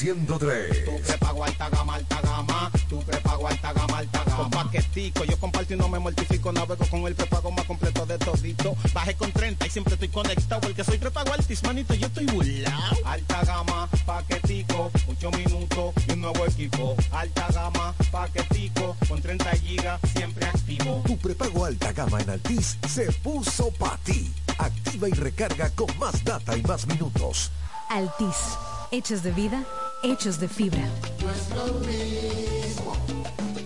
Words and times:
Delta 0.00 0.38
103. 0.38 0.84
Tu 0.84 1.00
prepago 1.02 1.44
alta 1.44 1.68
gama, 1.68 1.94
alta 1.94 2.20
gama. 2.22 2.70
Tu 2.88 2.98
prepago 3.00 3.46
alta 3.46 3.72
gama, 3.72 3.98
alta 3.98 4.24
gama. 4.24 4.36
Con 4.36 4.50
paquetico, 4.50 5.24
yo 5.24 5.38
comparto 5.38 5.74
y 5.74 5.76
no 5.76 5.88
me 5.88 5.98
mortifico. 5.98 6.52
Navego 6.52 6.86
con 6.86 7.02
el 7.06 7.14
prepago 7.14 7.50
más 7.50 7.66
completo 7.66 8.06
de 8.06 8.16
todito. 8.18 8.74
Bajé 8.94 9.14
con 9.14 9.30
30 9.30 9.66
y 9.66 9.70
siempre 9.70 9.94
estoy 9.94 10.08
conectado. 10.08 10.60
Porque 10.62 10.84
soy 10.84 10.96
prepago 10.96 11.32
altis, 11.34 11.62
manito, 11.64 11.92
yo 11.94 12.06
estoy 12.06 12.24
burlao. 12.26 12.96
Alta 13.04 13.44
gama, 13.44 13.88
paquetico, 14.06 14.90
8 15.06 15.30
minutos 15.32 15.94
y 16.08 16.12
un 16.12 16.20
nuevo 16.22 16.46
equipo. 16.46 16.96
Alta 17.10 17.48
gama, 17.52 17.94
paquetico, 18.10 18.96
con 19.06 19.20
30 19.20 19.50
gigas, 19.56 20.00
siempre 20.14 20.46
activo. 20.46 21.02
Tu 21.06 21.18
prepago 21.18 21.66
alta 21.66 21.92
gama 21.92 22.20
en 22.20 22.30
Altis 22.30 22.78
se 22.88 23.12
puso 23.12 23.70
para 23.72 23.98
ti. 23.98 24.32
Activa 24.56 25.08
y 25.08 25.12
recarga 25.12 25.68
con 25.70 25.86
más 25.98 26.24
data 26.24 26.56
y 26.56 26.62
más 26.62 26.86
minutos. 26.86 27.50
Altis, 27.90 28.56
hechos 28.92 29.22
de 29.22 29.32
vida, 29.32 29.64
hechos 30.10 30.40
de 30.40 30.48
fibra. 30.48 30.82
No 31.22 31.30
es 31.30 31.50
lo 31.50 31.74
mismo, 31.86 32.96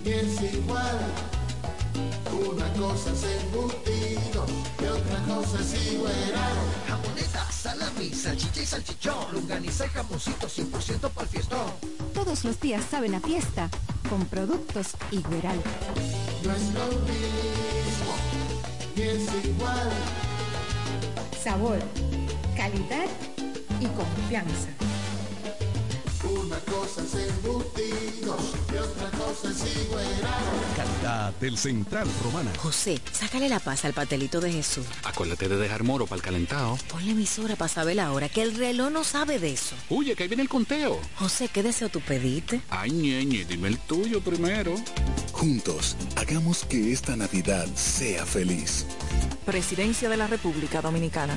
ni 0.05 0.11
es 0.11 0.55
igual. 0.55 0.99
Una 2.33 2.73
cosa 2.75 3.13
es 3.13 3.25
embutido 3.43 4.47
y 4.81 4.85
otra 4.85 5.19
cosa 5.27 5.61
es 5.61 5.93
igual. 5.93 6.13
Jamoneta, 6.87 7.51
salami, 7.51 8.11
salchicha 8.11 8.63
y 8.63 8.67
salchichón. 8.67 9.33
Lunganiza 9.33 9.87
y 9.87 9.89
jamoncito 9.89 10.47
100% 10.47 11.11
para 11.11 11.23
el 11.23 11.29
fiestón. 11.29 11.71
Todos 12.13 12.45
los 12.45 12.61
días 12.61 12.85
saben 12.91 13.15
a 13.15 13.21
fiesta 13.21 13.71
con 14.11 14.27
productos 14.27 14.89
Igueral. 15.11 15.61
No 16.45 16.53
es 16.53 16.75
lo 16.75 16.87
mismo, 17.09 18.15
ni 18.97 19.03
es 19.03 19.45
igual. 19.45 19.91
Sabor, 21.43 21.79
calidad 22.57 23.07
y 23.81 23.87
confianza. 23.87 24.84
Embutidos 28.35 28.65
y 28.73 28.77
otra 28.77 29.11
cosa 29.19 29.51
es 29.51 29.85
igual. 29.87 30.05
Calidad 30.77 31.33
del 31.35 31.59
Central 31.59 32.09
Romana. 32.23 32.51
José, 32.59 33.01
sácale 33.13 33.49
la 33.49 33.61
paz 33.61 33.85
al 33.85 33.93
patelito 33.93 34.41
de 34.41 34.53
Jesús. 34.53 34.87
Acuérdate 35.05 35.49
de 35.49 35.57
dejar 35.57 35.83
moro 35.85 36.07
para 36.07 36.17
el 36.17 36.23
calentado. 36.23 36.79
Ponle 36.89 37.13
emisora 37.13 37.57
para 37.57 37.69
saber 37.69 37.97
la 37.97 38.13
hora, 38.13 38.29
que 38.29 38.43
el 38.43 38.57
reloj 38.57 38.91
no 38.91 39.05
sabe 39.05 39.39
de 39.39 39.53
eso. 39.53 39.77
Oye, 39.89 40.15
que 40.15 40.25
ahí 40.25 40.29
viene 40.29 40.43
el 40.43 40.49
conteo. 40.49 41.01
José, 41.17 41.49
¿qué 41.49 41.63
deseo 41.63 41.89
tú 41.89 42.01
pediste? 42.01 42.61
Ay, 42.71 42.91
ñeñe, 42.91 43.45
dime 43.45 43.69
el 43.69 43.79
tuyo 43.79 44.21
primero. 44.21 44.75
Juntos, 45.33 45.97
hagamos 46.17 46.65
que 46.65 46.93
esta 46.93 47.17
Navidad 47.17 47.67
sea 47.75 48.25
feliz. 48.25 48.87
Presidencia 49.45 50.09
de 50.09 50.17
la 50.17 50.27
República 50.27 50.81
Dominicana. 50.81 51.37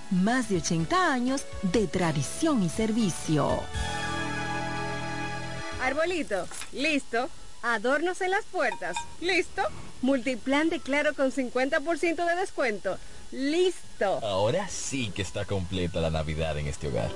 más 0.11 0.49
de 0.49 0.57
80 0.57 1.11
años 1.11 1.45
de 1.63 1.87
tradición 1.87 2.61
y 2.63 2.69
servicio. 2.69 3.61
Arbolito, 5.81 6.47
listo. 6.73 7.29
Adornos 7.63 8.21
en 8.21 8.31
las 8.31 8.45
puertas, 8.45 8.95
listo. 9.19 9.61
Multiplan 10.01 10.69
de 10.69 10.79
Claro 10.79 11.13
con 11.13 11.31
50% 11.31 12.25
de 12.25 12.35
descuento. 12.35 12.97
¡Listo! 13.31 14.19
Ahora 14.23 14.67
sí 14.67 15.09
que 15.15 15.21
está 15.21 15.45
completa 15.45 16.01
la 16.01 16.09
Navidad 16.09 16.57
en 16.57 16.67
este 16.67 16.89
hogar. 16.89 17.09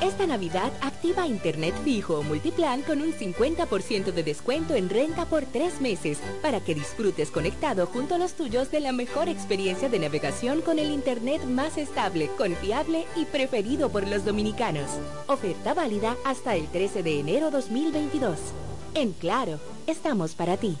Esta 0.00 0.24
Navidad 0.24 0.72
activa 0.80 1.26
Internet 1.26 1.74
fijo 1.82 2.20
o 2.20 2.22
multiplan 2.22 2.82
con 2.82 3.02
un 3.02 3.12
50% 3.12 4.12
de 4.12 4.22
descuento 4.22 4.76
en 4.76 4.88
renta 4.88 5.26
por 5.26 5.44
tres 5.44 5.80
meses 5.80 6.18
para 6.40 6.60
que 6.60 6.76
disfrutes 6.76 7.32
conectado 7.32 7.86
junto 7.86 8.14
a 8.14 8.18
los 8.18 8.34
tuyos 8.34 8.70
de 8.70 8.78
la 8.78 8.92
mejor 8.92 9.28
experiencia 9.28 9.88
de 9.88 9.98
navegación 9.98 10.60
con 10.62 10.78
el 10.78 10.90
Internet 10.92 11.42
más 11.44 11.78
estable, 11.78 12.28
confiable 12.38 13.04
y 13.16 13.24
preferido 13.24 13.90
por 13.90 14.06
los 14.06 14.24
dominicanos. 14.24 14.88
Oferta 15.26 15.74
válida 15.74 16.16
hasta 16.24 16.54
el 16.54 16.68
13 16.68 17.02
de 17.02 17.18
enero 17.18 17.50
2022. 17.50 18.38
En 18.94 19.12
Claro, 19.14 19.58
estamos 19.86 20.34
para 20.34 20.56
ti. 20.56 20.78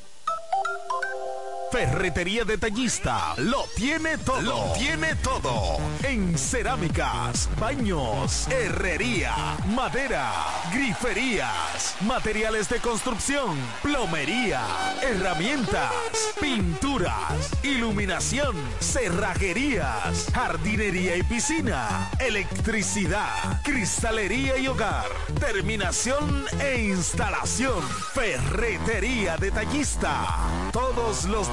Ferretería 1.70 2.44
Detallista 2.44 3.34
lo 3.38 3.64
tiene 3.74 4.18
todo. 4.18 4.40
Lo 4.40 4.72
tiene 4.78 5.16
todo. 5.16 5.78
En 6.04 6.38
cerámicas, 6.38 7.48
baños, 7.58 8.46
herrería, 8.48 9.34
madera, 9.74 10.32
griferías, 10.72 11.96
materiales 12.02 12.68
de 12.68 12.78
construcción, 12.78 13.58
plomería, 13.82 14.62
herramientas, 15.02 15.92
pinturas, 16.40 17.50
iluminación, 17.64 18.56
cerrajerías, 18.80 20.26
jardinería 20.32 21.16
y 21.16 21.22
piscina, 21.24 22.10
electricidad, 22.20 23.60
cristalería 23.64 24.56
y 24.56 24.68
hogar, 24.68 25.08
terminación 25.40 26.44
e 26.60 26.80
instalación. 26.80 27.82
Ferretería 28.14 29.36
Detallista. 29.36 30.26
Todos 30.72 31.24
los 31.24 31.52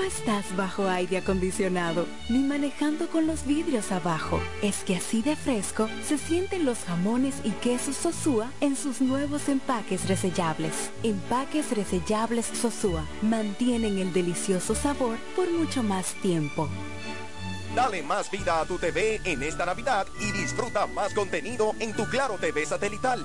No, 0.00 0.06
estás 0.06 0.56
bajo 0.56 0.88
aire 0.88 1.18
acondicionado 1.18 2.06
ni 2.28 2.38
manejando 2.38 3.08
con 3.08 3.26
los 3.26 3.44
vidrios 3.44 3.92
abajo. 3.92 4.40
Es 4.62 4.82
que 4.82 4.96
así 4.96 5.20
de 5.20 5.36
fresco 5.36 5.88
se 6.02 6.16
sienten 6.16 6.64
los 6.64 6.78
jamones 6.84 7.34
y 7.44 7.50
quesos 7.50 7.96
Sosúa 7.96 8.50
en 8.60 8.76
sus 8.76 9.00
nuevos 9.00 9.48
empaques 9.48 10.08
resellables. 10.08 10.90
Empaques 11.02 11.76
resellables 11.76 12.46
Sosúa 12.46 13.04
mantienen 13.20 13.98
el 13.98 14.12
delicioso 14.12 14.74
sabor 14.74 15.18
por 15.36 15.50
mucho 15.50 15.82
más 15.82 16.14
tiempo. 16.22 16.68
Dale 17.74 18.02
más 18.02 18.30
vida 18.30 18.60
a 18.60 18.64
tu 18.64 18.78
TV 18.78 19.20
en 19.24 19.44
esta 19.44 19.64
Navidad 19.64 20.06
y 20.18 20.32
disfruta 20.32 20.86
más 20.88 21.14
contenido 21.14 21.72
en 21.78 21.92
tu 21.92 22.04
Claro 22.08 22.36
TV 22.36 22.66
satelital. 22.66 23.24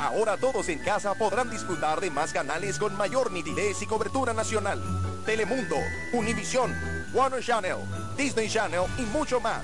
Ahora 0.00 0.38
todos 0.38 0.70
en 0.70 0.78
casa 0.78 1.14
podrán 1.14 1.50
disfrutar 1.50 2.00
de 2.00 2.10
más 2.10 2.32
canales 2.32 2.78
con 2.78 2.96
mayor 2.96 3.30
nitidez 3.30 3.82
y 3.82 3.86
cobertura 3.86 4.32
nacional. 4.32 4.82
Telemundo, 5.26 5.76
Univisión, 6.14 6.74
Warner 7.12 7.44
Channel, 7.44 7.76
Disney 8.16 8.48
Channel 8.48 8.84
y 8.96 9.02
mucho 9.02 9.40
más. 9.40 9.62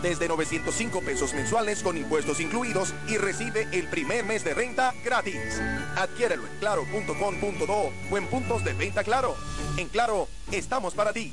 Desde 0.00 0.26
905 0.26 1.02
pesos 1.02 1.34
mensuales 1.34 1.82
con 1.82 1.98
impuestos 1.98 2.40
incluidos 2.40 2.94
y 3.08 3.18
recibe 3.18 3.68
el 3.72 3.88
primer 3.88 4.24
mes 4.24 4.42
de 4.42 4.54
renta 4.54 4.94
gratis. 5.04 5.60
Adquiérelo 5.96 6.46
en 6.46 6.58
claro.com.do 6.60 7.92
o 8.10 8.16
en 8.16 8.26
puntos 8.28 8.64
de 8.64 8.72
venta 8.72 9.04
Claro. 9.04 9.36
En 9.76 9.88
Claro, 9.88 10.28
estamos 10.50 10.94
para 10.94 11.12
ti. 11.12 11.32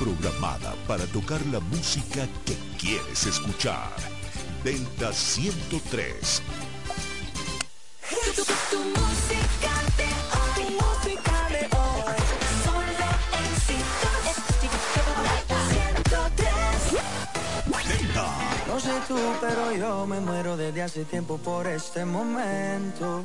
programada 0.00 0.74
para 0.88 1.04
tocar 1.06 1.44
la 1.52 1.60
música 1.60 2.26
que 2.46 2.56
quieres 2.78 3.26
escuchar. 3.26 3.92
Delta 4.64 5.12
103. 5.12 6.42
Tu, 8.34 8.78
música 8.78 9.74
de 9.98 10.08
hoy, 10.38 10.62
música 10.80 11.48
de 11.50 11.62
hoy, 11.76 12.18
solo 12.64 12.92
Delta. 17.86 18.26
No 18.68 18.80
sé 18.80 18.92
tú, 19.06 19.18
pero 19.40 19.72
yo 19.72 20.06
me 20.06 20.20
muero 20.20 20.56
desde 20.56 20.82
hace 20.82 21.04
tiempo 21.04 21.36
por 21.36 21.66
este 21.66 22.06
momento. 22.06 23.24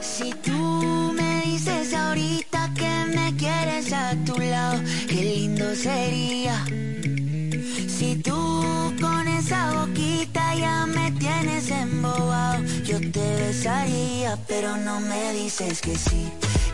Si 0.00 0.32
tú 0.42 1.12
me 1.14 1.42
dices 1.44 1.94
ahorita 1.94 2.72
que 2.74 3.14
me 3.14 3.36
quieres 3.36 3.92
a 3.92 4.16
tu 4.24 4.36
lado, 4.40 4.82
qué 5.06 5.22
lindo 5.22 5.74
sería. 5.76 6.64
Si 7.86 8.16
tú 8.16 8.92
con 9.00 9.28
esa 9.28 9.72
boquita 9.72 10.54
ya 10.56 10.86
me 10.86 11.12
tienes 11.12 11.70
embobado, 11.70 12.64
yo 12.84 12.98
te 12.98 13.36
besaría, 13.36 14.36
pero 14.48 14.76
no 14.78 14.98
me 14.98 15.32
dices 15.32 15.80
que 15.80 15.96
sí, 15.96 16.28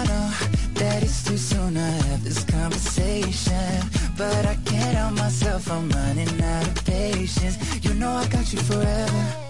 I 0.00 0.04
know 0.06 0.30
that 0.74 1.02
it's 1.02 1.22
too 1.24 1.36
soon 1.36 1.74
to 1.74 1.80
have 1.80 2.24
this 2.24 2.42
conversation. 2.44 3.90
But 4.16 4.46
I 4.46 4.56
can't 4.64 4.96
help 4.96 5.14
myself, 5.14 5.70
I'm 5.70 5.90
running 5.90 6.40
out 6.40 6.66
of 6.68 6.84
patience. 6.86 7.58
You 7.84 7.92
know 7.94 8.10
I 8.10 8.26
got 8.28 8.50
you 8.52 8.60
forever. 8.60 9.49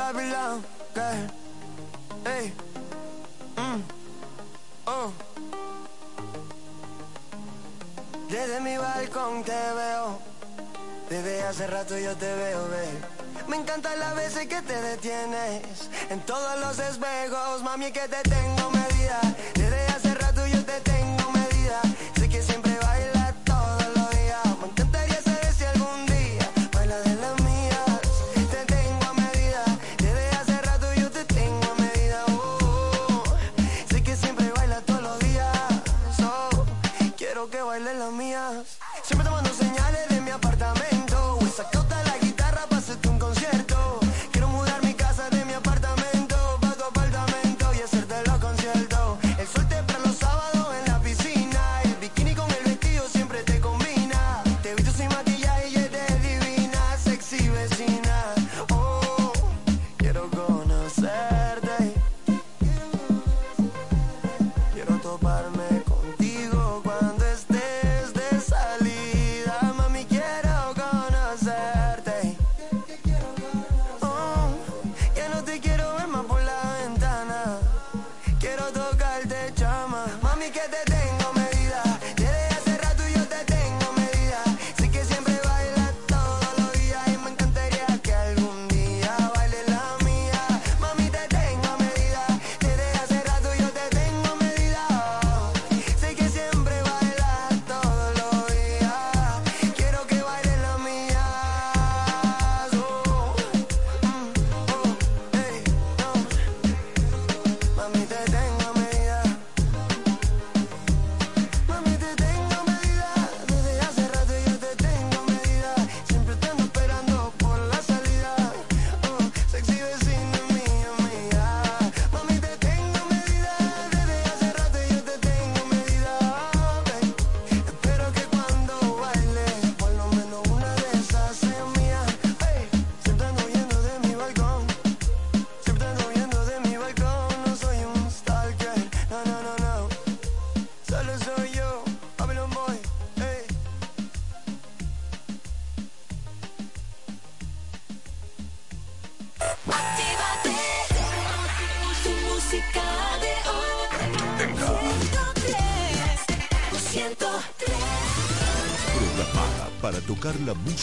Babylon, 0.00 0.64
girl. 0.94 1.26
Hey. 2.24 2.52
Mm. 3.56 3.82
Oh. 4.86 5.12
Desde 8.30 8.60
mi 8.62 8.78
balcón 8.78 9.44
te 9.44 9.52
veo. 9.52 10.18
Desde 11.10 11.42
hace 11.42 11.66
rato 11.66 11.98
yo 11.98 12.16
te 12.16 12.34
veo, 12.34 12.66
ve. 12.70 12.86
Me 13.46 13.56
encantan 13.58 13.98
las 13.98 14.16
veces 14.16 14.46
que 14.46 14.62
te 14.62 14.80
detienes. 14.80 15.90
En 16.08 16.20
todos 16.20 16.58
los 16.60 16.78
espejos, 16.78 17.62
mami, 17.62 17.92
que 17.92 18.08
te 18.08 18.22
tengo 18.22 18.70
medida. 18.70 19.20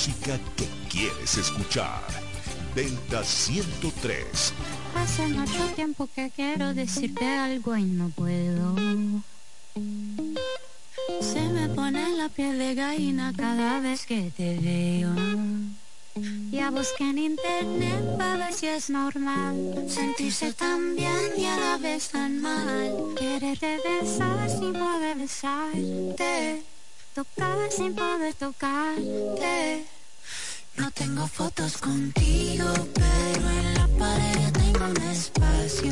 Música 0.07 0.39
que 0.55 0.67
quieres 0.89 1.37
escuchar. 1.37 2.01
Delta 2.73 3.23
103. 3.23 4.53
Hace 4.95 5.27
mucho 5.27 5.65
tiempo 5.75 6.07
que 6.13 6.31
quiero 6.33 6.73
decirte 6.73 7.25
algo 7.25 7.75
y 7.75 7.83
no 7.83 8.09
puedo. 8.09 8.75
la 12.17 12.29
piel 12.29 12.57
de 12.57 12.75
gallina 12.75 13.33
cada 13.35 13.79
vez 13.79 14.05
que 14.05 14.31
te 14.35 14.57
veo. 14.59 15.13
Ya 16.51 16.71
busqué 16.71 17.03
en 17.03 17.17
internet 17.17 18.17
para 18.17 18.37
ver 18.37 18.53
si 18.53 18.67
es 18.67 18.89
normal 18.89 19.85
sentirse 19.87 20.53
tan 20.53 20.95
bien 20.95 21.31
y 21.37 21.45
a 21.45 21.57
la 21.57 21.77
vez 21.77 22.09
tan 22.09 22.41
mal. 22.41 23.13
Quererte 23.17 23.79
besar 23.83 24.49
sin 24.49 24.73
poder 24.73 25.17
besarte, 25.17 26.63
tocar 27.13 27.71
sin 27.71 27.93
poder 27.93 28.33
tocarte. 28.33 29.96
No 30.77 30.91
tengo 30.91 31.27
fotos 31.27 31.77
contigo, 31.77 32.65
pero 32.93 33.49
en 33.49 33.73
la 33.73 33.87
pared 33.97 34.51
tengo 34.53 34.85
un 34.85 35.01
espacio. 35.09 35.91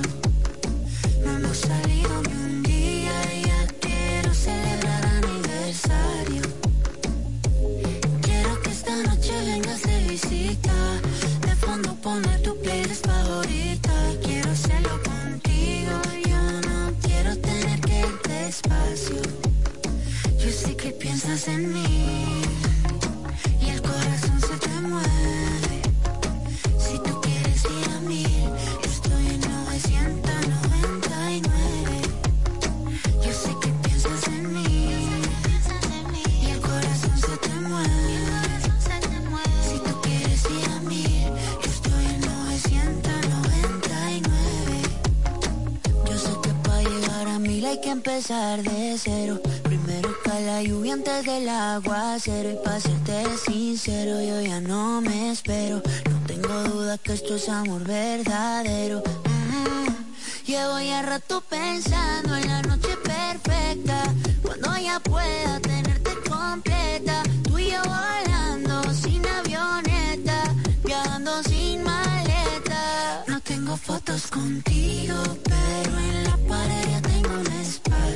No 1.24 1.32
hemos 1.38 1.58
salido 1.58 2.22
ni 2.22 2.34
un 2.34 2.63
día, 2.63 3.12
ya 3.48 3.68
quiero 3.80 4.32
celebrar 4.34 5.06
aniversario. 5.24 6.44
Quiero 8.22 8.62
que 8.62 8.70
esta 8.70 8.96
noche 8.96 9.34
vengas 9.46 9.82
de 9.82 10.08
visita. 10.08 11.01
De 11.48 11.56
fondo 11.56 11.96
poner 11.96 12.44
tu 12.44 12.56
playlist 12.62 13.08
favorita. 13.08 13.94
Quiero 14.24 14.51
hacerlo 14.51 15.01
contigo, 15.04 16.00
yo 16.30 16.42
no 16.70 16.94
quiero 17.01 17.36
tener 17.39 17.82
que 17.82 18.00
ir 18.01 18.20
despacio. 18.27 19.22
Yo 20.38 20.51
sé 20.51 20.75
que 20.77 20.92
piensas 20.92 21.48
en 21.48 21.74
mí 21.74 22.44
empezar 47.95 48.61
de 48.61 48.97
cero. 48.97 49.39
Primero 49.63 50.09
cae 50.25 50.45
la 50.45 50.61
lluvia 50.61 50.93
antes 50.93 51.25
del 51.25 51.47
aguacero 51.47 52.51
y 52.51 52.57
para 52.63 52.79
serte 52.79 53.23
sincero 53.37 54.21
yo 54.21 54.41
ya 54.41 54.59
no 54.59 54.99
me 55.01 55.31
espero. 55.31 55.81
No 56.11 56.17
tengo 56.27 56.53
duda 56.63 56.97
que 56.97 57.13
esto 57.13 57.35
es 57.35 57.47
amor 57.47 57.83
verdadero. 57.85 58.99
Mm. 58.99 60.45
Llevo 60.45 60.79
ya 60.81 61.01
rato 61.03 61.41
pensando 61.49 62.35
en 62.35 62.47
la 62.49 62.61
noche 62.63 62.93
perfecta, 62.97 64.13
cuando 64.41 64.77
ya 64.77 64.99
pueda 64.99 65.59
tenerte 65.61 66.11
completa. 66.29 67.23
Tú 67.43 67.57
y 67.57 67.71
yo 67.71 67.81
volando 67.83 68.93
sin 68.93 69.25
avioneta, 69.25 70.53
viajando 70.84 71.43
sin 71.43 71.81
maleta. 71.81 73.23
No 73.27 73.39
tengo 73.39 73.77
fotos 73.77 74.27
contigo, 74.27 75.15
pero 75.45 75.97
en 75.97 76.14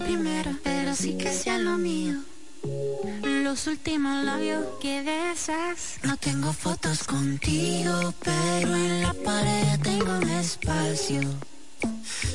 primeros, 0.00 0.56
pero 0.62 0.94
sí 0.94 1.16
que 1.16 1.32
sea 1.32 1.58
lo 1.58 1.76
mío. 1.78 2.16
Los 3.22 3.66
últimos 3.66 4.24
labios 4.24 4.64
que 4.80 5.02
besas. 5.02 5.98
No 6.02 6.16
tengo 6.16 6.52
fotos 6.52 7.04
contigo, 7.04 8.14
pero 8.22 8.74
en 8.74 9.02
la 9.02 9.12
pared 9.12 9.78
tengo 9.82 10.18
un 10.18 10.28
espacio. 10.30 11.20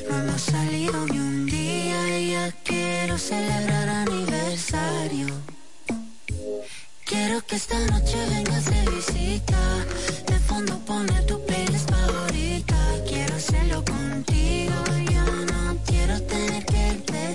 No 0.08 0.16
hemos 0.18 0.42
salido 0.42 1.06
ni 1.06 1.18
un 1.18 1.46
día 1.46 2.18
y 2.18 2.30
ya 2.32 2.52
quiero 2.64 3.18
celebrar 3.18 3.88
aniversario. 3.88 5.26
Quiero 7.04 7.40
que 7.46 7.56
esta 7.56 7.78
noche 7.86 8.16
vengas 8.30 8.64
de 8.66 8.90
visita. 8.90 9.58
De 10.26 10.38
fondo 10.40 10.78
poner 10.80 11.24
tu 11.26 11.35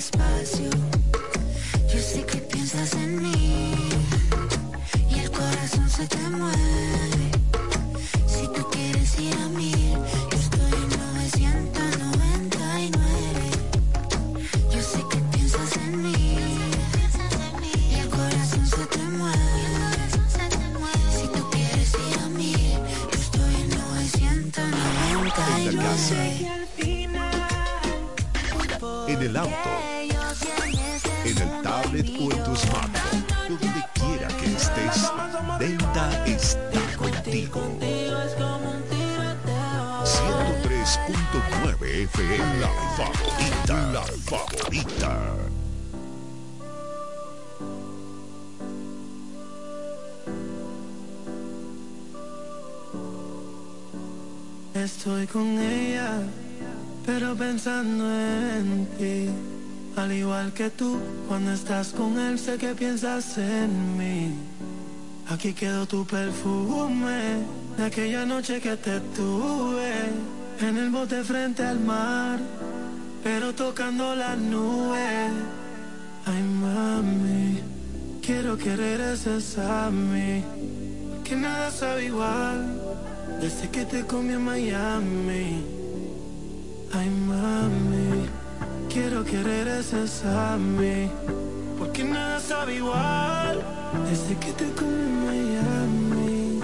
despacio. 0.02 0.70
Yo 1.94 2.00
sé 2.00 2.26
que 2.26 2.38
piensas 2.38 2.94
en 2.96 3.22
mí. 3.22 3.76
Y 5.12 5.20
el 5.20 5.30
corazón 5.30 5.88
se 5.88 6.08
te 6.08 6.18
mueve. 6.18 7.01
Smartphone, 32.62 33.26
donde 33.50 33.82
quiera 33.94 34.28
que 34.40 34.48
estés, 34.54 35.12
Delta 35.60 36.06
está 36.26 36.82
contigo. 36.98 37.62
103.9 40.04 42.04
FM, 42.06 42.60
la 42.60 42.70
favorita, 42.98 43.76
la 43.92 44.04
favorita. 44.30 45.12
Estoy 54.74 55.28
con 55.28 55.60
ella, 55.60 56.24
pero 57.06 57.36
pensando 57.36 58.10
en 58.10 58.88
ti. 58.98 59.30
Al 59.96 60.12
igual 60.12 60.54
que 60.54 60.70
tú, 60.70 60.98
cuando 61.28 61.52
estás 61.52 61.90
con 61.90 62.18
él 62.18 62.40
sé 62.40 62.58
que 62.58 62.74
piensas 62.74 63.38
en 63.38 63.98
mí. 63.98 64.32
Aquí 65.30 65.54
quedó 65.54 65.86
tu 65.86 66.06
perfume 66.06 67.44
de 67.78 67.84
aquella 67.86 68.26
noche 68.26 68.60
que 68.60 68.76
te 68.78 69.00
tuve 69.16 69.94
en 70.60 70.78
el 70.78 70.90
bote 70.90 71.24
frente 71.24 71.64
al 71.64 71.80
mar, 71.80 72.40
pero 73.24 73.54
tocando 73.54 74.16
las 74.16 74.38
nubes. 74.38 75.32
Ay 76.26 76.44
mami, 76.44 77.60
quiero 78.22 78.58
que 78.58 78.76
regreses 78.76 79.58
a 79.58 79.90
mí, 79.90 80.44
que 81.24 81.36
nada 81.36 81.72
sabe 81.72 82.06
igual 82.06 82.80
desde 83.42 83.70
que 83.70 83.86
te 83.86 84.06
comí 84.06 84.34
en 84.34 84.44
Miami. 84.44 85.64
Ay 86.94 87.10
mami, 87.10 88.11
quiero 88.94 89.24
que 89.24 89.42
regreses 89.42 90.24
a 90.26 90.58
mí, 90.58 91.10
porque 91.80 92.04
nada 92.04 92.40
sabe 92.40 92.76
igual 92.76 93.62
desde 94.10 94.36
que 94.38 94.52
te 94.52 94.72
comí 94.74 94.92
en 94.92 95.26
Miami. 95.26 96.60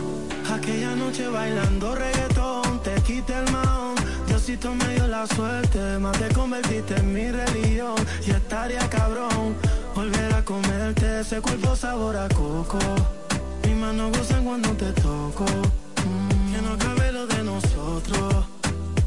Aquella 0.52 0.96
noche 0.96 1.28
bailando 1.28 1.96
reggaetón, 1.96 2.82
te 2.84 2.96
quité 3.02 3.34
el 3.34 3.52
maón. 3.52 3.96
Diosito 4.28 4.74
me 4.76 4.96
dio 4.96 5.08
la 5.08 5.26
suerte, 5.28 5.80
más 6.00 6.18
te 6.20 6.28
convertiste 6.34 6.96
en 6.96 7.14
mi 7.14 7.32
religión. 7.32 7.96
Y 8.26 8.32
estaría 8.32 8.90
cabrón 8.90 9.56
volver 9.96 10.34
a 10.34 10.44
comerte 10.44 11.22
ese 11.22 11.40
cuerpo 11.42 11.76
sabor 11.76 12.18
a 12.18 12.28
coco. 12.30 12.80
Mis 13.64 13.76
manos 13.76 14.18
gozan 14.18 14.44
cuando 14.44 14.70
te 14.72 14.92
toco. 14.94 15.46
Mm, 16.06 16.66
no 16.66 16.78
cabe 16.78 17.08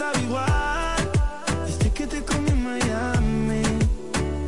sabe 0.00 0.22
igual. 0.22 0.96
Desde 1.66 1.90
que 1.90 2.06
te 2.06 2.22
comí 2.24 2.48
en 2.48 2.62
Miami. 2.64 3.62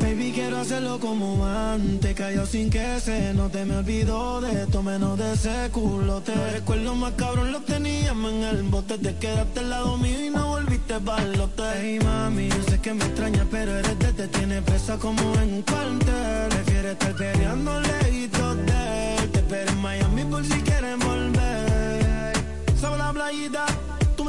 Baby, 0.01 0.31
quiero 0.33 0.57
hacerlo 0.57 0.99
como 0.99 1.45
antes. 1.45 2.15
Callado 2.15 2.47
sin 2.47 2.69
que 2.71 2.99
se 2.99 3.33
note. 3.35 3.63
Me 3.65 3.75
olvido 3.77 4.41
de 4.41 4.63
esto, 4.63 4.81
menos 4.81 5.17
de 5.19 5.33
ese 5.33 5.69
culote. 5.71 6.33
Recuerdo 6.57 6.95
más 6.95 7.13
cabrón, 7.13 7.51
lo 7.51 7.61
teníamos 7.61 8.31
en 8.31 8.43
el 8.43 8.63
bote. 8.63 8.97
Te 8.97 9.15
quedaste 9.15 9.59
al 9.59 9.69
lado 9.69 9.97
mío 9.97 10.25
y 10.25 10.29
no 10.31 10.47
volviste 10.47 10.97
balote. 10.97 11.63
Hey, 11.75 11.99
mami, 12.03 12.49
yo 12.49 12.61
sé 12.69 12.79
que 12.81 12.93
me 12.95 13.05
extraña, 13.05 13.45
pero 13.51 13.77
eres 13.77 13.99
de 13.99 14.11
te 14.19 14.27
tiene 14.29 14.61
presa 14.63 14.97
como 14.97 15.21
en 15.35 15.53
un 15.57 15.61
cuartel. 15.61 16.49
Prefiere 16.49 16.91
estar 16.93 17.13
peleando 17.15 17.79
lejitos 17.79 18.57
de. 18.57 19.27
Te 19.33 19.39
espero 19.43 19.71
en 19.71 19.81
Miami 19.81 20.23
por 20.25 20.43
si 20.43 20.59
quieren 20.67 20.99
volver. 20.99 22.33
Sobre 22.81 22.97
la 22.97 23.13
playita, 23.13 23.65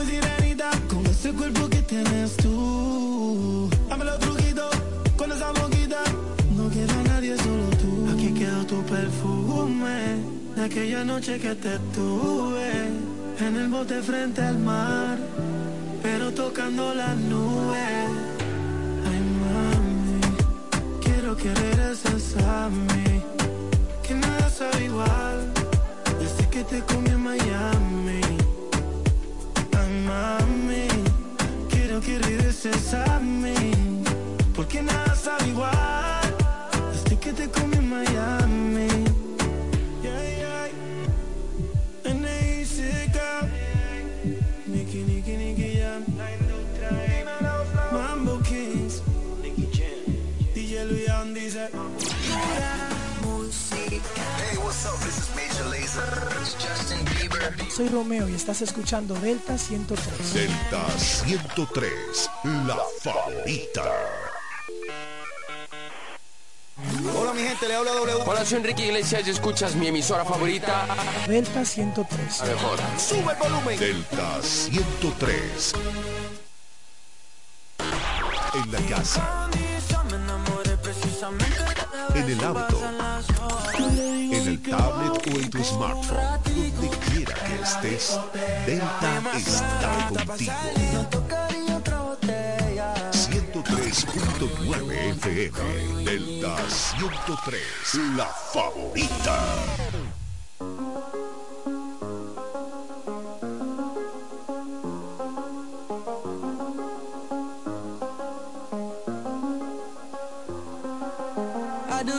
sirenita. 0.07 0.71
Con 0.89 1.07
ese 1.07 1.33
cuerpo 1.33 1.69
que 1.69 1.83
tienes 1.83 2.37
tú. 2.37 3.69
Dame 3.89 4.05
los 4.05 4.19
truquitos 4.19 4.71
con 5.17 5.33
esa 5.33 5.51
boquita. 5.53 6.01
No 6.57 6.69
queda 6.71 7.03
nadie, 7.09 7.37
solo 7.39 7.67
tú. 7.83 8.13
Aquí 8.13 8.33
quedó 8.33 8.65
tu 8.67 8.83
perfume. 8.85 9.99
De 10.57 10.65
aquella 10.65 11.05
noche 11.05 11.39
que 11.39 11.55
te 11.55 11.79
tuve. 11.95 12.71
En 13.41 13.57
el 13.57 13.69
bote 13.69 14.01
frente 14.03 14.43
al 14.43 14.59
mar. 14.59 15.19
Pero 16.03 16.33
tocando 16.33 16.95
las 16.95 17.17
nubes. 17.17 18.11
Ay, 19.09 19.21
mami. 19.43 20.21
Quiero 21.03 21.37
que 21.37 21.55
regreses 21.55 22.37
a 22.37 22.69
mí. 22.69 23.23
Que 24.07 24.15
nada 24.15 24.49
sabe 24.51 24.85
igual. 24.85 25.53
Desde 26.21 26.49
que 26.49 26.63
te 26.65 26.81
comí 26.81 27.11
en 27.11 27.23
Miami. 27.23 27.94
Que 32.05 32.19
regreses 32.19 32.95
a 32.95 33.19
mí. 33.21 33.73
Porque 34.55 34.83
nada 34.83 35.15
sabe 35.15 35.49
igual. 35.49 36.37
Desde 36.93 37.19
que 37.19 37.33
te 37.33 37.49
comí 37.51 37.77
en 37.77 37.89
Miami. 37.89 39.04
Soy 57.75 57.89
Romeo 57.89 58.29
y 58.29 58.35
estás 58.37 58.63
escuchando 58.63 59.15
Delta 59.17 59.59
103. 59.59 60.33
Delta 60.33 60.89
103, 60.97 62.31
la 62.69 62.79
favorita. 63.01 63.83
Hola 67.19 67.33
mi 67.33 67.41
gente, 67.41 67.67
le 67.67 67.75
habla 67.75 67.91
W. 67.95 68.23
Hola, 68.27 68.45
soy 68.45 68.59
Enrique 68.59 68.87
Iglesias 68.87 69.27
y 69.27 69.31
escuchas 69.31 69.75
mi 69.75 69.89
emisora 69.89 70.25
favorita. 70.25 70.87
Delta 71.27 71.65
103. 71.65 72.39
La 72.39 72.47
mejor. 72.47 72.79
Sube 72.97 73.33
el 73.33 73.39
volumen. 73.39 73.81
Delta 73.81 74.41
103. 74.41 75.73
En 78.55 78.73
la 78.73 78.81
casa. 78.97 79.51
En 82.15 82.31
el 82.31 82.45
auto. 82.45 83.04
Tablet 84.71 85.27
o 85.27 85.31
en 85.41 85.51
tu 85.51 85.63
smartphone. 85.63 86.19
Donde 86.45 86.97
quiera 87.11 87.35
que 87.35 87.55
estés, 87.63 88.19
Delta 88.67 89.23
está 89.37 90.09
contigo. 90.09 90.53
103.9 93.13 94.93
FM. 95.17 96.05
Delta 96.05 96.57
103. 96.69 97.63
La 98.17 98.27
favorita. 98.27 99.39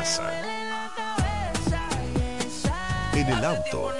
casa. 0.00 0.32
En 3.12 3.28
el 3.28 3.44
auto. 3.44 3.92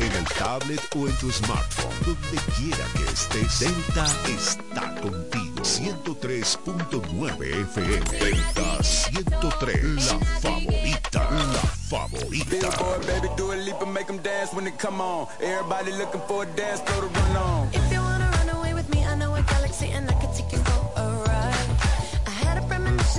el 0.00 0.24
tablet 0.38 0.80
o 0.94 1.08
en 1.08 1.16
tu 1.16 1.30
smartphone. 1.30 1.94
Donde 2.04 2.38
quiera 2.56 2.84
que 2.96 3.04
estés, 3.12 3.58
Delta 3.60 4.06
está 4.28 4.94
contigo. 5.00 5.62
103.9 5.62 7.62
FM. 7.62 8.04
Delta 8.18 8.82
103. 8.82 10.12
La 10.12 10.18
favorita. 10.40 11.30
La 11.30 11.62
favorita. 11.90 12.68
Baby, 13.06 13.28
do 13.36 13.52
a 13.52 13.56
leap 13.56 13.80
and 13.82 13.92
make 13.92 14.06
them 14.06 14.18
dance 14.18 14.52
when 14.52 14.64
they 14.64 14.72
come 14.78 15.00
on. 15.00 15.26
Everybody 15.40 15.92
looking 15.92 16.20
for 16.28 16.42
a 16.44 16.46
dance, 16.46 16.80
throw 16.82 17.00
the 17.00 17.08
run 17.08 17.36
on. 17.36 17.68
If 17.72 17.92
you 17.92 18.00
wanna 18.00 18.30
run 18.38 18.48
away 18.50 18.74
with 18.74 18.88
me, 18.90 19.04
I 19.04 19.16
know 19.16 19.34
a 19.34 19.42
galaxy 19.42 19.90
and 19.90 20.08
I 20.08 20.14
can 20.20 20.32
take 20.32 20.52
you 20.52 20.58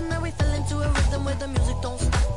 that 0.05 0.21
we 0.21 0.29
fell 0.31 0.53
into 0.53 0.77
a 0.77 0.87
rhythm 0.89 1.25
where 1.25 1.35
the 1.35 1.47
music 1.47 1.75
don't 1.81 1.99
stop 1.99 2.36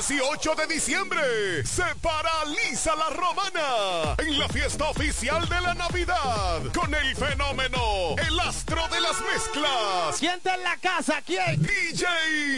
18 0.00 0.54
de 0.54 0.66
diciembre 0.66 1.20
se 1.66 1.84
paraliza 2.00 2.96
la 2.96 3.10
romana 3.10 4.14
en 4.16 4.38
la 4.38 4.48
fiesta 4.48 4.88
oficial 4.88 5.46
de 5.46 5.60
la 5.60 5.74
Navidad 5.74 6.62
con 6.74 6.94
el 6.94 7.14
fenómeno, 7.14 8.16
el 8.26 8.40
astro 8.40 8.80
de 8.88 8.98
las 8.98 9.20
mezclas. 9.20 10.16
¿Quién 10.18 10.36
está 10.36 10.54
en 10.54 10.62
la 10.62 10.78
casa? 10.78 11.20
¿Quién? 11.20 11.60
DJ 11.60 12.06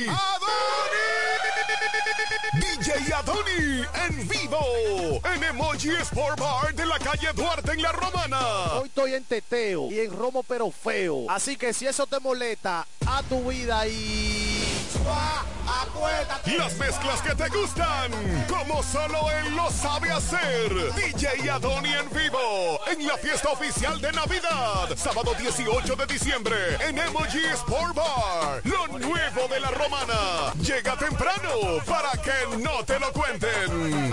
Adoni. 0.09 0.93
DJ 2.61 3.13
Adoni 3.13 3.87
en 4.07 4.29
vivo 4.29 5.21
en 5.35 5.43
Emoji 5.43 5.91
Sport 6.03 6.39
Bar 6.39 6.73
de 6.73 6.87
la 6.87 7.01
calle 7.01 7.33
Duarte 7.35 7.73
en 7.73 7.83
la 7.83 7.91
romana. 7.91 8.39
Hoy 8.75 8.87
estoy 8.87 9.15
en 9.15 9.25
teteo 9.25 9.91
y 9.91 9.99
en 9.99 10.17
romo 10.17 10.45
pero 10.45 10.71
feo. 10.71 11.27
Así 11.29 11.57
que 11.57 11.73
si 11.73 11.89
eso 11.89 12.07
te 12.07 12.21
molesta, 12.21 12.87
a 13.05 13.23
tu 13.25 13.51
vida 13.51 13.89
y... 13.89 14.52
Las 16.59 16.77
mezclas 16.77 17.23
que 17.23 17.35
te 17.35 17.49
gustan, 17.49 18.11
como 18.49 18.83
solo 18.83 19.31
él 19.31 19.55
lo 19.55 19.71
sabe 19.71 20.11
hacer. 20.11 20.93
DJ 20.95 21.51
Adoni 21.51 21.93
en 21.93 22.11
vivo, 22.11 22.81
en 22.91 23.07
la 23.07 23.17
fiesta 23.17 23.51
oficial 23.51 24.01
de 24.01 24.13
Navidad, 24.13 24.89
sábado 24.97 25.35
18 25.39 25.97
de 25.97 26.07
diciembre, 26.07 26.57
en 26.81 26.99
Emoji 26.99 27.45
Sport 27.55 27.95
Bar. 27.95 28.61
Lo 28.65 28.99
nuevo 28.99 29.49
de 29.49 29.61
la 29.61 29.71
romana. 29.71 30.53
Llega 30.61 30.97
temprano 30.97 31.79
para 31.87 32.11
que 32.23 32.57
no 32.59 32.85
te 32.85 32.99
lo 32.99 33.13
cuenten. 33.13 34.13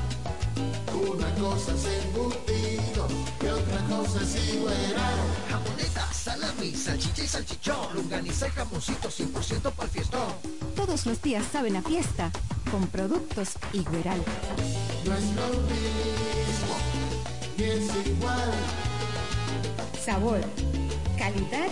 Una 1.09 1.33
cosa 1.35 1.73
es 1.73 1.85
embutido 2.03 3.07
y 3.41 3.45
otra 3.47 3.81
cosa 3.89 4.21
es 4.21 4.53
igual. 4.53 4.75
Jamoneta, 5.49 6.13
salami, 6.13 6.75
salchicha 6.75 7.23
y 7.23 7.27
salchichón. 7.27 7.95
Lunganiza 7.95 8.47
y 8.47 8.51
jamoncito 8.51 9.09
100% 9.09 9.71
para 9.71 9.83
el 9.83 9.89
fiestón. 9.89 10.33
Todos 10.75 11.05
los 11.05 11.21
días 11.21 11.45
saben 11.51 11.75
a 11.75 11.81
fiesta 11.81 12.31
con 12.71 12.87
productos 12.87 13.53
Igueral. 13.73 14.21
No 15.05 15.13
es 15.13 15.23
lo 15.35 15.47
mismo, 15.71 16.75
ni 17.57 17.63
es 17.63 18.07
igual. 18.07 18.51
Sabor, 20.03 20.41
calidad 21.17 21.69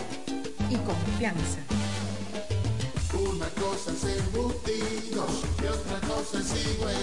y 0.70 0.76
confianza. 0.76 1.79
Una 3.20 3.50
cosa 3.50 3.92
es 3.92 4.04
embutido 4.04 5.28
y 5.62 5.66
otra 5.66 6.08
cosa 6.08 6.40
es 6.40 6.74
igual. 6.74 6.96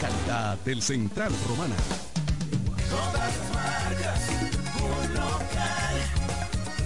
Calidad 0.00 0.58
del 0.64 0.82
Central 0.82 1.32
Romana. 1.48 1.76
Todas 2.90 3.14
las 3.14 3.50
marcas, 3.54 4.20
un 4.82 5.14
local. 5.14 5.96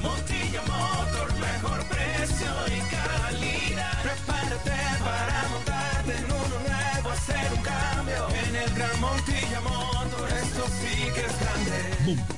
Montilla 0.02 0.62
Motor, 0.62 1.33
mejor 1.40 1.85
precio 1.88 2.50
y 2.66 2.81
calidad. 2.94 4.02
Prepárate 4.02 4.78
para 5.02 5.48
montarte 5.48 6.16
en 6.16 6.24
uno 6.24 6.57
nuevo, 6.68 7.11
hacer 7.11 7.52
un 7.57 7.62
cambio. 7.62 8.28
En 8.46 8.57
el 8.57 8.74
Gran 8.74 9.00
Montilla 9.00 9.61
Motor, 9.62 10.28
esto 10.44 10.64
sí 10.81 11.11
que 11.14 11.24
es 11.24 11.40
grande. 11.40 12.38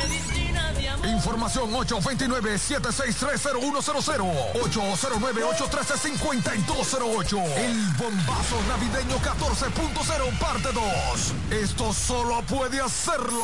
Medicina 0.09 0.73
de 0.73 0.89
amor. 0.89 1.07
Información 1.07 1.71
829-7630100 1.71 4.53
809-813-5208 4.53 7.43
El 7.57 7.77
bombazo 7.93 8.59
navideño 8.67 9.19
14.0 9.19 10.39
parte 10.39 10.69
2 10.73 11.33
Esto 11.61 11.93
solo 11.93 12.41
puede 12.41 12.81
hacerlo 12.81 13.43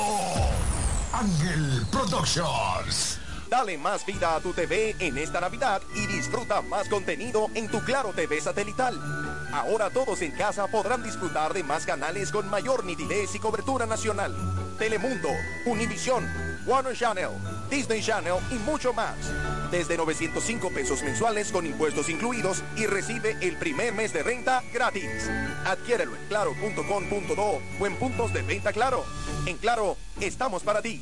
Ángel 1.14 1.86
Productions 1.92 3.20
Dale 3.50 3.78
más 3.78 4.06
vida 4.06 4.36
a 4.36 4.42
tu 4.42 4.52
TV 4.52 4.96
en 5.00 5.18
esta 5.18 5.40
Navidad 5.40 5.82
y 5.96 6.06
disfruta 6.08 6.62
más 6.62 6.90
contenido 6.90 7.48
en 7.54 7.70
tu 7.70 7.80
Claro 7.82 8.12
TV 8.14 8.42
satelital. 8.42 9.00
Ahora 9.54 9.90
todos 9.90 10.22
en 10.22 10.32
casa 10.32 10.68
podrán 10.68 11.02
disfrutar 11.02 11.54
de 11.54 11.64
más 11.64 11.86
canales 11.86 12.32
con 12.32 12.50
mayor 12.50 12.84
nitidez 12.84 13.34
y 13.36 13.40
cobertura 13.40 13.86
nacional. 13.86 14.36
Telemundo, 14.78 15.30
Univisión, 15.66 16.28
Warner 16.68 16.94
Channel, 16.94 17.30
Disney 17.70 18.02
Channel 18.02 18.36
y 18.52 18.56
mucho 18.56 18.94
más. 18.94 19.16
Desde 19.72 19.98
905 19.98 20.70
pesos 20.70 21.02
mensuales 21.02 21.52
con 21.52 21.66
impuestos 21.66 22.10
incluidos 22.10 22.62
y 22.76 22.86
recibe 22.86 23.38
el 23.42 23.56
primer 23.56 23.94
mes 23.94 24.12
de 24.12 24.22
renta 24.22 24.62
gratis. 24.74 25.30
Adquiérelo 25.66 26.16
en 26.16 26.28
claro.com.do 26.28 27.62
o 27.80 27.88
en 27.88 27.96
puntos 27.96 28.34
de 28.34 28.42
venta 28.42 28.74
Claro. 28.74 29.06
En 29.46 29.58
Claro, 29.58 29.98
estamos 30.20 30.64
para 30.64 30.82
ti. 30.82 31.02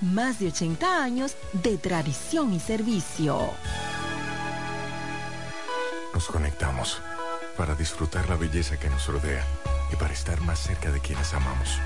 más 0.00 0.38
de 0.38 0.48
80 0.48 1.02
años 1.02 1.36
de 1.52 1.78
tradición 1.78 2.52
y 2.52 2.60
servicio. 2.60 3.50
Nos 6.14 6.26
conectamos 6.26 7.00
para 7.56 7.74
disfrutar 7.74 8.28
la 8.28 8.36
belleza 8.36 8.78
que 8.78 8.90
nos 8.90 9.06
rodea 9.06 9.44
y 9.92 9.96
para 9.96 10.12
estar 10.12 10.40
más 10.40 10.58
cerca 10.58 10.90
de 10.90 11.00
quienes 11.00 11.34
amamos. 11.34 11.78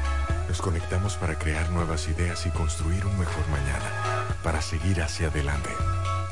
Nos 0.49 0.61
conectamos 0.61 1.17
para 1.17 1.39
crear 1.39 1.71
nuevas 1.71 2.09
ideas 2.09 2.47
y 2.47 2.51
construir 2.51 3.05
un 3.07 3.19
mejor 3.19 3.49
mañana, 3.49 4.29
para 4.43 4.61
seguir 4.61 5.03
hacia 5.03 5.29
adelante. 5.29 5.71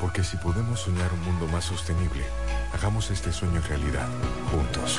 Porque 0.01 0.25
si 0.25 0.37
podemos 0.37 0.81
soñar 0.81 1.13
un 1.13 1.23
mundo 1.23 1.47
más 1.49 1.65
sostenible, 1.65 2.25
hagamos 2.73 3.11
este 3.11 3.33
sueño 3.33 3.61
realidad, 3.69 4.09
juntos. 4.51 4.99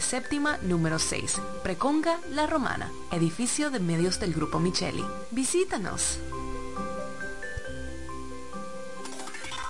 séptima 0.00 0.58
número 0.62 0.98
6, 0.98 1.40
Preconga 1.62 2.18
La 2.30 2.46
Romana, 2.46 2.90
edificio 3.12 3.70
de 3.70 3.80
medios 3.80 4.18
del 4.20 4.34
Grupo 4.34 4.58
Micheli. 4.58 5.04
Visítanos. 5.30 6.18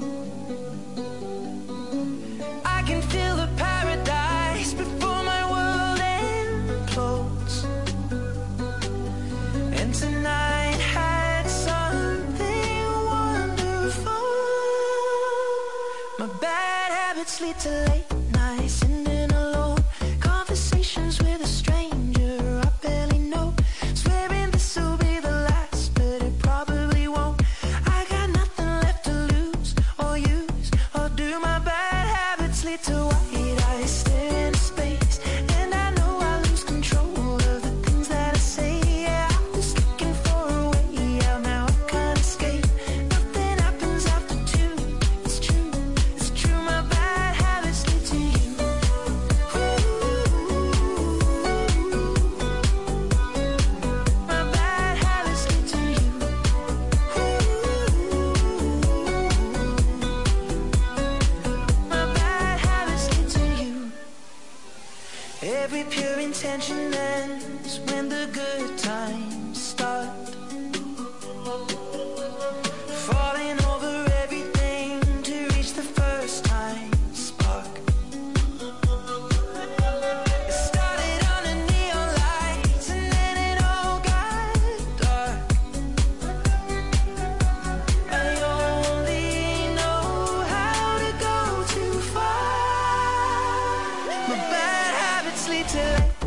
need 17.51 17.59
to 17.59 17.90
sleep 95.41 95.67
till 95.67 96.20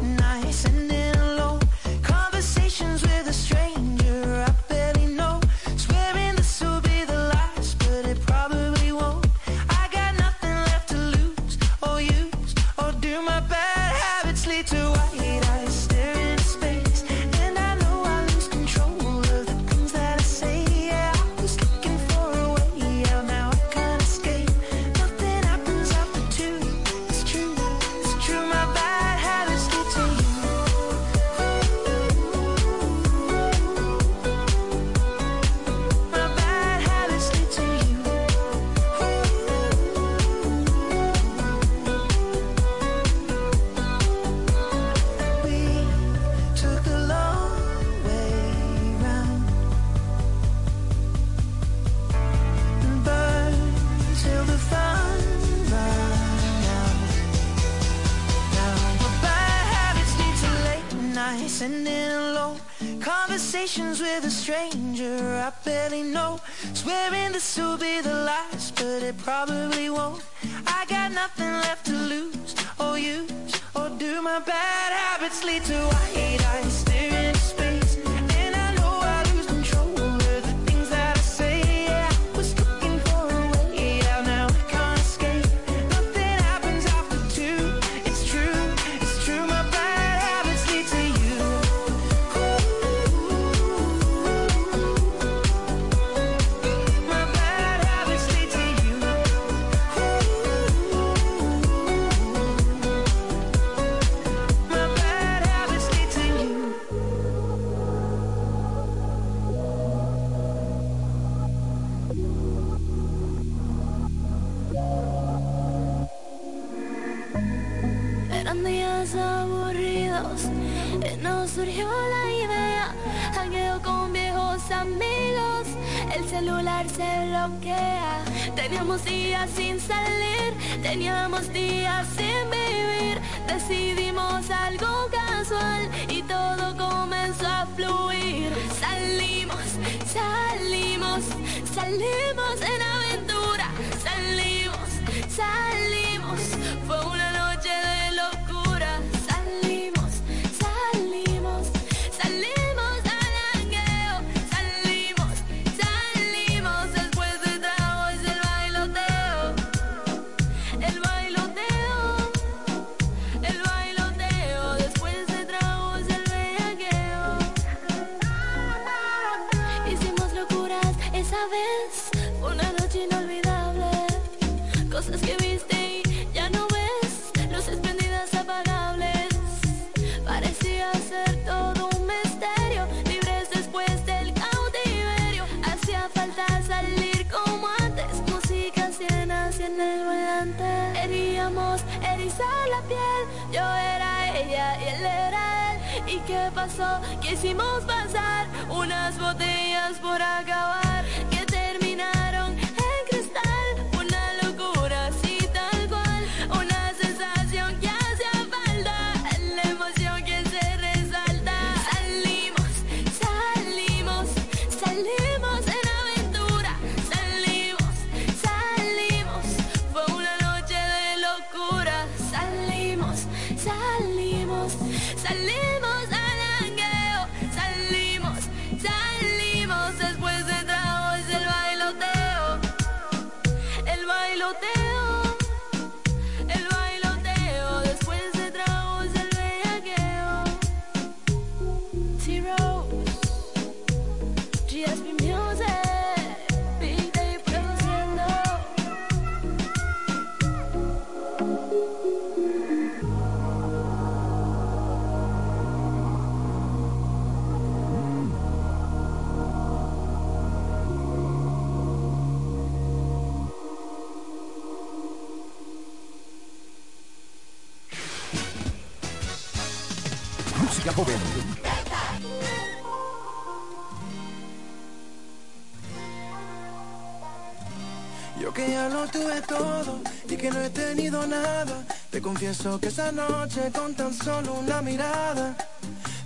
y 280.28 280.36
que 280.36 280.50
no 280.50 280.60
he 280.60 280.70
tenido 280.70 281.26
nada. 281.26 281.84
Te 282.10 282.20
confieso 282.20 282.80
que 282.80 282.88
esa 282.88 283.12
noche 283.12 283.70
con 283.72 283.94
tan 283.94 284.12
solo 284.12 284.54
una 284.54 284.82
mirada 284.82 285.56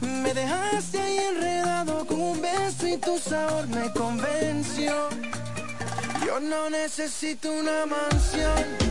me 0.01 0.32
dejaste 0.32 0.99
ahí 0.99 1.18
enredado 1.18 2.07
con 2.07 2.20
un 2.20 2.41
beso 2.41 2.86
y 2.86 2.97
tu 2.97 3.18
sabor 3.18 3.66
me 3.68 3.93
convenció. 3.93 5.09
Yo 6.24 6.41
no 6.41 6.70
necesito 6.70 7.53
una 7.53 7.86
mansión. 7.86 8.88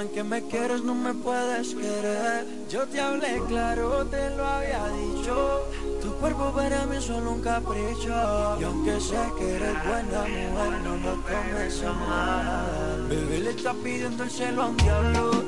En 0.00 0.08
que 0.08 0.24
me 0.24 0.42
quieres 0.42 0.82
no 0.82 0.94
me 0.94 1.14
puedes 1.14 1.74
querer. 1.74 2.44
Yo 2.68 2.86
te 2.86 3.00
hablé 3.00 3.40
claro, 3.48 4.04
te 4.06 4.30
lo 4.30 4.44
había 4.44 4.84
dicho. 4.88 5.62
Tu 6.02 6.12
cuerpo 6.16 6.52
para 6.52 6.84
mí 6.86 6.96
es 6.96 7.04
solo 7.04 7.32
un 7.32 7.40
capricho. 7.40 8.58
Y 8.60 8.64
aunque 8.64 9.00
sé 9.00 9.16
que 9.38 9.56
eres 9.56 9.86
buena 9.86 10.20
mujer, 10.20 10.80
no 10.84 10.96
lo 10.96 11.12
tomes 11.22 11.82
a 11.82 11.92
mal. 11.92 13.06
Bebé 13.08 13.38
le 13.38 13.50
está 13.50 13.72
pidiendo 13.72 14.24
el 14.24 14.30
cielo 14.30 14.62
a 14.62 14.66
un 14.66 14.76
diablo. 14.76 15.44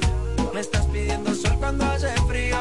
Me 0.54 0.60
estás 0.60 0.86
pidiendo 0.86 1.34
sol 1.34 1.56
cuando 1.58 1.84
hace 1.84 2.08
frío. 2.26 2.56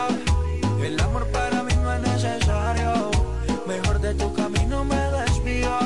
El 0.83 0.99
amor 0.99 1.25
para 1.27 1.63
mí 1.63 1.73
no 1.81 1.93
es 1.93 2.01
necesario. 2.01 3.11
Mejor 3.65 4.01
de 4.01 4.13
tu 4.15 4.33
camino 4.33 4.83
me 4.83 4.95
desvío. 4.95 5.77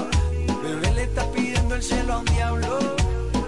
Bebé 0.63 0.93
le 0.93 1.03
está 1.03 1.29
pidiendo 1.31 1.75
el 1.75 1.83
cielo 1.83 2.13
a 2.13 2.17
un 2.19 2.25
diablo. 2.25 3.00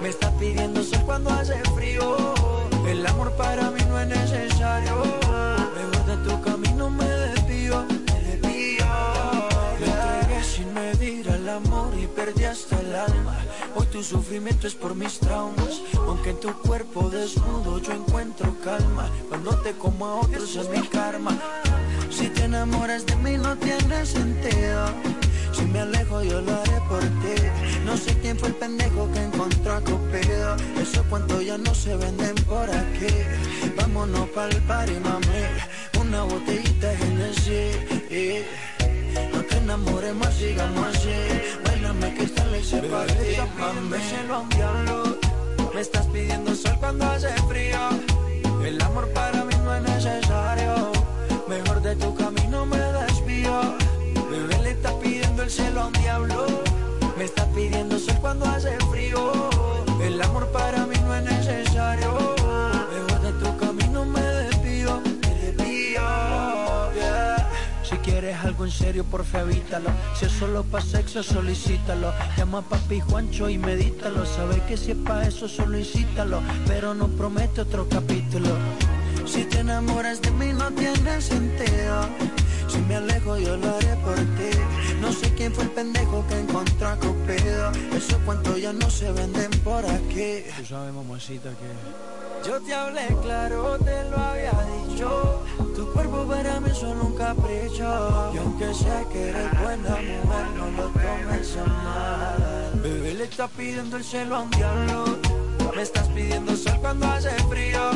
Me 0.03 0.09
estás 0.09 0.31
pidiendo 0.31 0.83
sol 0.83 0.99
cuando 1.05 1.29
hace 1.29 1.57
frío. 1.75 2.17
El 2.85 3.07
amor 3.07 3.31
para 3.37 3.71
mí 3.71 3.79
no 3.87 3.97
es 4.01 4.07
necesario. 4.09 4.97
Mejor 4.97 6.05
de 6.05 6.17
tu 6.29 6.41
camino 6.41 6.89
me 6.89 7.05
desvío. 7.05 7.85
Me 7.85 8.19
desvío. 8.19 8.85
Me 9.79 9.85
entregué 9.85 10.43
sin 10.43 10.73
medir 10.73 11.29
al 11.29 11.47
amor 11.47 11.93
y 11.97 12.07
perdí 12.07 12.43
hasta 12.43 12.81
el 12.81 12.93
alma. 12.93 13.37
Hoy 13.75 13.85
tu 13.85 14.03
sufrimiento 14.03 14.67
es 14.67 14.75
por 14.75 14.93
mis 14.93 15.19
traumas. 15.19 15.81
Aunque 16.05 16.31
en 16.31 16.39
tu 16.41 16.51
cuerpo 16.51 17.09
desnudo 17.09 17.79
yo 17.79 17.93
encuentro 17.93 18.53
calma. 18.61 19.09
Cuando 19.29 19.57
te 19.61 19.71
como 19.71 20.05
a 20.05 20.15
otros 20.15 20.53
es 20.57 20.67
mi 20.67 20.85
karma. 20.85 21.31
Si 22.09 22.27
te 22.27 22.43
enamoras 22.43 23.05
de 23.05 23.15
mí 23.15 23.37
no 23.37 23.55
tiene 23.55 24.05
sentido. 24.05 25.22
Si 25.53 25.65
me 25.65 25.79
alejo 25.79 26.23
yo 26.23 26.41
lo 26.41 26.53
haré 26.53 26.79
por 26.89 27.01
ti. 27.01 27.35
No 27.85 27.95
sé 27.97 28.17
quién 28.21 28.37
fue 28.37 28.49
el 28.49 28.55
pendejo 28.55 29.11
que 29.11 29.19
encontró 29.19 29.73
a 29.73 29.81
Cupido. 29.81 30.55
Esos 30.81 31.05
cuentos 31.07 31.45
ya 31.45 31.57
no 31.57 31.73
se 31.75 31.95
venden 31.95 32.35
por 32.45 32.69
aquí. 32.69 33.13
Vámonos 33.77 34.29
pa'l 34.29 34.55
party, 34.67 34.93
mami. 34.99 35.43
Una 36.01 36.23
botellita 36.23 36.87
de 36.87 36.97
Genesis. 36.97 38.45
No 39.33 39.41
te 39.43 39.57
enamores 39.57 40.15
más, 40.15 40.33
sigamos 40.33 40.87
así. 40.87 41.09
Bailame 41.65 42.13
que 42.15 42.23
esta 42.23 42.45
ley 42.45 42.63
se 42.63 42.81
parte, 42.81 43.37
mami. 43.59 43.97
Cielo 44.09 44.35
a 44.35 44.39
un 44.39 44.49
diablo. 44.49 45.19
Me 45.73 45.81
estás 45.81 46.05
pidiendo 46.07 46.55
sol 46.55 46.75
cuando 46.79 47.05
hace 47.05 47.29
frío. 47.49 47.79
El 48.65 48.81
amor 48.81 49.07
para 49.09 49.43
mí 49.43 49.53
no 49.63 49.75
es 49.75 49.81
necesario. 49.83 50.92
Cielo 55.53 55.81
a 55.81 55.87
un 55.87 55.93
diablo. 55.93 56.45
Me 57.17 57.25
está 57.25 57.45
pidiendo 57.47 57.99
sol 57.99 58.17
cuando 58.21 58.45
hace 58.45 58.75
frío. 58.91 59.49
El 60.01 60.19
amor 60.21 60.47
para 60.51 60.85
mí 60.87 60.95
no 61.05 61.13
es 61.15 61.23
necesario. 61.23 62.11
Mejor 62.93 63.21
de 63.21 63.31
tu 63.33 63.57
camino 63.57 64.03
me 64.05 64.21
desvío. 64.21 65.01
Me 65.21 65.91
yeah. 66.95 67.49
Si 67.83 67.95
quieres 67.97 68.35
algo 68.43 68.65
en 68.65 68.71
serio, 68.71 69.03
porfa 69.03 69.41
evítalo. 69.41 69.89
Si 70.17 70.25
es 70.25 70.31
solo 70.31 70.63
pa' 70.63 70.81
sexo, 70.81 71.21
solicítalo. 71.21 72.11
Llama 72.35 72.59
a 72.59 72.61
papi 72.63 72.99
Juancho 73.01 73.47
y 73.47 73.59
medítalo. 73.59 74.25
Sabes 74.25 74.61
que 74.63 74.75
si 74.75 74.91
es 74.91 74.97
pa' 74.97 75.23
eso, 75.23 75.47
solo 75.47 75.77
incítalo. 75.77 76.41
Pero 76.65 76.95
no 76.95 77.07
promete 77.09 77.61
otro 77.61 77.87
capítulo. 77.87 78.49
Si 79.25 79.43
te 79.45 79.59
enamoras 79.59 80.19
de 80.21 80.31
mí 80.31 80.51
no 80.51 80.71
tiene 80.71 81.21
sentido. 81.21 82.09
Si 82.67 82.79
me 82.79 82.95
alejo 82.95 83.37
yo 83.37 83.57
lo 83.57 83.75
haré 83.75 83.95
por 83.97 84.15
ti. 84.15 84.51
No 85.01 85.11
sé 85.11 85.33
quién 85.35 85.53
fue 85.53 85.65
el 85.65 85.71
pendejo 85.71 86.25
que 86.27 86.39
encontró 86.39 86.87
a 86.87 86.95
Cupido. 86.95 87.71
Esos 87.95 88.17
cuentos 88.25 88.61
ya 88.61 88.73
no 88.73 88.89
se 88.89 89.11
venden 89.11 89.51
por 89.63 89.85
aquí. 89.85 90.43
Tú 90.57 90.65
sabes, 90.65 90.93
mamacita, 90.93 91.49
que... 91.49 92.47
Yo 92.47 92.59
te 92.61 92.73
hablé 92.73 93.07
claro, 93.21 93.77
te 93.79 94.03
lo 94.09 94.17
había 94.17 94.51
dicho. 94.87 95.41
Tu 95.75 95.89
cuerpo 95.93 96.25
para 96.25 96.59
mí 96.59 96.69
es 96.69 96.77
solo 96.77 97.05
un 97.05 97.15
capricho. 97.15 98.31
Y 98.33 98.37
aunque 98.37 98.73
sé 98.73 99.05
que 99.11 99.29
eres 99.29 99.61
buena 99.61 99.89
mujer, 99.91 100.45
no 100.57 100.71
lo 100.71 100.89
tomes 100.89 101.57
a 101.57 101.65
mal. 101.65 102.81
Bebé 102.81 103.13
le 103.13 103.23
está 103.23 103.47
pidiendo 103.47 103.95
el 103.95 104.03
cielo 104.03 104.35
a 104.35 104.41
un 104.41 104.49
diablo. 104.51 105.17
Me 105.73 105.81
estás 105.81 106.07
pidiendo 106.09 106.55
sol 106.57 106.77
cuando 106.81 107.07
hace 107.07 107.29
frío. 107.49 107.91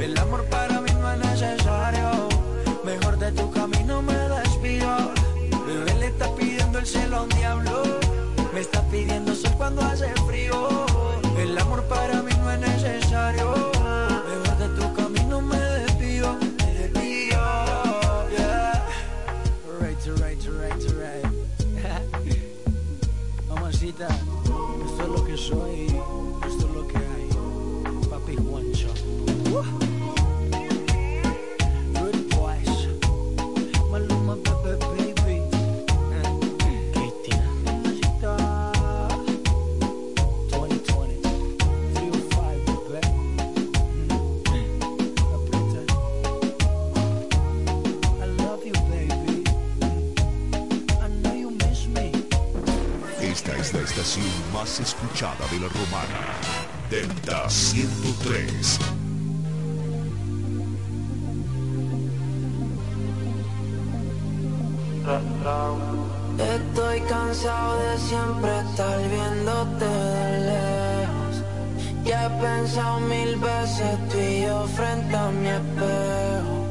El 0.00 0.18
amor 0.18 0.44
para 0.46 0.80
mí 0.80 0.90
no 1.00 1.12
es 1.12 1.18
necesario. 1.18 2.28
Mejor 2.84 3.16
de 3.18 3.30
tu 3.32 3.50
Bebé 5.66 5.94
le 5.98 6.06
está 6.06 6.34
pidiendo 6.34 6.78
el 6.78 6.86
cielo 6.86 7.18
a 7.18 7.22
un 7.22 7.28
diablo. 7.30 7.82
Me 8.52 8.60
está 8.60 8.82
pidiendo 8.90 9.34
sol 9.34 9.52
cuando 9.56 9.82
hace 9.82 10.08
frío. 10.26 10.86
El 11.36 11.56
amor 11.58 11.82
para 11.84 12.22
mí 12.22 12.32
no 12.42 12.50
es 12.50 12.60
necesario. 12.60 13.67
Más 54.58 54.80
escuchada 54.80 55.46
de 55.52 55.60
la 55.60 55.68
romana. 55.68 56.20
Delta 56.90 57.48
103. 57.48 58.78
Estoy 66.56 67.00
cansado 67.02 67.78
de 67.78 67.98
siempre 67.98 68.50
estar 68.58 68.98
viéndote 69.08 69.84
de 69.84 70.40
lejos. 70.50 71.44
Ya 72.04 72.26
he 72.26 72.30
pensado 72.42 73.00
mil 73.00 73.36
veces 73.36 74.08
tú 74.10 74.18
y 74.18 74.42
yo 74.42 74.66
frente 74.76 75.16
a 75.16 75.30
mi 75.30 75.48
espejo. 75.48 76.67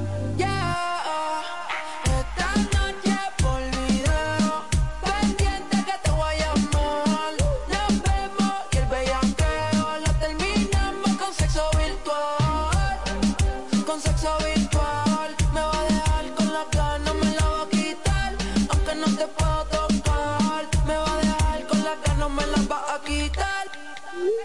Me 22.29 22.45
la 22.47 22.57
va 22.69 22.95
a 22.95 23.01
quitar. 23.01 23.67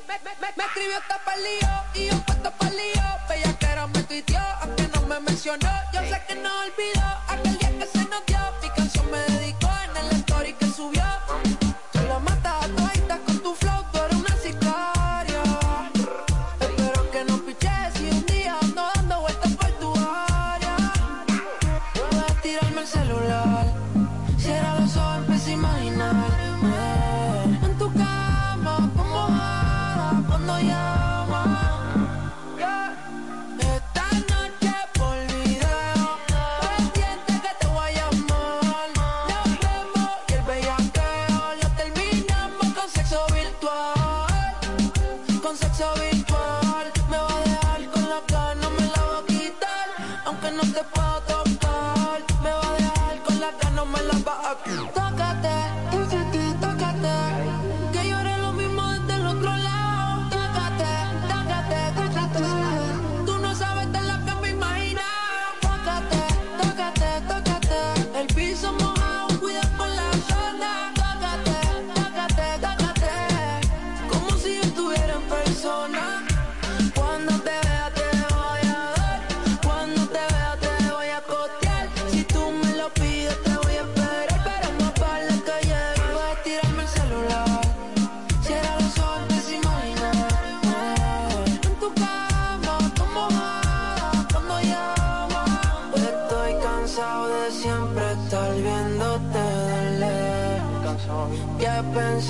Me, 0.08 0.18
me- 0.18 0.34
me- 0.40 0.52
me 0.56 0.64
escribió 0.64 0.98
esta 0.98 1.18
pa'l 1.24 1.42
lío 1.42 1.68
y 1.94 2.06
yo 2.10 2.18
puesto 2.26 2.50
pa'l 2.52 2.76
lío. 2.76 3.02
Bella 3.28 3.58
que 3.58 3.66
era 3.66 3.86
me 3.86 4.02
tuiteó, 4.02 4.40
aunque 4.60 4.88
no 4.94 5.02
me 5.02 5.20
mencionó. 5.20 5.70
Yo 5.92 6.00
sé 6.02 6.22
que 6.28 6.34
no 6.36 6.50
olvidó 6.60 7.06
aquel 7.28 7.58
día 7.58 7.78
que 7.78 7.86
se 7.86 8.04
nos 8.06 8.24
dio. 8.26 8.38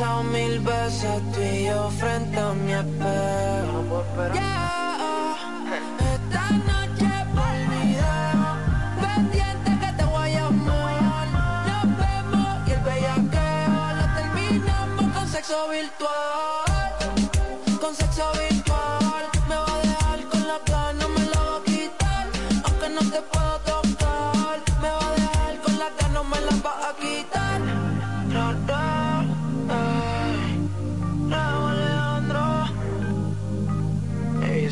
pasado 0.03 0.25
mil 0.25 0.59
veces 0.61 1.23
tú 1.33 1.41
y 1.41 1.65
yo 1.67 1.91
frente 1.91 2.39
a 2.39 2.53
mí 2.55 2.73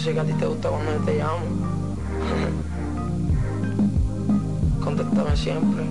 sé 0.01 0.15
que 0.15 0.21
a 0.21 0.25
ti 0.25 0.33
te 0.33 0.47
gusta 0.47 0.71
cuando 0.71 0.93
yo 0.93 1.01
te 1.05 1.19
llamo. 1.19 1.41
Contéstame 4.85 5.37
siempre. 5.37 5.85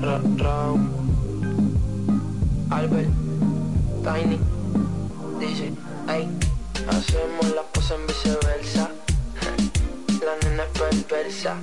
Ra 0.00 0.20
Raúl, 0.36 0.88
Albert, 2.70 3.10
Tiny, 4.04 4.38
dice, 5.40 5.72
hey, 6.06 6.28
hacemos 6.88 7.54
las 7.54 7.64
cosas 7.74 7.98
en 7.98 8.06
viceversa. 8.06 8.90
La 10.24 10.48
nena 10.48 10.62
es 10.62 11.02
perversa. 11.04 11.56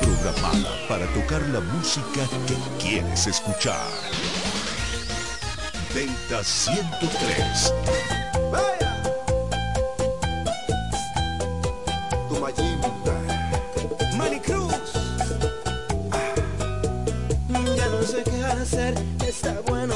Programada 0.00 0.72
para 0.88 1.06
tocar 1.12 1.42
la 1.50 1.60
música 1.60 2.26
que 2.46 2.56
quieres 2.82 3.26
escuchar. 3.26 4.43
770-103. 5.94 7.72
Cruz 14.44 14.74
ah. 16.10 16.34
Ya 17.76 17.88
no 17.88 18.02
sé 18.02 18.24
qué 18.24 18.44
hacer, 18.44 18.94
está 19.24 19.60
bueno 19.66 19.93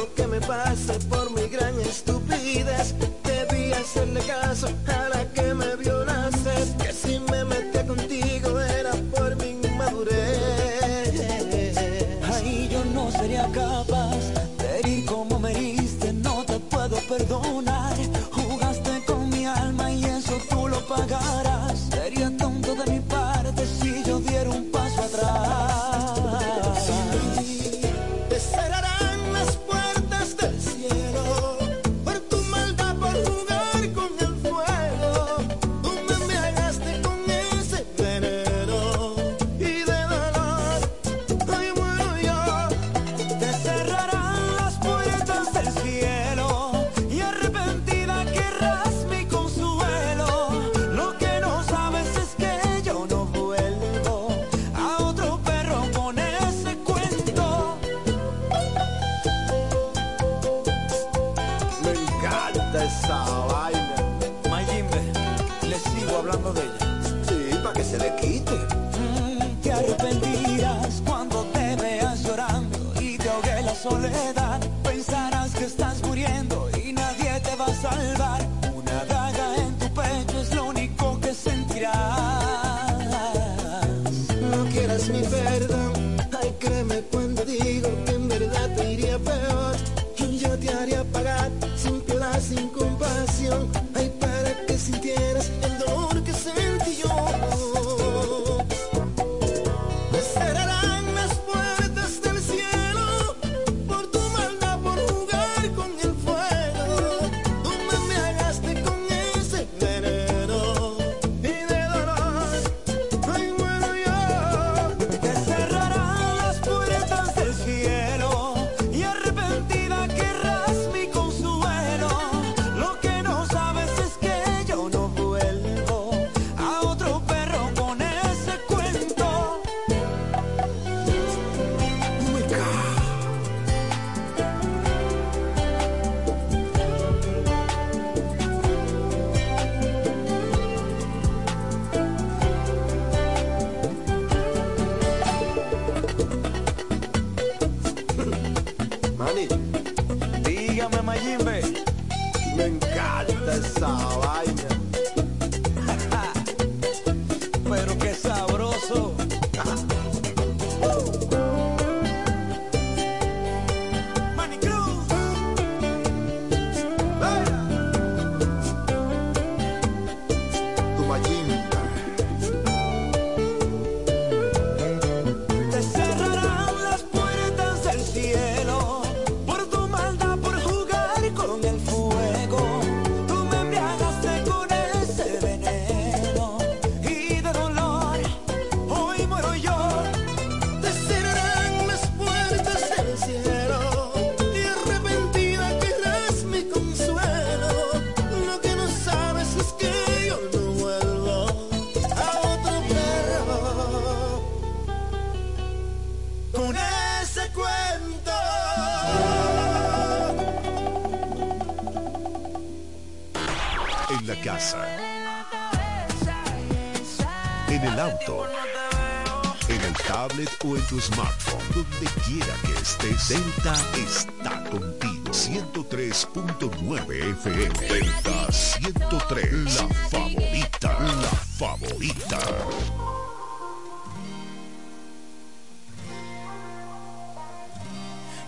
tu 220.82 221.00
smartphone. 221.00 221.62
Donde 221.74 222.06
quiera 222.24 222.54
que 222.64 222.72
estés, 222.80 223.28
Delta 223.28 223.74
está 223.96 224.64
contigo. 224.70 225.32
103.9 225.32 227.30
FM. 227.32 227.88
Delta 227.88 228.52
103. 228.52 229.52
La 229.64 229.88
favorita. 230.10 230.98
La 231.00 231.28
favorita. 231.58 232.38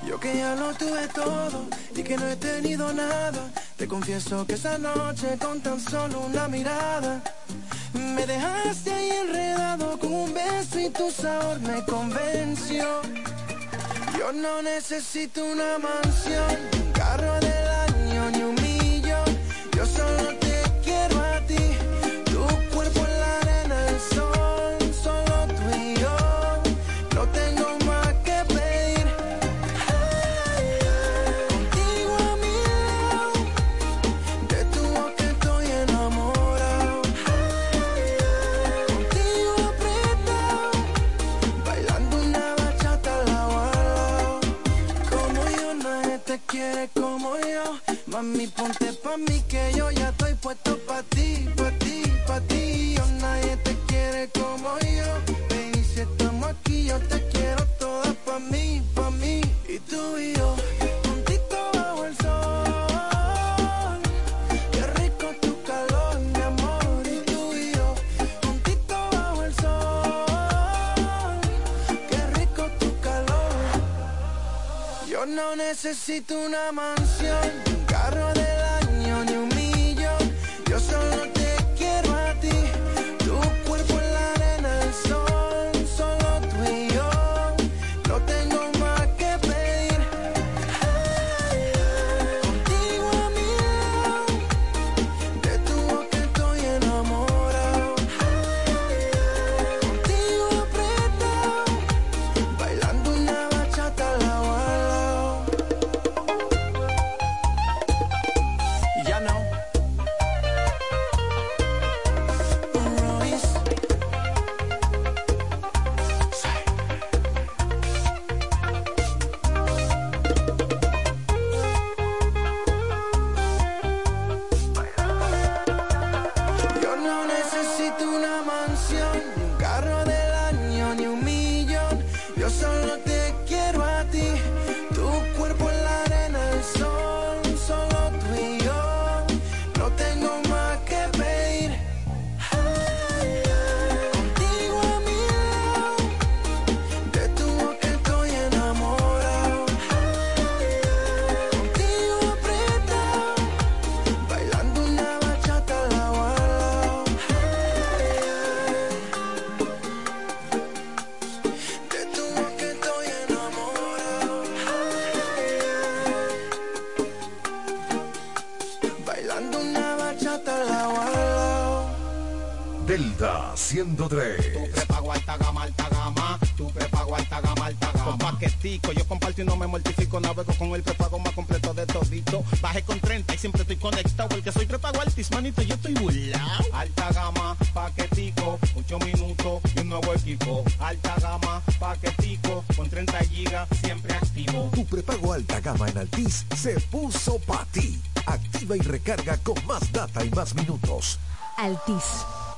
Yo 0.06 0.18
que 0.18 0.36
ya 0.36 0.54
lo 0.56 0.74
tuve 0.74 1.08
todo 1.08 1.66
y 1.94 2.02
que 2.02 2.16
no 2.16 2.26
he 2.26 2.36
tenido 2.36 2.92
nada. 2.92 3.50
Te 3.76 3.86
confieso 3.86 4.46
que 4.46 4.54
esa 4.54 4.78
noche 4.78 5.38
con 5.38 5.60
tan 5.60 5.78
solo 5.80 6.20
una 6.20 6.48
mirada 6.48 7.22
me 7.92 8.26
dejaste 8.26 8.92
ahí 8.92 9.10
enredado 9.10 9.49
con 9.78 10.12
un 10.12 10.34
beso 10.34 10.80
y 10.80 10.90
tu 10.90 11.10
sabor 11.12 11.60
me 11.60 11.84
convenció. 11.84 12.84
Yo 14.18 14.32
no 14.32 14.62
necesito 14.62 15.44
una 15.44 15.78
mansión, 15.78 16.56
Mami, 48.06 48.46
ponte 48.48 48.92
pa' 49.02 49.16
mí 49.16 49.42
que 49.48 49.72
yo 49.76 49.90
ya 49.90 50.08
estoy 50.08 50.34
puesto 50.34 50.76
pa' 50.86 51.02
ti, 51.04 51.46
pa' 51.56 51.70
ti, 51.78 52.02
pa' 52.26 52.40
ti. 52.40 52.94
Yo 52.96 53.06
nadie 53.20 53.56
te 53.58 53.76
quiere 53.86 54.28
como 54.30 54.78
yo. 54.80 55.10
Baby, 55.48 55.84
si 55.84 56.00
estamos 56.00 56.48
aquí, 56.48 56.86
yo 56.86 56.98
te 56.98 57.26
quiero 57.28 57.64
toda 57.78 58.12
pa' 58.24 58.38
mí, 58.38 58.82
pa' 58.94 59.10
mí. 59.10 59.40
Y 59.68 59.78
tú 59.80 60.18
y 60.18 60.34
yo, 60.34 60.56
necesito 75.70 76.36
una 76.36 76.72
mansión, 76.72 77.69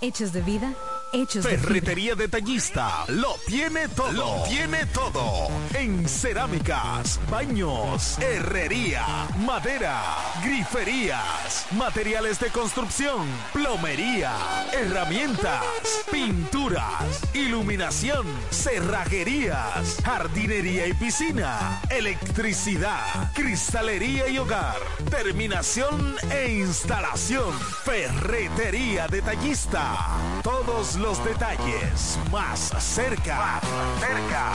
Hechos 0.03 0.33
de 0.33 0.43
vida, 0.43 0.75
hechos 1.13 1.45
de. 1.45 1.57
Ferretería 1.57 2.17
Detallista 2.17 3.05
lo 3.07 3.37
tiene 3.47 3.87
todo. 3.87 4.11
Lo 4.11 4.43
tiene 4.49 4.85
todo. 4.87 5.49
En 5.75 6.09
cerámicas, 6.09 7.21
baños, 7.31 8.19
herrería, 8.19 9.07
madera, 9.47 10.03
griferías, 10.45 11.69
materiales 11.79 12.41
de 12.41 12.49
construcción, 12.49 13.29
plomería, 13.53 14.33
herramientas, 14.73 15.63
pinturas, 16.11 17.23
iluminación, 17.33 18.27
cerrajerías, 18.63 19.97
jardinería 20.05 20.87
y 20.87 20.95
piscina, 20.95 21.81
electricidad, 21.91 23.33
cristalería 23.35 24.29
y 24.29 24.39
hogar, 24.39 24.77
terminación 25.11 26.15
e 26.31 26.61
instalación. 26.61 27.53
Ferretería 27.85 29.09
Detallista. 29.09 29.97
Todos 30.45 30.95
los 30.95 31.25
detalles 31.25 32.17
más 32.31 32.73
cerca. 32.79 33.61
Cerca. 33.99 34.53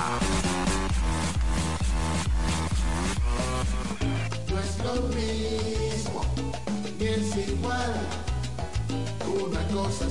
Igual. 7.37 7.93
Una 9.27 9.67
cosa 9.67 10.09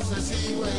otra 0.00 0.16
cosa 0.16 0.18
es 0.18 0.50
igual. 0.50 0.70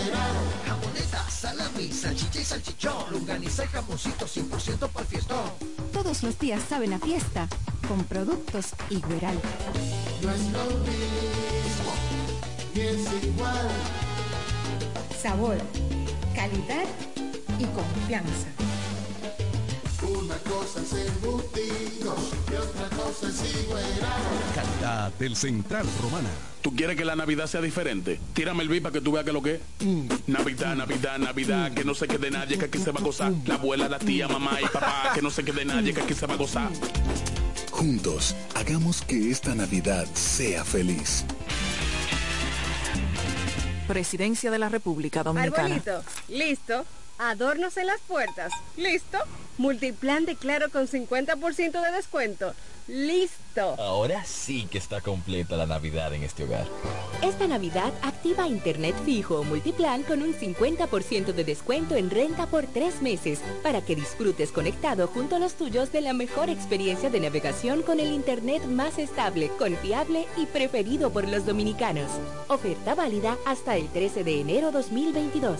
Jamoneta, 0.68 1.30
salami, 1.30 1.92
salchicha 1.92 2.42
y 2.42 2.44
salchichón. 2.44 3.12
Lunganiza 3.12 3.66
y 3.66 3.68
jamoncito 3.68 4.26
100% 4.26 4.90
para 4.90 5.02
el 5.02 5.08
fiestón. 5.08 5.52
Todos 5.94 6.24
los 6.24 6.40
días 6.40 6.62
saben 6.68 6.94
a 6.94 7.00
fiesta 7.00 7.48
con 7.88 8.04
productos 8.06 8.74
Igueral. 8.90 9.40
No 10.22 10.32
es 10.32 10.42
lo 10.52 10.66
mismo, 10.80 11.94
ni 12.74 12.82
es 12.82 13.24
igual. 13.24 13.70
Sabor, 15.22 15.58
calidad 16.36 16.86
y 17.60 17.66
confianza. 17.66 18.61
Una 20.02 20.36
cosa 20.38 20.82
es 20.82 20.94
embutido 20.94 22.16
y 22.52 22.56
otra 22.56 22.90
cosa 22.98 23.28
es. 23.28 23.44
Calidad 24.56 25.14
del 25.14 25.36
Central 25.36 25.86
Romana. 26.02 26.30
¿Tú 26.62 26.76
quieres 26.76 26.96
que 26.96 27.06
la 27.06 27.16
Navidad 27.16 27.48
sea 27.48 27.62
diferente? 27.62 28.20
Tírame 28.34 28.64
el 28.64 28.70
beat 28.70 28.84
para 28.84 28.94
que 28.94 29.02
tú 29.02 29.12
veas 29.12 29.26
que 29.26 29.32
lo 29.32 29.42
que 29.42 29.56
es. 29.56 29.62
Navidad, 30.28 30.76
Navidad, 30.76 31.18
Navidad, 31.20 31.74
que 31.74 31.84
no 31.84 31.94
se 31.94 32.08
quede 32.08 32.32
nadie, 32.32 32.58
que 32.58 32.66
aquí 32.66 32.80
se 32.80 32.92
va 32.92 33.00
a 33.00 33.04
gozar. 33.04 33.32
La 33.46 33.56
abuela, 33.56 33.88
la 33.90 34.00
tía, 34.00 34.28
mamá 34.28 34.60
y 34.62 34.66
papá, 34.66 35.12
que 35.14 35.22
no 35.22 35.30
se 35.30 35.44
quede 35.44 35.66
nadie, 35.66 35.94
que 35.94 36.02
aquí 36.02 36.14
se 36.14 36.26
va 36.26 36.34
a 36.34 36.38
gozar. 36.38 36.72
Juntos, 37.72 38.36
hagamos 38.56 39.02
que 39.02 39.32
esta 39.32 39.56
Navidad 39.56 40.06
sea 40.14 40.64
feliz. 40.64 41.26
Presidencia 43.88 44.52
de 44.52 44.60
la 44.60 44.70
República 44.70 45.24
Dominicana. 45.24 45.76
Arbolito, 45.76 46.04
listo. 46.30 46.86
Adornos 47.24 47.78
en 47.78 47.86
las 47.86 48.02
puertas, 48.02 48.52
listo. 48.78 49.20
Multiplan 49.60 50.26
de 50.26 50.36
Claro 50.36 50.72
con 50.72 50.88
50% 50.88 51.80
de 51.80 51.92
descuento, 51.92 52.56
listo. 52.88 53.76
Ahora 53.78 54.26
sí 54.26 54.66
que 54.72 54.80
está 54.80 55.02
completa 55.02 55.56
la 55.56 55.68
Navidad 55.68 56.16
en 56.16 56.24
este 56.24 56.46
hogar. 56.46 56.66
Esta 57.22 57.46
Navidad 57.46 57.94
activa 58.02 58.48
Internet 58.48 58.96
fijo 59.06 59.42
o 59.42 59.44
multiplan 59.44 60.02
con 60.02 60.24
un 60.24 60.34
50% 60.34 61.32
de 61.32 61.44
descuento 61.44 61.96
en 61.96 62.10
renta 62.10 62.48
por 62.48 62.66
tres 62.66 63.04
meses 63.04 63.40
para 63.62 63.82
que 63.82 63.96
disfrutes 63.96 64.52
conectado 64.52 65.06
junto 65.06 65.36
a 65.36 65.40
los 65.40 65.54
tuyos 65.54 65.92
de 65.92 66.02
la 66.02 66.14
mejor 66.14 66.50
experiencia 66.50 67.12
de 67.12 67.20
navegación 67.20 67.84
con 67.84 68.00
el 68.00 68.12
Internet 68.12 68.66
más 68.66 68.98
estable, 68.98 69.50
confiable 69.60 70.26
y 70.38 70.48
preferido 70.48 71.12
por 71.12 71.28
los 71.28 71.46
dominicanos. 71.46 72.10
Oferta 72.48 72.96
válida 72.96 73.38
hasta 73.46 73.78
el 73.78 73.90
13 73.90 74.24
de 74.24 74.42
enero 74.42 74.72
2022. 74.72 75.60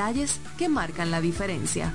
que 0.57 0.67
marcan 0.67 1.11
la 1.11 1.21
diferencia. 1.21 1.93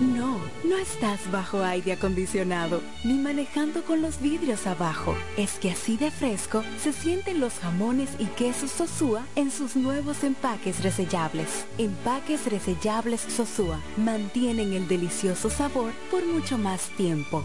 No, 0.00 0.40
no 0.64 0.78
estás 0.78 1.30
bajo 1.30 1.62
aire 1.62 1.92
acondicionado 1.92 2.80
ni 3.04 3.14
manejando 3.14 3.82
con 3.84 4.00
los 4.00 4.20
vidrios 4.22 4.66
abajo. 4.66 5.14
Es 5.36 5.58
que 5.58 5.70
así 5.70 5.98
de 5.98 6.10
fresco 6.10 6.62
se 6.82 6.94
sienten 6.94 7.40
los 7.40 7.58
jamones 7.58 8.08
y 8.18 8.24
quesos 8.24 8.70
Sosúa 8.70 9.26
en 9.36 9.50
sus 9.50 9.76
nuevos 9.76 10.24
empaques 10.24 10.82
resellables. 10.82 11.66
Empaques 11.76 12.50
resellables 12.50 13.20
Sosúa 13.20 13.78
mantienen 13.98 14.72
el 14.72 14.88
delicioso 14.88 15.50
sabor 15.50 15.92
por 16.10 16.24
mucho 16.24 16.56
más 16.56 16.88
tiempo. 16.96 17.44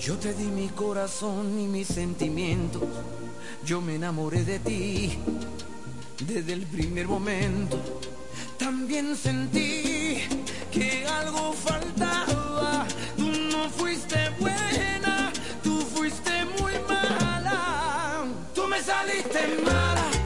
Yo 0.00 0.18
te 0.18 0.34
di 0.34 0.46
mi 0.46 0.66
corazón 0.68 1.60
y 1.60 1.68
mis 1.68 1.86
sentimientos, 1.86 2.82
yo 3.64 3.80
me 3.80 3.94
enamoré 3.94 4.44
de 4.44 4.58
ti 4.58 5.16
desde 6.26 6.54
el 6.54 6.66
primer 6.66 7.06
momento. 7.06 7.78
También 8.58 9.14
sentí 9.16 9.91
que 10.72 11.06
algo 11.06 11.52
faltaba. 11.52 12.86
Tú 13.16 13.30
no 13.52 13.68
fuiste 13.68 14.30
buena, 14.40 15.30
tú 15.62 15.82
fuiste 15.94 16.44
muy 16.58 16.72
mala. 16.88 18.24
Tú 18.54 18.66
me 18.66 18.82
saliste 18.82 19.60
mala. 19.64 20.21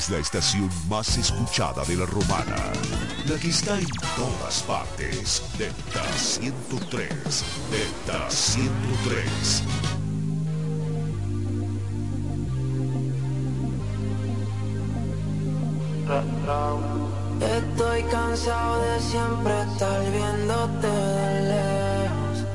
es 0.00 0.08
la 0.08 0.16
estación 0.16 0.70
más 0.88 1.18
escuchada 1.18 1.84
de 1.84 1.94
la 1.94 2.06
romana, 2.06 2.56
la 3.26 3.36
que 3.38 3.50
está 3.50 3.78
en 3.78 3.86
todas 4.16 4.62
partes. 4.62 5.42
Delta 5.58 6.02
103, 6.16 7.10
Delta 7.70 8.30
103. 8.30 9.62
Estoy 17.58 18.02
cansado 18.04 18.80
de 18.80 19.00
siempre 19.00 19.52
estar 19.70 20.00
viéndote 20.12 20.86
de 20.86 21.42
lejos. 21.52 22.46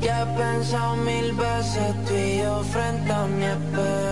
Ya 0.00 0.22
he 0.22 0.26
pensado 0.38 0.96
mil 0.98 1.32
veces 1.32 2.04
tú 2.06 2.14
y 2.14 2.38
yo 2.38 2.62
frente 2.62 3.12
a 3.12 3.26
mi 3.26 3.44
espejo. 3.46 4.03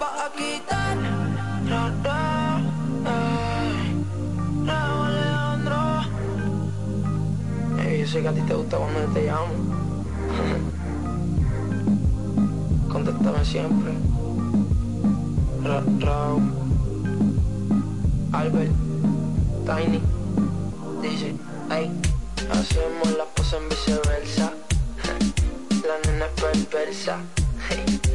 Va 0.00 0.26
a 0.26 0.30
quitar 0.32 0.96
Ra, 1.68 1.92
ra, 2.02 2.60
Ey, 7.84 8.00
yo 8.00 8.06
sé 8.06 8.22
que 8.22 8.28
a 8.28 8.32
ti 8.32 8.40
te 8.42 8.54
gusta 8.54 8.76
cuando 8.76 9.00
te 9.12 9.26
llamo. 9.26 9.54
Contéstame 12.92 13.44
siempre. 13.44 13.92
Ra 15.62 15.82
Raúl. 16.00 16.42
Albert. 18.32 18.72
Tiny. 19.66 20.00
Dice, 21.02 21.34
ay, 21.70 21.90
hacemos 22.50 23.16
la 23.16 23.24
pose 23.24 23.56
en 23.56 23.68
viceversa. 23.68 24.52
La 25.86 26.10
nena 26.10 26.26
es 26.26 26.64
perversa. 26.66 27.18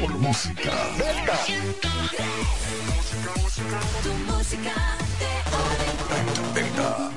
Mejor 0.00 0.18
música. 0.18 0.72
Tu 4.02 4.12
música 4.32 4.72
Delta. 6.54 7.10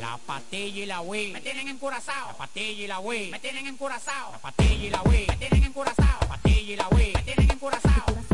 La 0.00 0.18
pastilla 0.26 0.82
y 0.82 0.84
la 0.84 1.00
Wii 1.00 1.32
me 1.32 1.40
tienen 1.40 1.68
encurazao. 1.68 2.28
La 2.28 2.36
pastilla 2.36 2.84
y 2.84 2.86
la 2.86 3.00
Wii 3.00 3.30
me 3.30 3.38
tienen 3.38 3.66
encurazao. 3.68 4.32
La 4.32 4.38
pastilla 4.38 4.84
y 4.84 4.90
la 4.90 5.00
Wii 5.02 5.26
me 5.26 5.36
tienen 5.38 5.64
encurazao. 5.64 6.18
La 6.20 6.28
pastilla 6.28 6.72
y 6.72 6.76
la 6.76 6.88
Wii 6.88 7.12
me 7.14 7.22
tienen 7.22 7.50
encurazao. 7.50 8.04
Me 8.14 8.24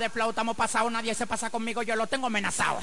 de 0.00 0.08
flow, 0.08 0.30
estamos 0.30 0.56
pasados, 0.56 0.90
nadie 0.90 1.14
se 1.14 1.26
pasa 1.26 1.50
conmigo, 1.50 1.82
yo 1.82 1.94
lo 1.94 2.06
tengo 2.06 2.26
amenazado. 2.26 2.78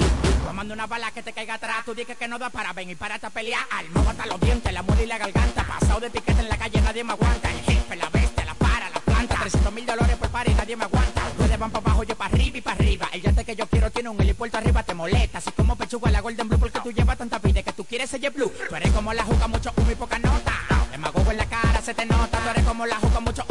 Tomando 0.46 0.74
una 0.76 0.86
bala 0.86 1.10
que 1.12 1.24
te 1.24 1.34
caiga 1.34 1.56
atrás, 1.56 1.84
tú 1.84 1.96
dices 1.96 2.16
que 2.16 2.28
no 2.28 2.38
da 2.38 2.52
para 2.52 2.74
ven 2.74 2.92
y 2.92 2.96
párate 2.96 3.26
a 3.26 3.32
pelear. 3.32 3.66
Alma 3.72 4.06
hasta 4.08 4.28
los 4.28 4.40
dientes, 4.40 4.72
la 4.72 4.84
muela 4.84 5.02
y 5.02 5.08
la 5.08 5.18
garganta. 5.18 5.66
Pasado 5.66 6.00
de 6.00 6.12
piquete 6.12 6.40
en 6.40 6.48
la 6.48 6.58
calle, 6.58 6.80
nadie 6.80 7.04
me 7.04 7.14
aguanta. 7.14 7.52
El 7.52 7.60
jefe, 7.62 7.96
la 7.96 8.08
bestia, 8.10 8.46
la 8.46 8.54
para, 8.54 8.90
la 8.92 9.00
planta. 9.00 9.36
300 9.42 9.74
mil 9.74 9.86
dólares 9.86 10.16
por 10.16 10.30
par 10.30 10.48
y 10.48 10.54
nadie 10.54 10.76
me 10.76 10.84
aguanta. 10.84 11.22
Ustedes 11.28 11.58
van 11.58 11.72
para 11.72 11.86
abajo, 11.86 12.04
yo 12.04 12.16
para 12.16 12.34
arriba 12.36 12.58
y 12.60 12.62
para 12.62 12.76
arriba. 12.76 13.10
El 13.12 13.22
yate 13.24 13.46
que 13.46 13.56
yo 13.56 13.66
quiero 13.66 13.90
tiene 13.90 14.10
un 14.10 14.22
helipuerto 14.22 14.60
arriba, 14.60 14.84
te 14.84 14.94
molesta. 14.94 15.40
Así 15.40 15.52
como 15.54 15.76
pechuga 15.76 16.12
la 16.12 16.22
Golden 16.22 16.48
Blue, 16.48 16.60
porque 16.60 16.80
tú 16.82 16.92
llevas 16.92 17.18
tanta 17.18 17.40
pide 17.40 17.64
que 17.64 17.74
tú 17.74 17.84
quieres 17.84 18.12
ser 18.12 18.30
blue. 18.30 18.54
Tú 18.70 18.76
eres 18.76 18.92
como 18.92 19.12
la 19.12 19.24
juca, 19.24 19.48
mucho 19.48 19.74
humo 19.76 19.92
y 19.92 19.96
poca 19.96 20.20
nota. 20.20 20.54
Demagogo 20.92 21.32
en 21.32 21.38
la 21.38 21.46
cara, 21.48 21.82
se 21.82 21.96
te 21.96 22.06
nota. 22.06 22.38
Tú 22.38 22.50
eres 22.50 22.64
como 22.64 22.86
la 22.86 22.98
juca, 22.98 23.20
mucho 23.20 23.44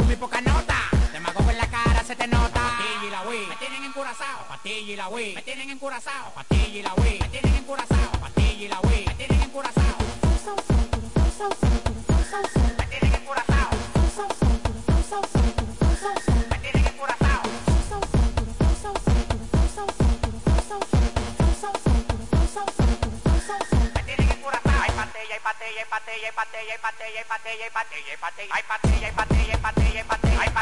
Patilla 4.87 4.93
y 4.93 4.95
la 4.95 5.09
Wii, 5.09 5.35
me 5.35 5.41
tienen 5.41 5.69
encurazao. 5.69 6.33
Patilla 6.33 6.79
y 6.79 6.81
la 6.81 6.93
Wii, 6.93 7.19
me 7.19 7.27
tienen 7.27 7.55
encurazao. 7.55 8.11
Patilla 8.21 8.53
y 8.53 8.67
la 8.69 8.79
Wii, 8.79 9.05
me 9.05 9.15
tienen 9.15 9.41
encurazao. 9.41 9.97
Me 12.77 12.85
tienen 12.87 13.13
encurazao. 13.15 13.69
Me 16.49 16.59
tienen 16.61 16.83
encurazao. 16.85 17.41
Patilla, 24.95 25.37
patilla, 25.43 25.85
patilla, 25.91 26.31
patilla, 26.31 26.31
patilla, 26.31 26.77
patilla, 26.79 27.25
patilla, 27.27 27.71
patilla, 27.73 27.73
patilla, 27.73 28.17
patilla, 28.21 28.55
hay 28.55 28.63
patilla, 28.63 29.07
hay 29.07 29.13
patilla, 29.13 29.53
hay 29.53 30.03
patilla, 30.05 30.56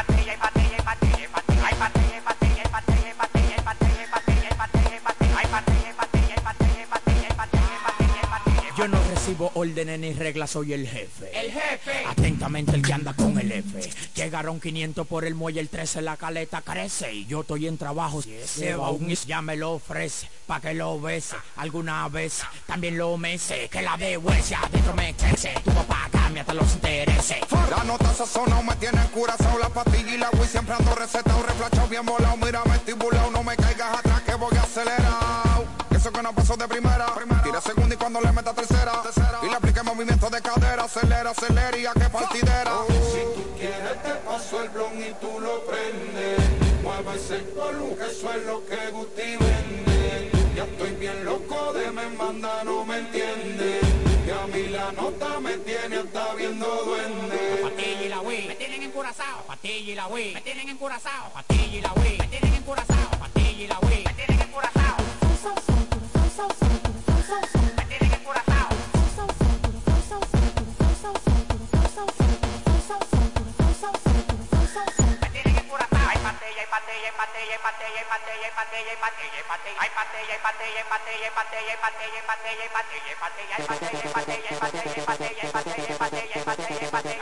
órdenes 9.70 9.98
ni 9.98 10.12
reglas, 10.12 10.50
soy 10.50 10.72
el 10.72 10.88
jefe. 10.88 11.30
El 11.38 11.52
jefe. 11.52 12.04
Atentamente 12.06 12.72
el 12.72 12.82
que 12.82 12.92
anda 12.92 13.14
con 13.14 13.38
el 13.38 13.50
F. 13.52 13.90
Llegaron 14.14 14.60
500 14.60 15.06
por 15.06 15.24
el 15.24 15.34
muelle, 15.34 15.60
el 15.60 15.68
13 15.68 16.02
la 16.02 16.16
caleta 16.16 16.62
crece. 16.62 17.12
Y 17.12 17.26
yo 17.26 17.40
estoy 17.40 17.66
en 17.66 17.78
trabajo. 17.78 18.22
Si 18.22 18.34
ese 18.34 18.76
is, 19.08 19.26
ya 19.26 19.42
me 19.42 19.56
lo 19.56 19.72
ofrece. 19.72 20.28
Pa' 20.46 20.60
que 20.60 20.74
lo 20.74 21.00
bese. 21.00 21.36
Alguna 21.56 22.08
vez 22.08 22.42
también 22.66 22.98
lo 22.98 23.16
mece. 23.16 23.68
Que 23.68 23.82
la 23.82 23.96
de 23.96 24.16
huesia 24.16 24.60
adentro 24.60 24.94
me 24.94 25.14
crece. 25.14 25.52
Tu 25.64 25.72
papá 25.72 26.08
cambia 26.10 26.42
hasta 26.42 26.54
los 26.54 26.72
intereses. 26.74 27.38
La 27.70 27.84
nota 27.84 28.12
sazonao 28.14 28.62
me 28.62 28.76
tiene 28.76 29.00
curazao 29.12 29.58
La 29.58 29.68
pastilla 29.68 30.14
y 30.14 30.18
la 30.18 30.30
Wii 30.30 30.48
siempre 30.48 30.74
ando 30.74 30.94
recetado 30.94 31.42
Reflachado 31.42 31.88
bien 31.88 32.06
volado, 32.06 32.36
mírame 32.36 32.76
estibulado 32.76 33.30
No 33.30 33.42
me 33.42 33.56
caigas 33.56 33.98
atrás 33.98 34.22
que 34.22 34.34
voy 34.34 34.56
acelerado 34.56 35.85
Eso 36.06 36.12
que 36.12 36.22
no 36.22 36.32
pasó 36.32 36.56
de 36.56 36.68
primera, 36.68 37.06
Tira 37.42 37.60
segunda 37.60 37.92
y 37.92 37.98
cuando 37.98 38.20
le 38.20 38.30
meta 38.30 38.54
tercera, 38.54 39.02
Y 39.42 39.48
le 39.48 39.56
aplique 39.56 39.82
movimiento 39.82 40.30
de 40.30 40.40
cadera. 40.40 40.84
Acelera, 40.84 41.30
acelera 41.30 41.76
y 41.76 41.84
a 41.84 41.92
que 41.94 42.08
partidera. 42.08 42.70
Si 43.10 43.22
tú 43.34 43.44
quieres 43.58 44.02
te 44.04 44.14
paso 44.24 44.62
el 44.62 44.68
blon 44.68 45.02
y 45.02 45.12
tú 45.14 45.40
lo 45.40 45.66
prendes. 45.66 46.38
Mueve 46.84 47.16
ese 47.16 47.42
colu 47.50 47.96
que 47.98 48.06
eso 48.06 48.32
es 48.32 48.46
lo 48.46 48.64
que 48.66 48.76
Guti 48.92 49.36
vende. 49.36 50.30
Ya 50.54 50.62
estoy 50.62 50.90
bien 50.92 51.24
loco 51.24 51.72
de 51.72 51.90
me 51.90 52.08
manda, 52.10 52.62
no 52.62 52.84
me 52.84 52.98
entiende. 52.98 53.80
Y 54.24 54.30
a 54.30 54.46
mí 54.46 54.68
la 54.68 54.92
nota 54.92 55.40
me 55.40 55.58
tiene 55.58 55.96
hasta 55.96 56.34
viendo 56.34 56.66
duende. 56.84 57.62
Patilla 57.64 58.02
y 58.02 58.08
la 58.08 58.20
Wii, 58.20 58.46
me 58.46 58.54
tienen 58.54 58.82
encurazao. 58.84 59.42
Patilla 59.48 59.90
y 59.90 59.94
la 59.96 60.06
Wii, 60.06 60.34
me 60.34 60.40
tienen 60.42 60.68
encurazao. 60.68 61.32
Patilla 61.34 61.78
y 61.78 61.80
la 61.80 61.92
Wii, 61.94 62.18
me 62.18 62.26
tienen 62.28 62.54
encurazao. 62.54 63.10
Patilla 63.18 63.62
y 63.64 63.66
la 63.66 63.78
Wii, 63.80 64.04
me 64.04 64.14
tienen 64.14 64.40
encurazao. 64.40 64.96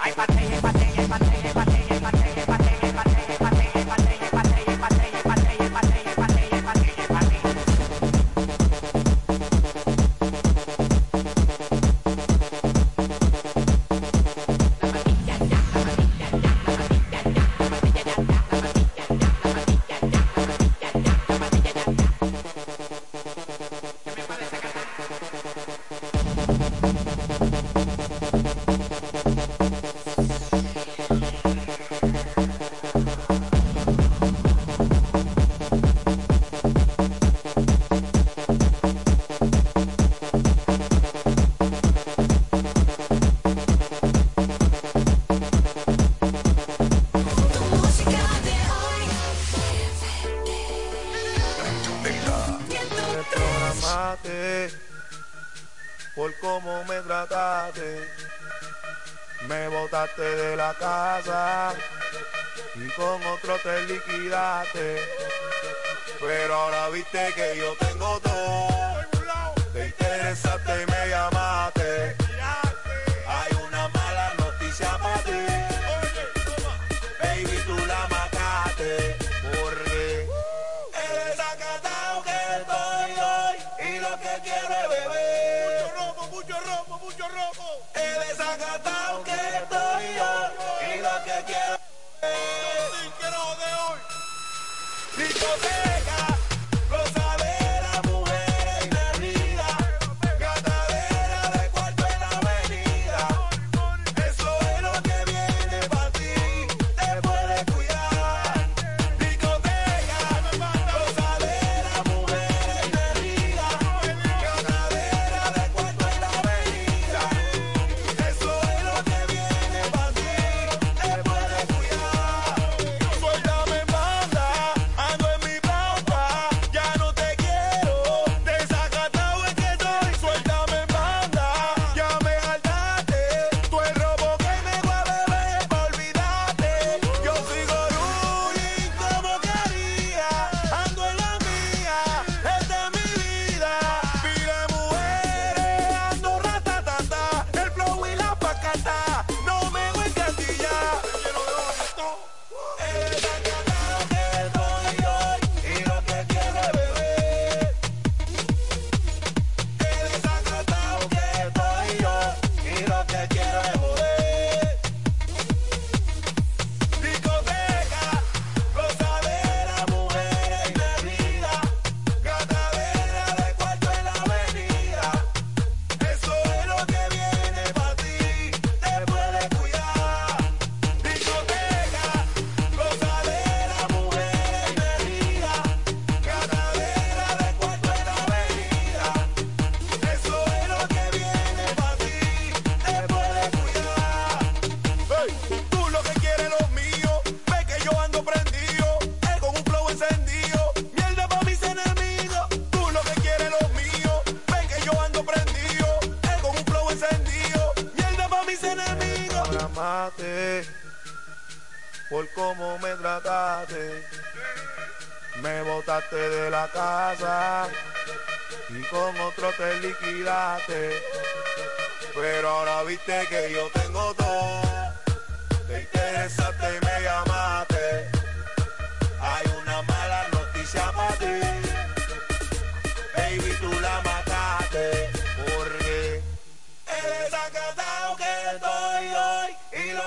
Ay, 0.04 0.83
me 59.48 59.68
botaste 59.68 60.22
de 60.22 60.56
la 60.56 60.74
casa 60.74 61.72
y 62.74 62.88
con 62.90 63.24
otro 63.24 63.56
te 63.62 63.86
liquidaste. 63.86 65.00
Pero 66.20 66.54
ahora 66.54 66.88
viste 66.90 67.32
que 67.34 67.56
yo 67.56 67.74
tengo 67.76 68.20
todo, 68.20 68.68
te 69.72 69.86
interesaste 69.86 70.82
y 70.82 70.90
me 70.90 71.08
llamaste. 71.08 72.23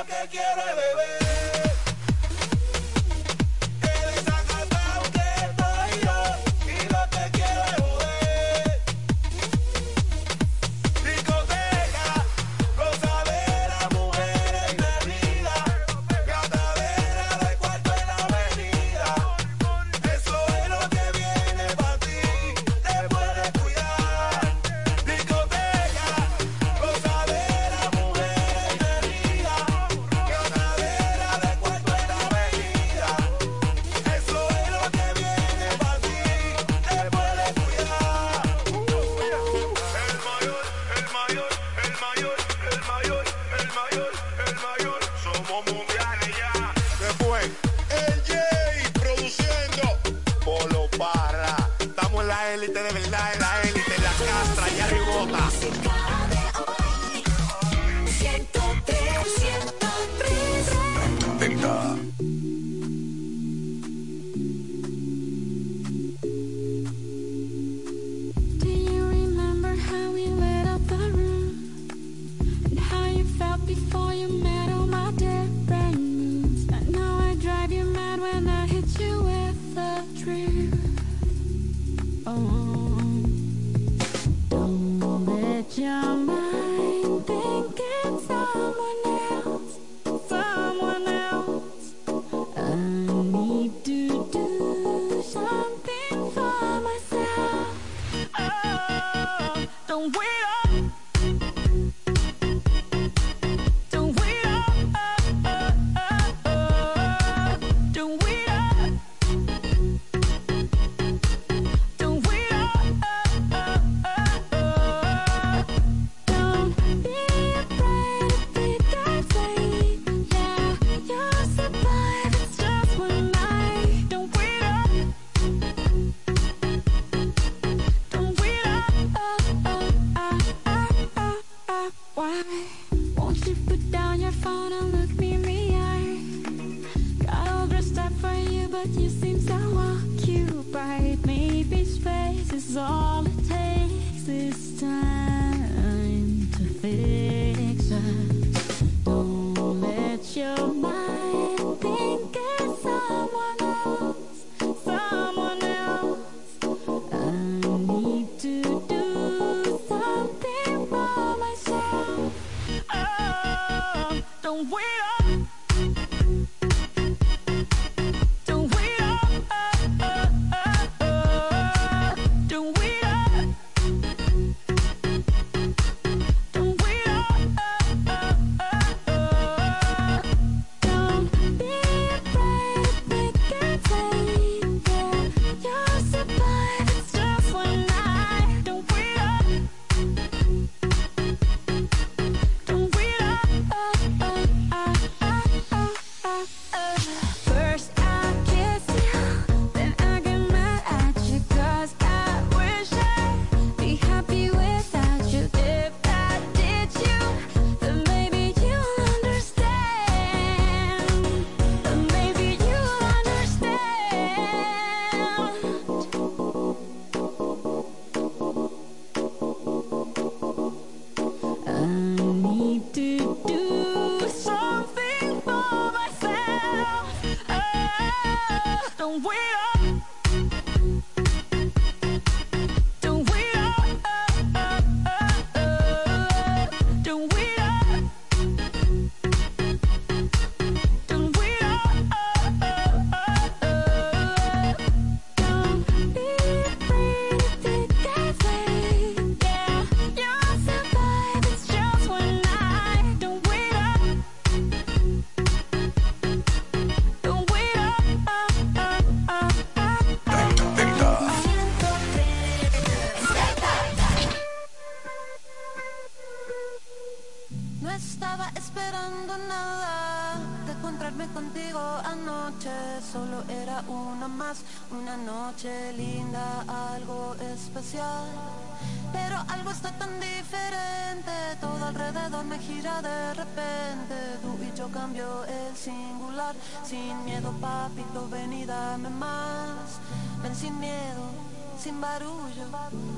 que 0.08 0.28
quiere 0.30 0.76
ver. 0.76 0.87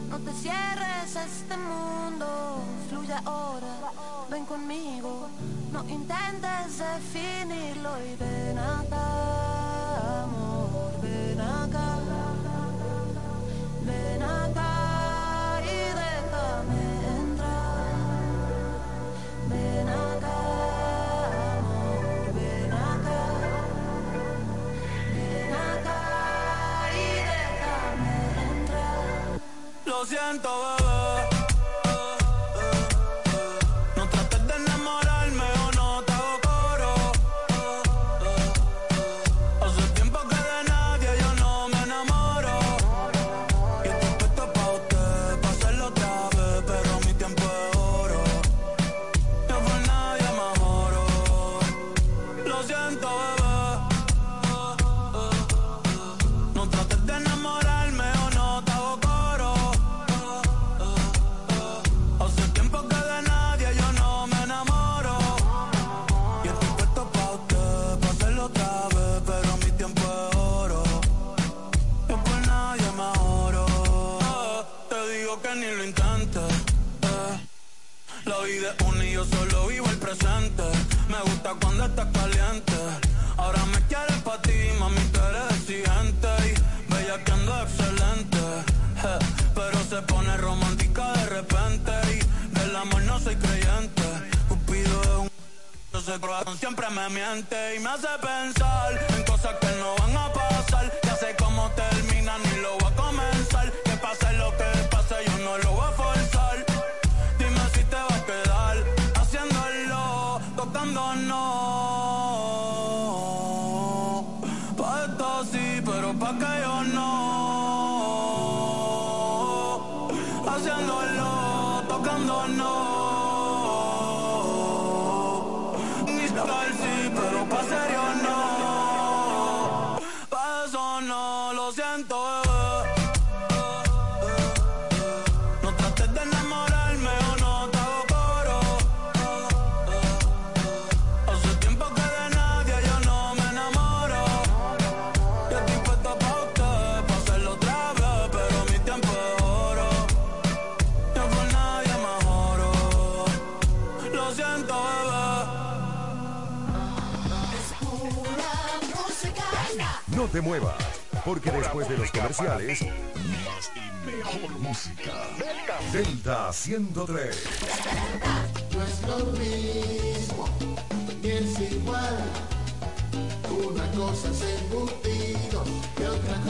No 0.10 0.18
te 0.20 0.32
cierres 0.34 1.16
este 1.16 1.58
mundo, 1.58 2.62
fluye 2.90 3.14
ahora, 3.26 3.92
ven 4.30 4.46
conmigo. 4.46 5.28
No 5.72 5.84
intentes 5.88 6.80
definirlo 6.80 7.92
y 8.06 8.16
ven 8.16 8.58
acá. 8.58 9.39
tanto 30.30 30.79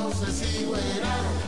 otra 0.10 0.28
cosa 0.28 0.32
es 0.32 0.62
igual. 0.62 0.82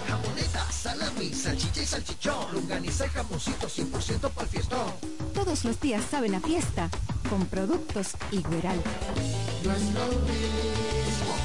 Jamoneta, 0.08 0.72
salami, 0.72 1.34
salchicha 1.34 1.82
y 1.82 1.86
salchichón. 1.86 2.54
Lunganiza 2.54 3.06
y 3.06 3.10
jamoncito 3.10 3.68
100% 3.68 4.30
para 4.30 4.44
el 4.44 4.48
fiestón. 4.48 4.94
Todos 5.34 5.66
los 5.66 5.80
días 5.80 6.04
saben 6.10 6.36
a 6.36 6.40
fiesta 6.40 6.90
con 7.30 7.46
productos 7.46 8.16
Igueral. 8.32 8.82
No 9.64 9.72
es 9.72 9.84
lo 9.94 10.06
mismo, 10.28 11.36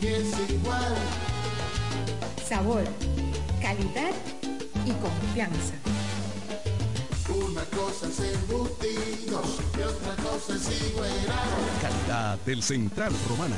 ni 0.00 0.08
es 0.08 0.50
igual. 0.50 0.94
Sabor, 2.48 2.84
calidad 3.60 4.12
y 4.84 4.92
confianza. 4.92 5.95
Una 7.56 7.64
cosa 7.64 8.06
es 8.06 8.20
embutido 8.20 9.42
y 9.78 9.80
otra 9.80 10.14
cosa 10.22 10.54
es. 10.54 10.68
Calidad 11.80 12.36
del 12.44 12.62
Central 12.62 13.14
Romana. 13.30 13.56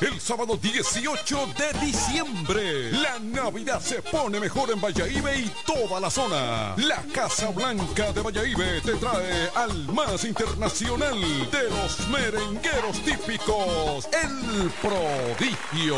El 0.00 0.18
sábado 0.18 0.56
18 0.56 1.46
de 1.58 1.86
diciembre, 1.86 2.90
la 2.92 3.18
Navidad 3.18 3.82
se 3.82 4.00
pone 4.00 4.40
mejor 4.40 4.70
en 4.70 4.80
Valladolid 4.80 5.44
y 5.44 5.52
toda 5.66 6.00
la 6.00 6.10
zona. 6.10 6.74
La 6.78 7.02
Casa 7.12 7.50
Blanca 7.50 8.10
de 8.10 8.22
Valladolid 8.22 8.82
te 8.82 8.94
trae 8.94 9.50
al 9.54 9.88
más 9.92 10.24
internacional 10.24 11.20
de 11.50 11.70
los 11.70 12.08
merengueros 12.08 12.98
típicos, 13.04 14.08
el 14.10 14.70
prodigio. 14.80 15.96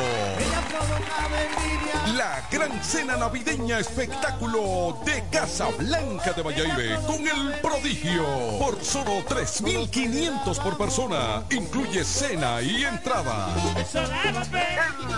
La 2.17 2.49
gran 2.51 2.83
cena 2.83 3.17
navideña 3.17 3.79
espectáculo 3.79 4.99
de 5.05 5.23
Casa 5.31 5.69
Blanca 5.79 6.33
de 6.33 6.43
Valladolid 6.43 6.92
con 7.07 7.27
el 7.27 7.61
prodigio. 7.61 8.25
Por 8.59 8.83
solo 8.83 9.25
3.500 9.27 10.63
por 10.63 10.77
persona. 10.77 11.45
Incluye 11.51 12.05
cena 12.05 12.61
y 12.63 12.85
entrada. 12.85 13.49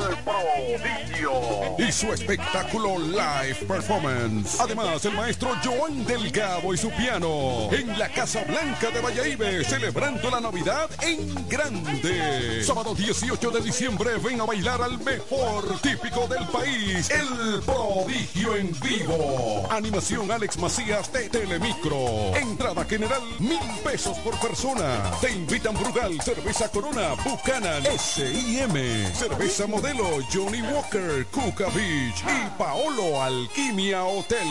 El 0.09 0.17
prodigio. 0.25 1.33
Y 1.79 1.93
su 1.93 2.13
espectáculo 2.13 2.99
live 2.99 3.67
performance. 3.67 4.61
Además, 4.61 5.05
el 5.05 5.15
maestro 5.15 5.51
Joan 5.63 6.05
Delgado 6.05 6.73
y 6.73 6.77
su 6.77 6.91
piano. 6.91 7.69
En 7.73 7.99
la 7.99 8.09
Casa 8.09 8.45
Blanca 8.45 8.91
de 8.91 9.01
Valladolid, 9.01 9.65
celebrando 9.67 10.31
la 10.31 10.41
Navidad 10.41 10.91
en 11.03 11.49
grande. 11.49 12.63
Sábado 12.65 12.95
18 12.95 13.51
de 13.51 13.61
diciembre, 13.61 14.11
ven 14.23 14.41
a 14.41 14.45
bailar 14.45 14.83
al 14.83 14.99
mejor 14.99 15.81
típico 15.81 16.27
del 16.29 16.47
país. 16.49 17.11
El 17.11 17.61
prodigio 17.63 18.57
en 18.57 18.73
vivo. 18.81 19.67
Animación 19.71 20.31
Alex 20.31 20.59
Macías 20.59 21.13
de 21.13 21.29
Telemicro. 21.65 22.37
Entrada 22.37 22.85
general, 22.85 23.23
mil 23.39 23.59
pesos 23.83 24.19
por 24.19 24.39
persona. 24.39 25.11
Te 25.21 25.33
invitan 25.33 25.75
Brugal, 25.75 26.21
Cerveza 26.21 26.69
Corona, 26.69 27.15
Buchanan, 27.25 27.85
S.I.M. 27.87 29.13
Cerveza 29.15 29.67
Modelo, 29.67 30.05
Johnny 30.33 30.61
Walker, 30.63 31.27
Cuca 31.31 31.69
Beach 31.71 32.23
y 32.27 32.59
Paolo 32.59 33.23
Alquimia 33.23 34.05
Hotel. 34.05 34.47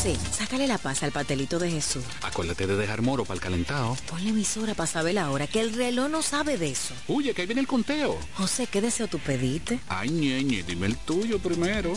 José, 0.00 0.16
sácale 0.32 0.66
la 0.66 0.78
paz 0.78 1.02
al 1.02 1.12
patelito 1.12 1.58
de 1.58 1.70
Jesús. 1.70 2.02
Acuérdate 2.22 2.66
de 2.66 2.74
dejar 2.74 3.02
moro 3.02 3.26
para 3.26 3.34
el 3.34 3.40
calentado. 3.42 3.98
Ponle 4.08 4.30
emisora 4.30 4.72
para 4.72 4.86
saber 4.86 5.12
la 5.12 5.30
hora, 5.30 5.46
que 5.46 5.60
el 5.60 5.74
reloj 5.74 6.08
no 6.08 6.22
sabe 6.22 6.56
de 6.56 6.70
eso. 6.70 6.94
Oye, 7.06 7.34
que 7.34 7.42
ahí 7.42 7.46
viene 7.46 7.60
el 7.60 7.66
conteo. 7.66 8.16
José, 8.32 8.66
¿qué 8.66 8.80
deseo 8.80 9.08
tú 9.08 9.18
pediste? 9.18 9.78
Ay, 9.88 10.08
ñeñe, 10.08 10.62
dime 10.62 10.86
el 10.86 10.96
tuyo 10.96 11.38
primero. 11.38 11.92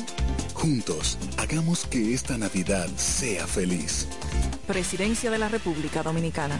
Juntos, 0.53 1.17
hagamos 1.38 1.85
que 1.85 2.13
esta 2.13 2.38
Navidad 2.38 2.89
sea 2.97 3.47
feliz. 3.47 4.09
Presidencia 4.67 5.31
de 5.31 5.39
la 5.39 5.47
República 5.47 6.03
Dominicana. 6.03 6.59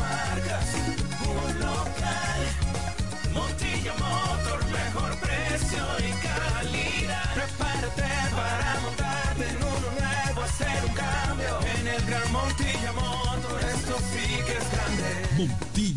Grande. 15.47 15.70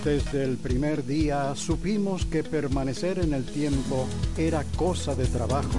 Desde 0.04 0.42
el 0.42 0.56
primer 0.56 1.06
día 1.06 1.54
supimos 1.54 2.26
que 2.26 2.42
permanecer 2.42 3.20
en 3.20 3.34
el 3.34 3.44
tiempo 3.44 4.08
era 4.36 4.64
cosa 4.76 5.14
de 5.14 5.26
trabajo. 5.26 5.78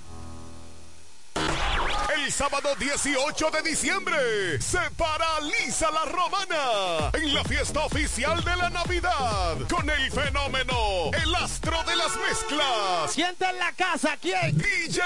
El 2.31 2.37
sábado 2.37 2.73
18 2.79 3.51
de 3.51 3.61
diciembre 3.61 4.61
se 4.61 4.79
paraliza 4.95 5.91
la 5.91 6.05
romana 6.05 7.11
en 7.11 7.33
la 7.33 7.43
fiesta 7.43 7.81
oficial 7.81 8.41
de 8.41 8.55
la 8.55 8.69
Navidad 8.69 9.57
con 9.69 9.89
el 9.89 10.09
fenómeno, 10.09 11.11
el 11.11 11.35
astro 11.35 11.83
de 11.83 11.93
las 11.97 12.15
mezclas. 12.15 13.11
Siente 13.11 13.43
en 13.43 13.59
la 13.59 13.73
casa, 13.73 14.15
¿quién? 14.21 14.57
DJ 14.57 15.01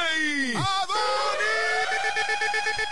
Adoni. 0.55 2.14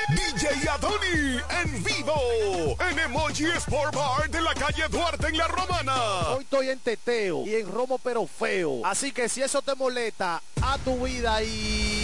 DJ 0.10 0.70
Adoni 0.70 1.40
en 1.62 1.84
vivo 1.84 2.78
en 2.90 3.00
Emoji 3.00 3.46
Sport 3.58 3.96
Bar 3.96 4.30
de 4.30 4.42
la 4.42 4.54
calle 4.54 4.88
Duarte 4.90 5.28
en 5.28 5.38
la 5.38 5.48
Romana. 5.48 5.96
Hoy 6.30 6.44
estoy 6.44 6.70
en 6.70 6.80
teteo 6.80 7.46
y 7.46 7.56
en 7.56 7.72
romo 7.72 8.00
pero 8.00 8.28
feo. 8.28 8.82
Así 8.86 9.12
que 9.12 9.30
si 9.30 9.42
eso 9.42 9.62
te 9.62 9.76
molesta, 9.76 10.42
a 10.62 10.78
tu 10.80 11.04
vida 11.04 11.42
y... 11.44 12.04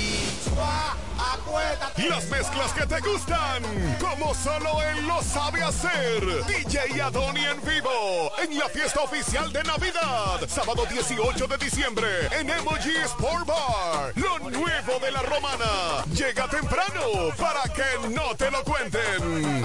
Las 2.10 2.26
mezclas 2.30 2.74
que 2.74 2.86
te 2.86 3.00
gustan, 3.02 3.64
como 4.00 4.34
solo 4.34 4.82
él 4.82 5.08
lo 5.08 5.22
sabe 5.22 5.62
hacer. 5.62 6.46
DJ 6.46 7.02
Adoni 7.02 7.46
en 7.46 7.62
vivo, 7.62 8.32
en 8.42 8.58
la 8.58 8.68
fiesta 8.70 9.02
oficial 9.02 9.52
de 9.52 9.64
Navidad, 9.64 10.40
sábado 10.48 10.86
18 10.86 11.48
de 11.48 11.58
diciembre, 11.58 12.08
en 12.32 12.50
Emoji 12.50 12.96
Sport 13.06 13.46
Bar. 13.46 14.14
Lo 14.16 14.40
nuevo 14.50 15.00
de 15.02 15.12
la 15.12 15.22
romana. 15.22 16.04
Llega 16.14 16.48
temprano 16.48 17.29
para 17.38 17.64
que 17.74 18.10
no 18.10 18.36
te 18.36 18.50
lo 18.52 18.64
cuenten. 18.64 19.64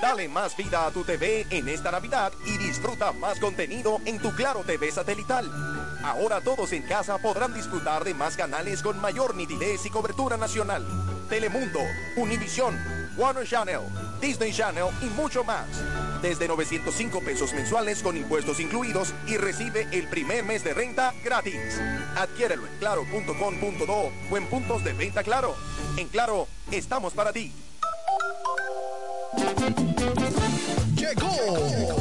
Dale 0.00 0.28
más 0.28 0.56
vida 0.56 0.86
a 0.86 0.90
tu 0.90 1.04
TV 1.04 1.46
en 1.50 1.68
esta 1.68 1.90
Navidad 1.90 2.32
y 2.44 2.58
disfruta 2.58 3.12
más 3.12 3.40
contenido 3.40 4.00
en 4.04 4.18
tu 4.18 4.34
Claro 4.34 4.62
TV 4.64 4.92
satelital. 4.92 5.50
Ahora 6.04 6.40
todos 6.40 6.72
en 6.72 6.82
casa 6.82 7.18
podrán 7.18 7.54
disfrutar 7.54 8.04
de 8.04 8.14
más 8.14 8.36
canales 8.36 8.82
con 8.82 9.00
mayor 9.00 9.34
nitidez 9.34 9.84
y 9.86 9.90
cobertura 9.90 10.36
nacional. 10.36 10.86
Telemundo, 11.28 11.80
Univisión, 12.16 12.78
Warner 13.16 13.46
Channel, 13.46 13.80
Disney 14.20 14.52
Channel 14.52 14.86
y 15.02 15.06
mucho 15.06 15.42
más. 15.44 15.66
Desde 16.22 16.48
905 16.48 17.20
pesos 17.20 17.52
mensuales 17.52 18.02
con 18.02 18.16
impuestos 18.16 18.60
incluidos 18.60 19.14
y 19.26 19.36
recibe 19.36 19.86
el 19.92 20.08
primer 20.08 20.44
mes 20.44 20.64
de 20.64 20.74
renta 20.74 21.14
gratis. 21.24 21.80
Adquiérelo 22.16 22.66
en 22.66 22.78
claro.com.do 22.78 24.12
o 24.30 24.36
en 24.36 24.46
puntos 24.46 24.84
de 24.84 24.92
venta 24.92 25.22
Claro. 25.22 25.54
En 25.96 26.08
Claro, 26.08 26.46
estamos 26.70 27.12
para 27.14 27.32
ti. 27.32 27.52
Llegó, 30.96 31.96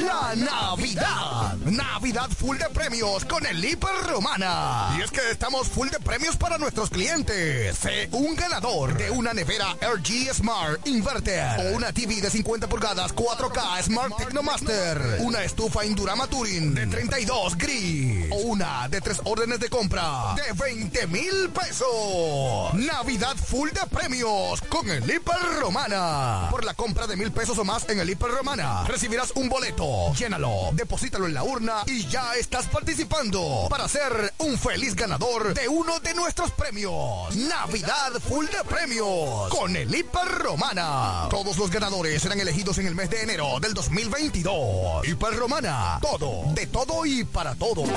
la 0.00 0.34
Navidad. 0.34 1.56
Navidad 1.64 2.30
full 2.30 2.56
de 2.56 2.68
premios 2.70 3.24
con 3.24 3.44
el 3.46 3.64
Hiper 3.64 3.94
Romana. 4.08 4.96
Y 4.98 5.02
es 5.02 5.10
que 5.10 5.30
estamos 5.30 5.68
full 5.68 5.88
de 5.88 5.98
premios 6.00 6.36
para 6.36 6.58
nuestros 6.58 6.90
clientes. 6.90 7.76
Sé 7.76 8.08
un 8.12 8.34
ganador 8.34 8.96
de 8.96 9.10
una 9.10 9.32
nevera 9.34 9.76
LG 9.80 10.34
Smart 10.34 10.86
Inverter 10.86 11.60
o 11.60 11.76
una 11.76 11.92
TV 11.92 12.20
de 12.20 12.30
50 12.30 12.68
pulgadas 12.68 13.14
4K 13.14 13.82
Smart 13.82 14.16
Technomaster, 14.16 15.18
una 15.20 15.42
estufa 15.44 15.84
Indurama 15.84 16.26
Touring 16.26 16.74
de 16.74 16.86
32 16.86 17.56
gris 17.56 18.26
o 18.30 18.36
una 18.36 18.88
de 18.88 19.00
tres 19.00 19.20
órdenes 19.24 19.60
de 19.60 19.68
compra 19.68 20.34
de 20.34 20.52
20 20.52 21.06
mil 21.08 21.50
pesos. 21.50 22.74
Navidad 22.74 23.36
full 23.36 23.70
de 23.70 23.86
premios 23.86 24.60
con 24.62 24.88
el 24.88 25.04
Hiper 25.04 25.60
Romana. 25.60 26.48
Por 26.50 26.64
la 26.64 26.74
compra 26.74 27.06
de 27.06 27.16
mil 27.16 27.32
pesos 27.32 27.58
o 27.58 27.64
más 27.64 27.88
en 27.88 28.00
el 28.00 28.08
Hiper 28.08 28.30
Romana, 28.30 28.84
recibirás 28.84 29.32
un 29.34 29.48
boleto. 29.48 29.89
Llénalo, 30.18 30.70
deposítalo 30.72 31.26
en 31.26 31.34
la 31.34 31.42
urna 31.42 31.82
y 31.86 32.06
ya 32.06 32.34
estás 32.34 32.66
participando 32.66 33.66
para 33.68 33.88
ser 33.88 34.32
un 34.38 34.58
feliz 34.58 34.94
ganador 34.94 35.54
de 35.54 35.68
uno 35.68 36.00
de 36.00 36.14
nuestros 36.14 36.50
premios. 36.52 37.34
Navidad 37.36 38.12
full 38.28 38.46
de 38.46 38.64
premios 38.68 39.48
con 39.50 39.74
el 39.74 39.94
Hiper 39.94 40.28
Romana. 40.28 41.28
Todos 41.30 41.56
los 41.56 41.70
ganadores 41.70 42.22
serán 42.22 42.40
elegidos 42.40 42.78
en 42.78 42.86
el 42.86 42.94
mes 42.94 43.10
de 43.10 43.22
enero 43.22 43.60
del 43.60 43.74
2022. 43.74 45.06
Hiper 45.06 45.36
Romana, 45.36 45.98
todo, 46.00 46.52
de 46.54 46.66
todo 46.66 47.06
y 47.06 47.24
para 47.24 47.54
todos. 47.54 47.88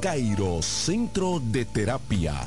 Cairo 0.00 0.62
Centro 0.62 1.40
de 1.40 1.64
Terapia. 1.64 2.46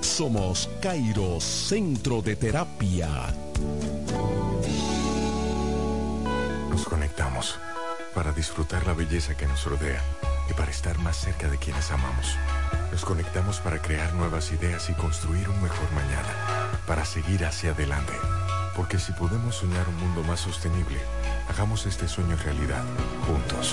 Somos 0.00 0.68
Cairo 0.82 1.40
Centro 1.40 2.20
de 2.22 2.34
Terapia. 2.34 3.08
Nos 6.68 6.84
conectamos 6.84 7.56
para 8.16 8.32
disfrutar 8.32 8.84
la 8.84 8.94
belleza 8.94 9.36
que 9.36 9.46
nos 9.46 9.64
rodea 9.64 10.02
y 10.50 10.54
para 10.54 10.72
estar 10.72 10.98
más 10.98 11.16
cerca 11.16 11.48
de 11.48 11.58
quienes 11.58 11.92
amamos. 11.92 12.34
Nos 12.90 13.04
conectamos 13.04 13.60
para 13.60 13.80
crear 13.80 14.12
nuevas 14.14 14.50
ideas 14.50 14.90
y 14.90 14.94
construir 14.94 15.48
un 15.48 15.62
mejor 15.62 15.88
mañana, 15.92 16.80
para 16.84 17.04
seguir 17.04 17.44
hacia 17.44 17.70
adelante. 17.70 18.14
Porque 18.74 18.98
si 18.98 19.12
podemos 19.12 19.54
soñar 19.54 19.88
un 19.88 19.98
mundo 19.98 20.24
más 20.24 20.40
sostenible, 20.40 20.98
hagamos 21.48 21.86
este 21.86 22.08
sueño 22.08 22.36
realidad, 22.44 22.82
juntos. 23.24 23.72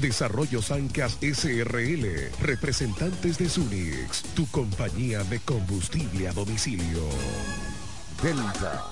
Desarrollo 0.00 0.62
Sancas 0.62 1.18
SRL, 1.20 2.30
representantes 2.40 3.38
de 3.38 3.48
Sunix, 3.48 4.22
tu 4.34 4.46
compañía 4.46 5.24
de 5.24 5.40
combustible 5.40 6.28
a 6.28 6.32
domicilio. 6.32 7.02
Delta. 8.22 8.84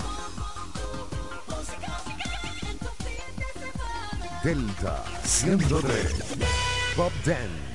Delta 4.43 5.05
103. 5.25 6.15
Pop 6.97 7.13
Dance. 7.25 7.67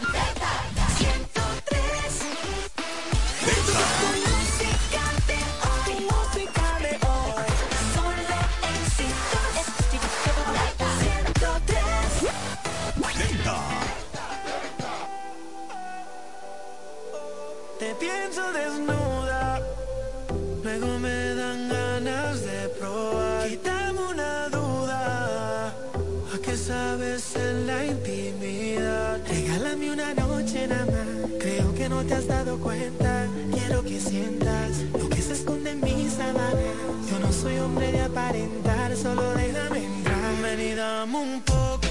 Te 0.00 0.77
desnuda, 18.52 19.60
luego 20.62 20.98
me 20.98 21.34
dan 21.34 21.68
ganas 21.68 22.42
de 22.42 22.68
probar. 22.78 23.48
Quítame 23.48 24.00
una 24.10 24.48
duda, 24.48 25.66
¿a 26.34 26.38
qué 26.42 26.56
sabes 26.56 27.36
en 27.36 27.66
la 27.66 27.86
intimidad? 27.86 29.20
Regálame 29.28 29.92
una 29.92 30.14
noche 30.14 30.66
nada 30.66 30.86
más, 30.86 31.30
creo 31.38 31.74
que 31.74 31.88
no 31.88 32.04
te 32.04 32.14
has 32.14 32.26
dado 32.26 32.58
cuenta. 32.58 33.26
Quiero 33.52 33.82
que 33.82 34.00
sientas 34.00 34.70
lo 34.98 35.08
que 35.08 35.22
se 35.22 35.32
esconde 35.34 35.70
en 35.72 35.80
mis 35.80 36.12
sábanas. 36.12 36.54
Yo 37.10 37.18
no 37.20 37.32
soy 37.32 37.58
hombre 37.58 37.92
de 37.92 38.00
aparentar, 38.02 38.96
solo 38.96 39.34
déjame 39.34 39.84
entrar. 39.84 40.42
Ven 40.42 40.60
y 40.60 40.74
dame 40.74 41.16
un 41.16 41.42
poco, 41.42 41.88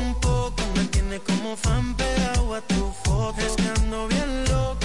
un 0.00 0.20
poco, 0.20 0.62
me 0.76 0.84
tiene 0.86 1.18
como 1.20 1.56
fan 1.56 1.96
pegado 1.96 2.54
a 2.54 2.60
tu 2.60 2.92
foto. 3.04 3.40
Es 3.40 3.56
bien 3.56 4.44
loco 4.50 4.81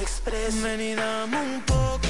expreso? 0.00 0.62
Ven 0.62 0.98
un 0.98 1.62
poco, 1.66 2.08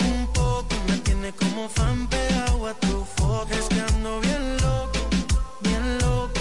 un 0.00 0.26
poco. 0.32 0.74
Me 0.88 0.98
tiene 0.98 1.32
como 1.32 1.68
fan 1.68 2.06
pegado 2.08 2.66
a 2.66 2.74
tu 2.74 3.04
foto. 3.16 3.52
Es 3.52 3.66
que 3.68 3.80
ando 3.80 4.20
bien 4.20 4.56
loco, 4.58 4.98
bien 5.60 5.98
loco. 5.98 6.40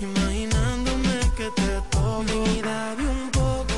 Imaginándome 0.00 1.20
que 1.36 1.50
te 1.50 1.80
toco. 1.90 2.24
Ven 2.26 2.46
y 2.56 2.62
dame 2.62 3.08
un 3.08 3.30
poco, 3.30 3.74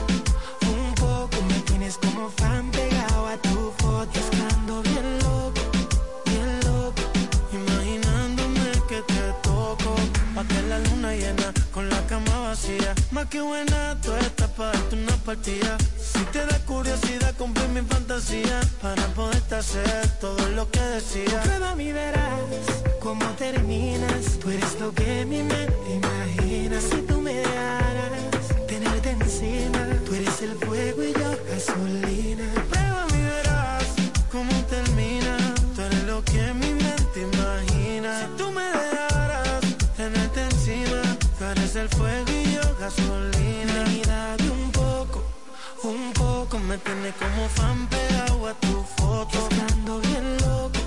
un 0.66 0.94
poco. 0.94 1.36
Me 1.48 1.60
tienes 1.60 1.96
como 1.98 2.30
fan 2.30 2.70
pegado 2.70 3.26
a 3.26 3.36
tu 3.38 3.72
foto. 3.78 4.18
Es 4.18 4.26
que 4.26 4.42
ando 4.54 4.82
bien 4.82 5.18
loco, 5.20 5.62
bien 6.24 6.60
loco. 6.66 7.02
Imaginándome 7.52 8.70
que 8.88 9.02
te 9.02 9.32
toco 9.42 9.94
Pa' 10.34 10.44
que 10.44 10.62
la 10.62 10.78
luna 10.78 11.12
llena 11.14 11.52
con 11.72 11.88
la 11.88 12.00
cama 12.06 12.38
vacía 12.40 12.94
Más 13.10 13.26
que 13.26 13.40
buena 13.40 14.00
tú 14.00 14.12
estás 14.12 14.48
para 14.50 14.70
darte 14.70 14.94
una 14.94 15.16
partida 15.16 15.76
Si 16.18 16.24
te 16.32 16.44
da 16.44 16.58
curiosidad 16.66 17.32
cumplir 17.36 17.68
mi 17.68 17.80
fantasía 17.82 18.60
Para 18.82 19.06
poderte 19.14 19.54
hacer 19.54 20.08
todo 20.20 20.48
lo 20.48 20.68
que 20.68 20.80
decía. 20.80 21.40
Prueba 21.42 21.76
mi 21.76 21.92
verás 21.92 22.40
cómo 22.98 23.24
terminas. 23.38 24.38
Tú 24.40 24.50
eres 24.50 24.80
lo 24.80 24.92
que 24.92 25.24
mi 25.24 25.44
mente 25.44 25.94
imagina 25.94 26.80
Si 26.80 27.02
tú 27.02 27.20
me 27.20 27.34
dejaras 27.34 28.48
tenerte 28.66 29.10
encima 29.10 29.78
Tú 30.04 30.14
eres 30.16 30.42
el 30.42 30.54
fuego 30.56 31.04
y 31.04 31.12
yo 31.12 31.30
gasolina. 31.48 32.46
Prueba 32.68 33.06
mi 33.12 33.22
verás 33.22 33.86
cómo 34.32 34.52
termina. 34.64 35.36
Tú 35.76 35.82
eres 35.82 36.04
lo 36.04 36.24
que 36.24 36.52
mi 36.54 36.72
mente 36.84 37.18
imagina 37.30 38.10
Si 38.22 38.42
tú 38.42 38.50
me 38.50 38.64
dejaras 38.64 39.60
tenerte 39.96 40.40
encima 40.50 41.00
Tú 41.38 41.44
eres 41.44 41.76
el 41.76 41.88
fuego 41.90 42.32
y 42.42 42.54
yo 42.54 42.76
gasolina 42.80 44.37
un 45.88 46.12
poco 46.12 46.58
Me 46.58 46.76
tiene 46.78 47.12
como 47.12 47.48
fan 47.48 47.86
pegado 47.88 48.46
a 48.46 48.54
tu 48.54 48.84
foto. 48.96 49.48
Estando 49.50 50.00
bien 50.00 50.36
loco, 50.38 50.77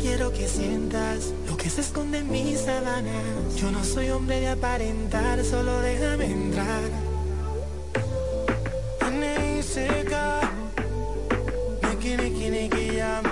Quiero 0.00 0.32
que 0.32 0.48
sientas 0.48 1.32
Lo 1.48 1.56
que 1.56 1.70
se 1.70 1.80
esconde 1.80 2.18
en 2.18 2.30
mis 2.30 2.58
sábanas. 2.58 3.54
Yo 3.56 3.70
no 3.70 3.84
soy 3.84 4.10
hombre 4.10 4.40
de 4.40 4.48
aparentar 4.48 5.44
Solo 5.44 5.80
déjame 5.80 6.24
entrar. 6.24 6.82
N.I.C.K. 9.06 10.40
Niki, 11.88 12.16
niki, 12.16 12.50
niki, 12.50 12.96
jam. 12.96 13.24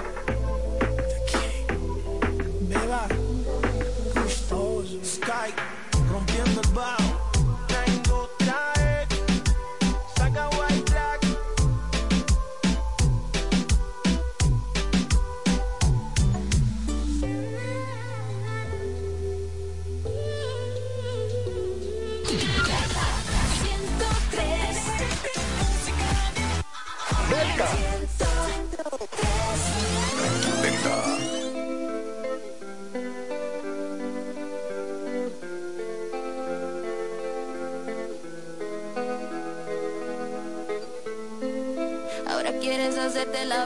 Beba. 2.68 3.08
Gustoso 4.14 5.04
Sky. 5.04 5.50
Rompiendo 6.12 6.60
el 6.60 6.68
bajo 6.68 7.17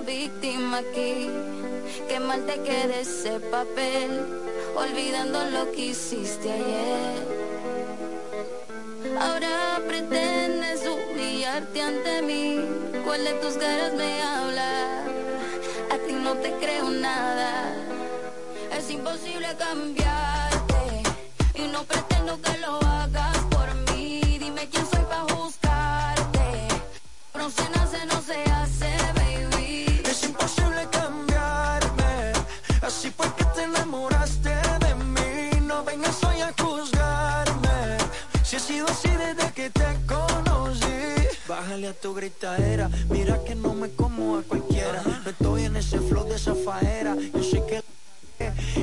víctima 0.06 0.78
aquí. 0.78 1.30
Qué 2.08 2.20
mal 2.20 2.44
te 2.46 2.60
quede 2.62 3.00
ese 3.00 3.40
papel, 3.40 4.24
olvidando 4.74 5.44
lo 5.50 5.70
que 5.72 5.86
hiciste 5.86 6.50
ayer. 6.50 7.42
Ahora 9.20 9.80
pretendes 9.86 10.82
humillarte 10.86 11.82
ante 11.82 12.22
mí. 12.22 12.60
¿Cuál 13.04 13.24
de 13.24 13.34
tus 13.34 13.54
caras 13.54 13.94
me 13.94 14.22
habla? 14.22 15.04
A 15.90 15.98
ti 16.06 16.12
no 16.12 16.34
te 16.36 16.52
creo 16.52 16.90
nada. 16.90 17.74
Es 18.76 18.90
imposible 18.90 19.48
cambiarte 19.58 21.02
y 21.54 21.62
no 21.68 21.84
pretendo 21.84 22.40
que 22.40 22.58
lo 22.58 22.81
Bájale 41.72 41.88
a 41.88 41.94
tu 41.94 42.12
gritadera. 42.12 42.90
Mira 43.08 43.42
que 43.44 43.54
no 43.54 43.72
me 43.72 43.88
como 43.92 44.36
a 44.36 44.42
cualquiera. 44.42 45.02
No 45.24 45.30
estoy 45.30 45.64
en 45.64 45.76
ese 45.76 45.98
flow 46.00 46.28
de 46.28 46.34
esa 46.34 46.54
faera. 46.54 47.16
Yo 47.32 47.42
sé 47.42 47.64
que 47.64 47.82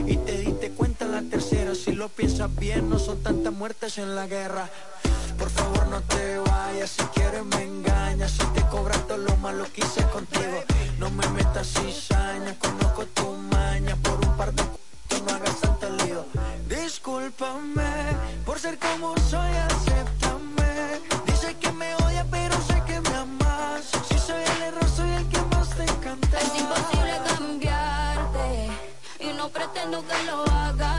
y 0.07 0.17
te 0.17 0.39
diste 0.39 0.71
cuenta 0.71 1.05
la 1.05 1.21
tercera. 1.21 1.75
Si 1.75 1.91
lo 1.91 2.09
piensas 2.09 2.49
bien, 2.55 2.89
no 2.89 2.97
son 2.97 3.21
tantas 3.21 3.53
muertes 3.53 3.99
en 3.99 4.15
la 4.15 4.25
guerra. 4.25 4.67
Por 5.37 5.51
favor 5.51 5.85
no 5.87 6.01
te 6.01 6.39
vayas, 6.39 6.89
si 6.89 7.03
quieres 7.13 7.45
me 7.45 7.63
engañas 7.63 8.31
Si 8.31 8.45
te 8.55 8.61
cobras 8.71 9.07
todo 9.07 9.17
lo 9.19 9.37
malo 9.37 9.65
que 9.73 9.79
hice 9.81 10.03
contigo 10.11 10.63
No 10.97 11.09
me 11.11 11.25
metas 11.29 11.67
cizaña, 11.67 12.55
conozco 12.59 13.05
tu 13.05 13.31
maña 13.53 13.95
Por 14.03 14.19
un 14.19 14.35
par 14.35 14.51
de 14.53 14.63
c 14.63 15.21
no 15.21 15.31
hagas 15.33 15.61
tanto 15.61 15.89
lío 16.03 16.25
Discúlpame 16.67 17.89
por 18.45 18.59
ser 18.59 18.77
como 18.77 19.15
soy, 19.29 19.51
acéptame 19.55 19.88
que 29.81 29.87
no 29.87 30.01
te 30.01 30.23
lo 30.23 30.43
haga. 30.43 30.98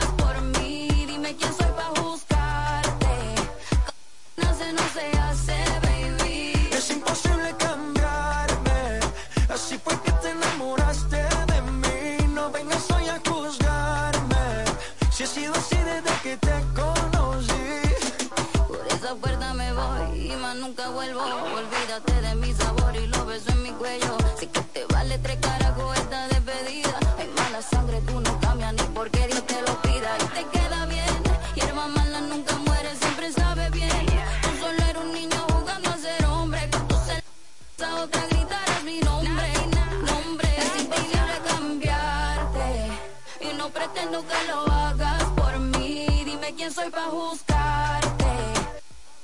quién 46.61 46.71
soy 46.71 46.91
para 46.91 47.07
juzgarte. 47.07 48.25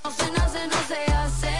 No 0.03 0.11
se 0.11 0.31
nace, 0.31 0.67
no 0.67 0.77
se 0.87 1.13
hace. 1.13 1.56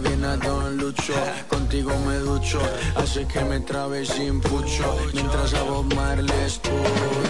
Viene 0.00 0.26
a 0.28 0.36
Don 0.36 0.76
Lucho, 0.76 1.14
contigo 1.48 1.90
me 2.06 2.16
ducho, 2.18 2.60
hace 2.94 3.26
que 3.26 3.40
me 3.40 3.58
trabe 3.60 4.06
sin 4.06 4.40
pucho, 4.40 4.96
mientras 5.12 5.52
a 5.54 5.62
Bob 5.64 5.92
Marley 5.94 6.30
escucho. 6.46 6.78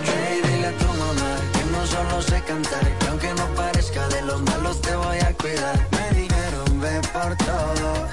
Hey, 0.05 0.41
dile 0.45 0.67
a 0.67 0.73
tu 0.77 0.87
mamá 0.87 1.37
que 1.53 1.65
no 1.73 1.87
solo 1.87 2.21
sé 2.21 2.43
cantar, 2.47 2.99
que 2.99 3.07
aunque 3.07 3.33
no 3.35 3.47
parezca 3.55 4.07
de 4.09 4.23
los 4.23 4.43
malos 4.43 4.81
te 4.83 4.95
voy 4.97 5.19
a 5.19 5.33
cuidar. 5.35 5.89
Me 5.93 6.21
dijeron 6.21 6.81
ve 6.81 7.01
por 7.13 7.37
todo 7.37 8.07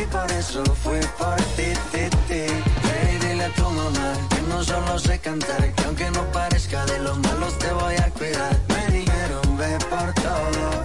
y 0.00 0.04
por 0.06 0.30
eso 0.32 0.64
fui 0.82 1.00
por 1.18 1.36
ti, 1.56 1.72
ti, 1.90 2.08
ti. 2.28 2.46
Hey, 2.84 3.18
dile 3.20 3.44
a 3.44 3.54
tu 3.54 3.68
mamá 3.68 4.12
que 4.30 4.42
no 4.48 4.62
solo 4.62 4.98
sé 5.00 5.18
cantar, 5.18 5.72
que 5.74 5.84
aunque 5.84 6.10
no 6.12 6.22
parezca 6.32 6.86
de 6.86 7.00
los 7.00 7.18
malos 7.18 7.58
te 7.58 7.72
voy 7.72 7.96
a 7.96 8.08
cuidar. 8.10 8.56
Me 8.68 8.98
dijeron 8.98 9.56
ve 9.58 9.78
por 9.90 10.14
todo 10.14 10.84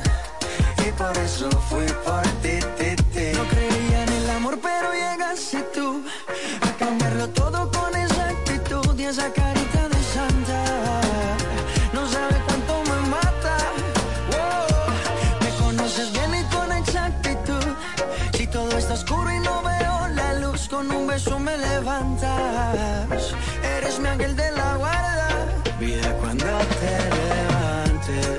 y 0.88 0.92
por 0.94 1.18
eso 1.18 1.50
fui 1.70 1.86
por 2.04 2.24
ti 2.42 2.59
llegaste 5.40 5.62
tú 5.74 6.04
a 6.62 6.78
cambiarlo 6.78 7.30
todo 7.30 7.72
con 7.72 7.96
esa 7.96 8.30
actitud 8.30 9.00
y 9.00 9.06
esa 9.06 9.32
carita 9.32 9.88
de 9.88 10.04
santa. 10.04 11.02
No 11.94 12.08
sabes 12.08 12.38
cuánto 12.46 12.84
me 12.84 13.10
mata. 13.10 13.58
Me 15.42 15.50
conoces 15.64 16.12
bien 16.12 16.32
y 16.36 16.44
con 16.56 16.72
exactitud. 16.72 17.68
Si 18.34 18.48
todo 18.48 18.78
está 18.78 18.94
oscuro 18.94 19.32
y 19.32 19.40
no 19.40 19.62
veo 19.62 20.08
la 20.16 20.34
luz, 20.40 20.68
con 20.68 20.92
un 20.92 21.08
beso 21.08 21.40
me 21.40 21.58
levantas. 21.58 23.34
Eres 23.78 24.00
mi 24.00 24.08
ángel 24.08 24.36
de 24.36 24.52
la 24.52 24.76
guarda. 24.76 25.30
Vida 25.80 26.14
cuando 26.20 26.46
te 26.82 26.94
levantes. 27.18 28.39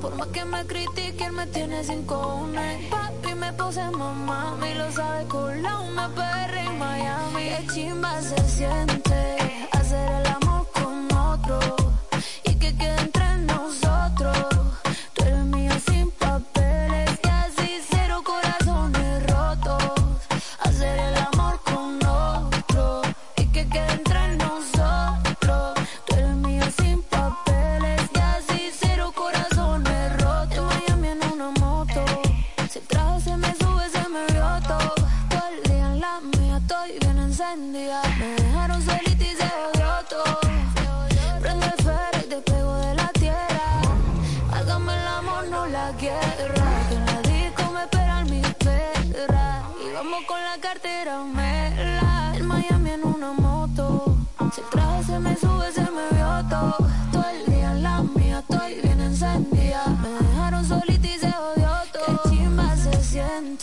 Por 0.00 0.14
más 0.16 0.26
que 0.28 0.44
me 0.44 0.66
critiquen, 0.66 1.34
me 1.34 1.46
tiene 1.46 1.84
sin 1.84 2.04
cojones. 2.04 2.84
Papi, 2.90 3.34
me 3.34 3.52
puse 3.52 3.82
mamá. 3.90 4.25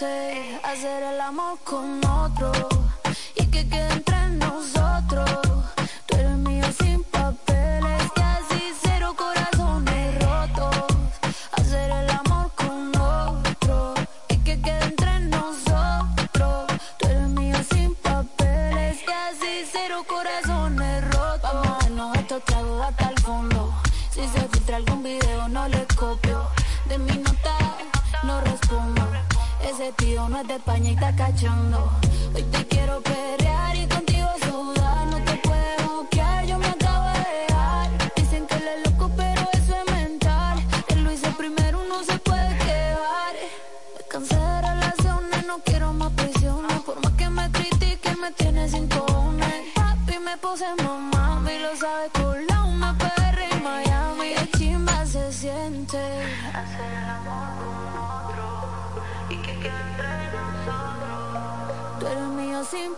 Hacer 0.01 1.03
el 1.03 1.21
amor 1.21 1.59
con 1.63 2.03
otro 2.03 2.72
de 30.59 30.91
está 30.91 31.15
cachando. 31.15 31.89
Hoy 32.35 32.43
te 32.43 32.67
quiero 32.67 33.01
perrear 33.01 33.75
y 33.75 33.87
contigo 33.87 34.29
sudar. 34.45 35.07
No 35.07 35.17
te 35.23 35.35
puedes 35.37 35.83
bloquear, 35.83 36.45
yo 36.45 36.59
me 36.59 36.67
acabo 36.67 37.07
de 37.07 37.45
dejar. 37.47 37.89
Dicen 38.15 38.45
que 38.45 38.55
él 38.57 38.67
es 38.75 38.91
loco, 38.91 39.09
pero 39.17 39.41
eso 39.53 39.75
es 39.75 39.91
mental. 39.91 40.63
Él 40.89 41.03
lo 41.03 41.11
hizo 41.11 41.31
primero, 41.37 41.83
no 41.89 42.03
se 42.03 42.19
puede 42.19 42.55
quedar. 42.59 43.33
Me 43.97 44.07
cansé 44.07 44.35
de 44.35 44.61
relaciones, 44.61 45.47
no 45.47 45.57
quiero 45.65 45.91
más 45.91 46.11
prisiones. 46.11 46.79
Por 46.81 47.01
más 47.01 47.13
que 47.13 47.29
me 47.29 47.49
critiquen, 47.51 48.21
me 48.21 48.31
tiene 48.33 48.69
sin 48.69 48.87
cojones. 48.87 49.73
Papi, 49.73 50.19
me 50.19 50.37
puse 50.37 50.65
mamá, 50.77 50.92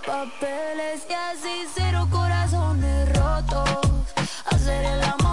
papeles 0.05 1.07
y 1.09 1.13
así 1.13 1.67
cero 1.73 2.07
corazones 2.11 3.09
rotos. 3.17 4.13
Hacer 4.45 4.85
el 4.85 5.03
amor 5.03 5.24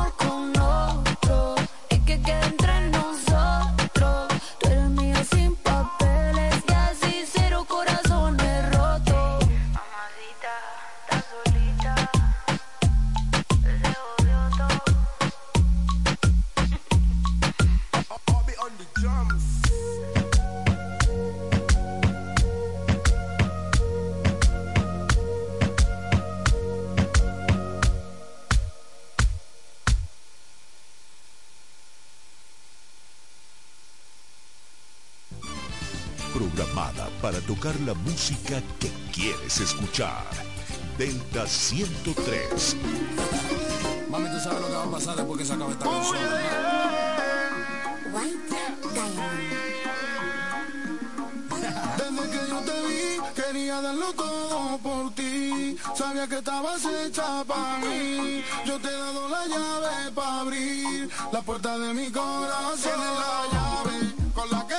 escuchar. 39.62 40.24
Delta 40.98 41.46
103. 41.46 42.76
Mami, 44.10 44.28
tú 44.30 44.40
sabes 44.40 44.60
lo 44.60 44.66
que 44.66 44.74
va 44.74 44.84
a 44.84 44.90
pasar 44.90 45.16
después 45.16 45.38
que 45.38 45.44
se 45.44 45.52
acabe 45.54 45.72
esta 45.72 45.84
canción. 45.84 46.18
Desde 51.96 52.30
que 52.30 52.50
yo 52.50 52.60
te 52.60 52.86
vi, 52.86 53.20
quería 53.34 53.80
darlo 53.80 54.12
todo 54.12 54.78
por 54.78 55.14
ti. 55.14 55.76
Sabía 55.94 56.26
que 56.26 56.38
estabas 56.38 56.84
hecha 56.84 57.44
para 57.44 57.78
mí. 57.78 58.44
Yo 58.66 58.78
te 58.80 58.88
he 58.88 58.92
dado 58.92 59.28
la 59.28 59.46
llave 59.46 60.12
para 60.14 60.40
abrir 60.40 61.08
la 61.32 61.40
puerta 61.40 61.78
de 61.78 61.94
mi 61.94 62.10
corazón. 62.10 62.80
Tienes 62.82 62.98
la 62.98 63.46
llave 63.52 64.12
con 64.34 64.50
la 64.50 64.66
que 64.66 64.71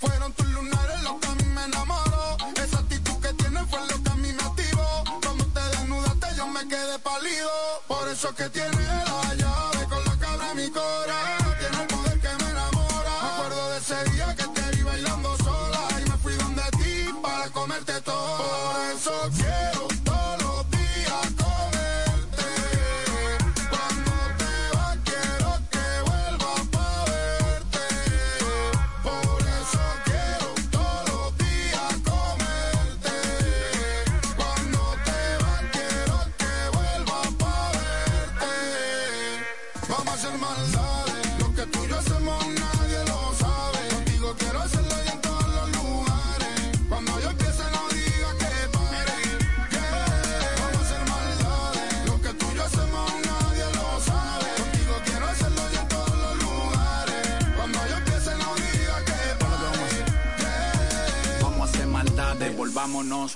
Fueron 0.00 0.32
tus 0.32 0.48
lunares 0.48 1.00
los 1.04 1.20
que 1.20 1.28
a 1.28 1.34
mí 1.36 1.44
me 1.54 1.64
enamoró. 1.64 2.36
Esa 2.56 2.78
actitud 2.78 3.20
que 3.22 3.32
tienes 3.34 3.62
fue 3.70 3.78
lo 3.86 4.02
que 4.02 4.10
a 4.10 4.14
mí 4.16 4.32
me 4.32 4.42
activó. 4.42 5.04
Cuando 5.22 5.46
te 5.46 5.60
desnudaste 5.60 6.26
yo 6.36 6.46
me 6.48 6.66
quedé 6.66 6.98
pálido. 6.98 7.50
Por 7.86 8.08
eso 8.08 8.34
que 8.34 8.50
tiene 8.50 8.75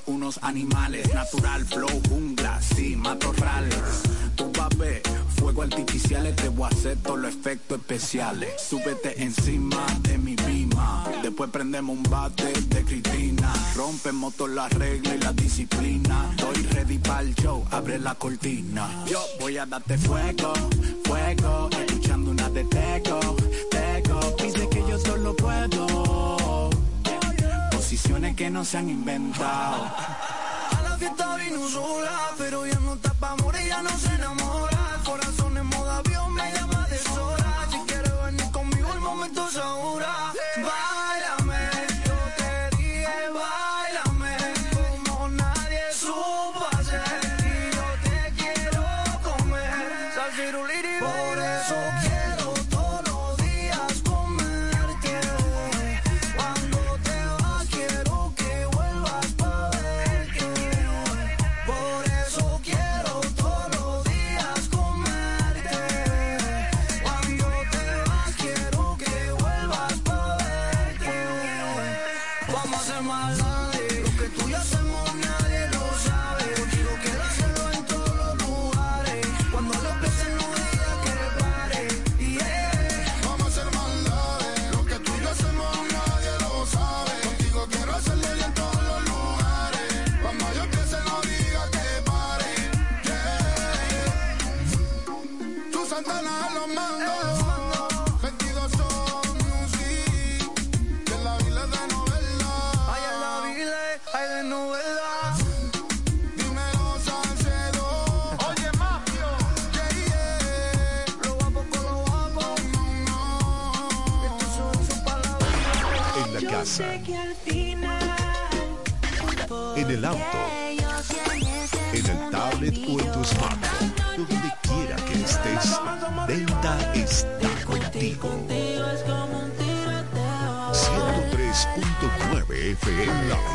unos 0.07 0.39
animales. 0.43 1.13
Natural 1.15 1.65
flow, 1.65 2.03
jungla, 2.09 2.61
sí, 2.61 2.97
matorrales. 2.97 4.03
Tu 4.37 4.51
papel, 4.53 5.03
fuego 5.37 5.63
artificiales, 5.63 6.37
te 6.37 6.49
voy 6.49 6.65
a 6.65 6.69
hacer 6.69 6.99
todos 7.03 7.19
los 7.19 7.35
efectos 7.35 7.79
especiales. 7.79 8.51
Súbete 8.69 9.23
encima 9.23 9.85
de 10.01 10.19
mi 10.19 10.37
bima. 10.37 11.05
Después 11.23 11.51
prendemos 11.51 11.97
un 11.97 12.03
bate 12.05 12.53
de 12.53 12.85
Cristina. 12.85 13.53
Rompemos 13.75 14.35
todas 14.35 14.55
las 14.55 14.73
reglas 14.73 15.15
y 15.15 15.19
la 15.19 15.33
disciplina. 15.33 16.31
Estoy 16.31 16.63
ready 16.75 16.99
para 16.99 17.21
el 17.23 17.35
show, 17.35 17.65
abre 17.71 17.99
la 17.99 18.15
cortina. 18.15 19.05
Yo 19.07 19.21
voy 19.41 19.57
a 19.59 19.67
darte 19.67 19.97
fuego, 19.99 20.53
fuego. 21.05 21.69
Escuchando 21.73 22.31
una 22.31 22.49
de 22.51 22.65
Teco, 22.65 23.21
Teco. 23.71 24.21
Dice 24.43 24.69
que 24.69 24.81
yo 24.89 24.99
solo 24.99 25.35
puedo 25.37 26.10
posiciones 27.91 28.37
que 28.37 28.49
no 28.51 28.65
se 28.65 28.79
han 28.79 28.89
inventado. 28.89 29.83
A 29.83 30.83
la 30.85 30.97
fiesta 30.97 31.35
vino 31.35 31.69
sola, 31.69 32.31
pero 32.39 32.65
ya 32.65 32.79
no 32.79 32.95
está 32.95 33.13
pa' 33.15 33.35
morir, 33.43 33.67
ya 33.67 33.83
no 33.83 33.91
se 33.99 34.15
enamora. 34.15 34.79
El 34.97 35.03
corazón 35.03 35.57
en 35.57 35.67
modo 35.67 35.91
avión 35.91 36.33
me 36.33 36.53
llama 36.53 36.70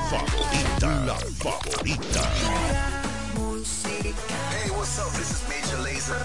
favorita, 0.05 1.05
la 1.05 1.15
favorita. 1.15 2.21
Hey, 4.51 4.69
what's 4.69 4.99
up? 4.99 5.11
This 5.13 5.31
is 5.31 5.41
Major 5.49 5.79
Lazer. 5.83 6.15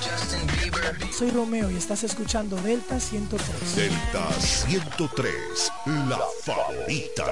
Justin 0.00 0.46
Bieber. 0.46 1.12
Soy 1.12 1.30
Romeo 1.30 1.70
y 1.70 1.76
estás 1.76 2.04
escuchando 2.04 2.56
Delta 2.56 3.00
103. 3.00 3.76
Delta 3.76 4.32
103, 4.40 5.72
la 6.08 6.20
favorita. 6.42 7.26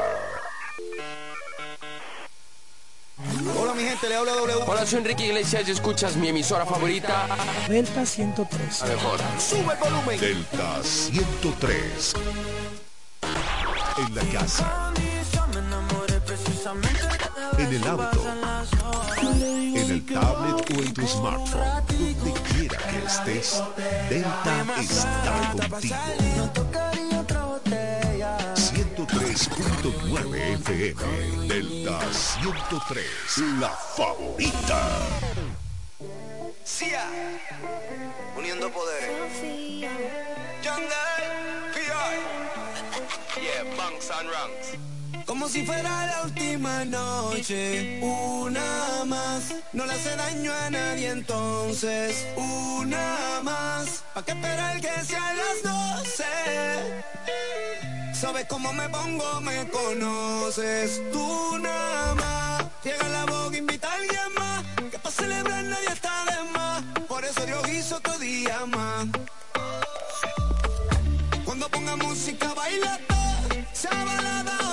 Hola 3.56 3.74
mi 3.74 3.84
gente, 3.84 4.08
le 4.08 4.16
habla 4.16 4.32
W. 4.32 4.64
Hola, 4.66 4.84
soy 4.84 4.98
Enrique 4.98 5.26
Iglesias 5.26 5.68
y 5.68 5.70
escuchas 5.70 6.16
mi 6.16 6.28
emisora 6.28 6.66
favorita. 6.66 7.28
Delta 7.68 8.04
103. 8.04 8.80
La 8.80 8.86
mejor. 8.86 9.20
Sube 9.38 9.72
el 9.72 9.78
volumen. 9.78 10.20
Delta 10.20 10.82
103. 10.82 12.14
En 13.98 14.14
la 14.14 14.22
casa 14.32 14.92
en 16.64 17.74
el 17.74 17.88
auto, 17.88 18.22
en 19.20 19.90
el 19.90 20.06
tablet 20.06 20.70
o 20.70 20.74
en 20.74 20.94
tu 20.94 21.06
smartphone, 21.08 21.84
donde 21.88 22.32
quiera 22.52 22.78
que 22.78 22.98
estés, 23.04 23.60
Delta 24.08 24.64
está 24.78 25.54
contigo. 25.68 25.96
103.9 28.54 30.36
FM, 30.60 31.48
Delta 31.48 31.98
103, 32.12 33.04
la 33.58 33.70
favorita. 33.70 34.78
Sia, 36.62 37.08
uniendo 38.36 38.70
poderes. 38.70 39.32
Jungle, 40.62 40.94
PI. 41.74 42.12
Yeah, 43.42 43.64
bunks 43.76 44.10
and 44.10 44.30
ranks 44.30 44.91
como 45.26 45.48
si 45.48 45.64
fuera 45.64 46.06
la 46.06 46.22
última 46.22 46.84
noche. 46.84 48.00
Una 48.02 49.04
más, 49.06 49.54
no 49.72 49.86
le 49.86 49.92
hace 49.92 50.16
daño 50.16 50.52
a 50.52 50.70
nadie 50.70 51.08
entonces. 51.10 52.26
Una 52.36 53.40
más, 53.42 54.04
pa' 54.14 54.24
que 54.24 54.32
esperar 54.32 54.80
que 54.80 55.04
sean 55.04 55.36
las 55.36 55.62
doce. 55.62 56.24
Sabes 58.14 58.46
cómo 58.48 58.72
me 58.72 58.88
pongo, 58.88 59.40
me 59.40 59.68
conoces. 59.68 61.00
Tú 61.12 61.58
nada 61.58 62.14
más, 62.14 62.64
llega 62.84 63.08
la 63.08 63.24
boca, 63.26 63.56
invita 63.56 63.90
a 63.90 63.94
alguien 63.94 64.34
más. 64.38 64.64
Que 64.90 64.98
pa' 64.98 65.10
celebrar 65.10 65.64
nadie 65.64 65.88
está 65.88 66.24
de 66.24 66.42
más. 66.52 66.82
Por 67.08 67.24
eso 67.24 67.44
Dios 67.46 67.68
hizo 67.68 68.00
tu 68.00 68.12
día 68.18 68.64
más. 68.66 69.06
Cuando 71.44 71.68
ponga 71.68 71.96
música, 71.96 72.54
baila 72.54 72.98
todo, 73.08 73.64
sea 73.72 74.04
balada 74.04 74.71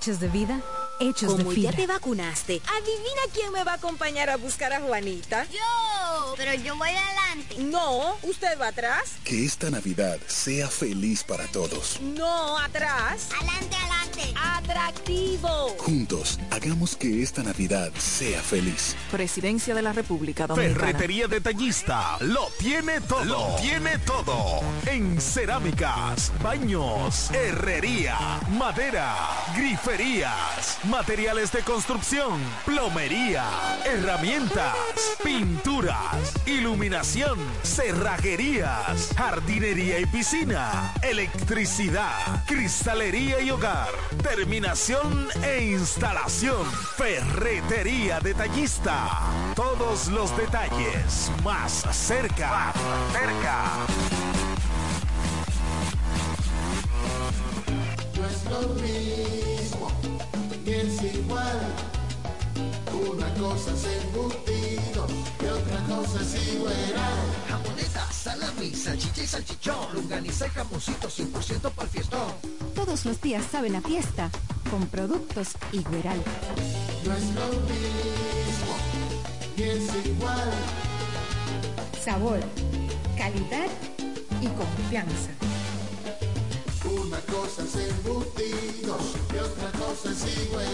hechos 0.00 0.18
de 0.18 0.28
vida, 0.28 0.58
hechos 0.98 1.32
Como 1.32 1.50
de 1.50 1.60
ya 1.60 1.70
fibra. 1.72 1.76
te 1.76 1.86
vacunaste, 1.86 2.62
adivina 2.74 3.20
quién 3.34 3.52
me 3.52 3.64
va 3.64 3.72
a 3.72 3.74
acompañar 3.74 4.30
a 4.30 4.36
buscar 4.38 4.72
a 4.72 4.80
Juanita. 4.80 5.44
Yo, 5.52 6.34
pero 6.38 6.54
yo 6.54 6.74
voy 6.76 6.88
adelante. 6.88 7.58
No, 7.58 8.16
usted 8.22 8.58
va 8.58 8.68
atrás. 8.68 9.10
Que 9.24 9.44
esta 9.44 9.68
Navidad 9.68 10.18
sea 10.26 10.68
feliz 10.68 11.22
para 11.22 11.46
todos. 11.48 12.00
No, 12.00 12.56
atrás. 12.56 13.28
Adelante, 13.36 13.76
adelante. 13.76 13.99
Atractivo. 14.40 15.76
Juntos, 15.78 16.38
hagamos 16.50 16.96
que 16.96 17.22
esta 17.22 17.42
Navidad 17.42 17.92
sea 17.98 18.40
feliz. 18.40 18.96
Presidencia 19.10 19.74
de 19.74 19.82
la 19.82 19.92
República 19.92 20.46
Dominicana. 20.46 20.86
Ferretería 20.86 21.26
Detallista 21.26 22.16
lo 22.20 22.48
tiene 22.58 23.00
todo. 23.00 23.24
Lo 23.24 23.56
tiene 23.60 23.98
todo. 23.98 24.60
En 24.86 25.20
cerámicas, 25.20 26.32
baños, 26.42 27.30
herrería, 27.32 28.40
madera, 28.58 29.16
griferías, 29.56 30.69
materiales 30.84 31.52
de 31.52 31.60
construcción, 31.62 32.40
plomería, 32.64 33.44
herramientas, 33.84 34.74
pinturas, 35.22 36.34
iluminación, 36.46 37.38
cerrajerías, 37.62 39.10
jardinería 39.16 40.00
y 40.00 40.06
piscina, 40.06 40.94
electricidad, 41.02 42.44
cristalería 42.46 43.40
y 43.40 43.50
hogar, 43.50 43.88
terminación 44.22 45.28
e 45.42 45.64
instalación, 45.64 46.64
ferretería 46.96 48.20
detallista. 48.20 49.08
Todos 49.54 50.08
los 50.08 50.36
detalles 50.36 51.30
más 51.42 51.84
cerca. 51.92 52.72
Cerca. 53.12 53.86
Es 60.80 61.14
igual. 61.14 61.60
Una 63.08 63.34
cosa 63.34 63.72
es 63.72 63.84
embutido 64.02 65.06
y 65.40 65.46
otra 65.46 65.80
cosa 65.88 66.20
es 66.22 66.54
igual. 66.54 66.74
Jamoneta, 67.48 68.12
salami, 68.12 68.74
salchicha 68.74 69.22
y 69.22 69.26
salchichón, 69.26 69.94
longaniza 69.94 70.46
y 70.46 70.50
jamoncito 70.50 71.08
100% 71.08 71.70
para 71.70 71.82
el 71.82 71.88
fiestón. 71.88 72.32
Todos 72.74 73.04
los 73.04 73.20
días 73.20 73.44
saben 73.50 73.76
a 73.76 73.80
fiesta 73.80 74.30
con 74.70 74.86
productos 74.86 75.48
Igueral. 75.72 76.22
No 77.04 77.12
es 77.14 77.26
lo 77.34 77.46
mismo, 77.68 78.74
ni 79.56 79.62
es 79.62 80.06
igual. 80.06 80.50
Sabor, 82.02 82.40
calidad 83.16 83.68
y 84.40 84.46
confianza. 84.46 85.49
Una 87.10 87.18
cosa 87.22 87.62
es 87.64 87.74
embutido 87.74 88.96
y 89.34 89.38
otra 89.38 89.80
cosa 89.80 90.10
es 90.12 90.46
igual. 90.46 90.64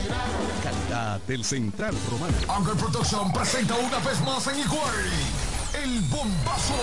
Calidad 0.62 1.18
del 1.20 1.42
Central 1.42 1.94
Romano. 2.10 2.36
Angle 2.46 2.74
Production 2.74 3.32
presenta 3.32 3.74
una 3.76 3.98
vez 4.00 4.20
más 4.20 4.46
en 4.48 4.58
Higüey 4.58 5.46
el 5.82 6.00
bombazo 6.02 6.74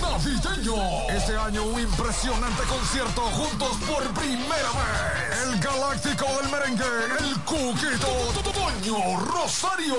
navideño. 0.00 0.74
Este 1.08 1.36
año 1.36 1.62
un 1.62 1.80
impresionante 1.80 2.62
concierto 2.64 3.22
juntos 3.22 3.76
por 3.86 4.02
primera 4.14 4.70
vez. 4.74 5.38
El 5.44 5.60
galáctico 5.60 6.26
del 6.40 6.50
merengue, 6.50 6.84
el 7.20 7.38
cuquito 7.42 8.08
Toño 8.52 9.20
Rosario. 9.20 9.96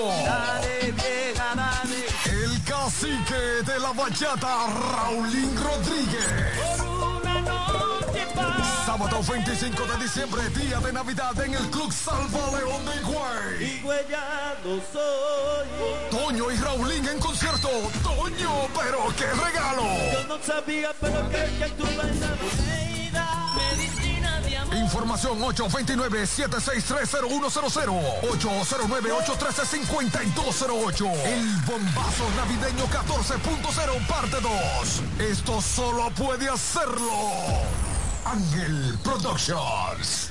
El 2.26 2.62
cacique 2.64 3.62
de 3.64 3.78
la 3.80 3.92
bachata, 3.92 4.66
Raulín 4.66 5.56
Rodríguez. 5.56 6.79
Sábado 8.86 9.22
25 9.22 9.86
de 9.86 9.96
diciembre, 10.02 10.48
día 10.50 10.78
de 10.80 10.92
Navidad 10.92 11.38
en 11.40 11.54
el 11.54 11.70
Club 11.70 11.92
Salva 11.92 12.50
León 12.58 12.84
de 12.84 12.96
Higüey. 13.00 13.78
Higüeyano 13.78 14.80
soy. 14.92 15.68
Toño 16.10 16.50
y 16.50 16.56
Raulín 16.56 17.06
en 17.06 17.20
concierto. 17.20 17.68
Toño, 18.02 18.66
pero 18.76 19.06
qué 19.16 19.26
regalo. 19.26 19.84
Yo 20.12 20.24
no 20.28 20.38
sabía, 20.42 20.92
pero 21.00 21.28
que, 21.30 21.36
que 21.58 21.68
tú 21.78 21.84
bailas 21.96 22.40
bonita. 22.40 23.26
Medicina 23.56 24.40
de 24.40 24.56
amor. 24.56 24.76
Información 24.76 25.38
829-7630100. 25.40 28.20
809-813-5208. 28.22 31.10
El 31.26 31.56
bombazo 31.66 32.24
navideño 32.36 32.86
14.0 32.86 34.06
parte 34.06 34.36
2. 34.40 35.02
Esto 35.30 35.60
solo 35.60 36.10
puede 36.10 36.48
hacerlo. 36.48 37.10
Ángel 38.24 38.98
Productions. 39.02 40.30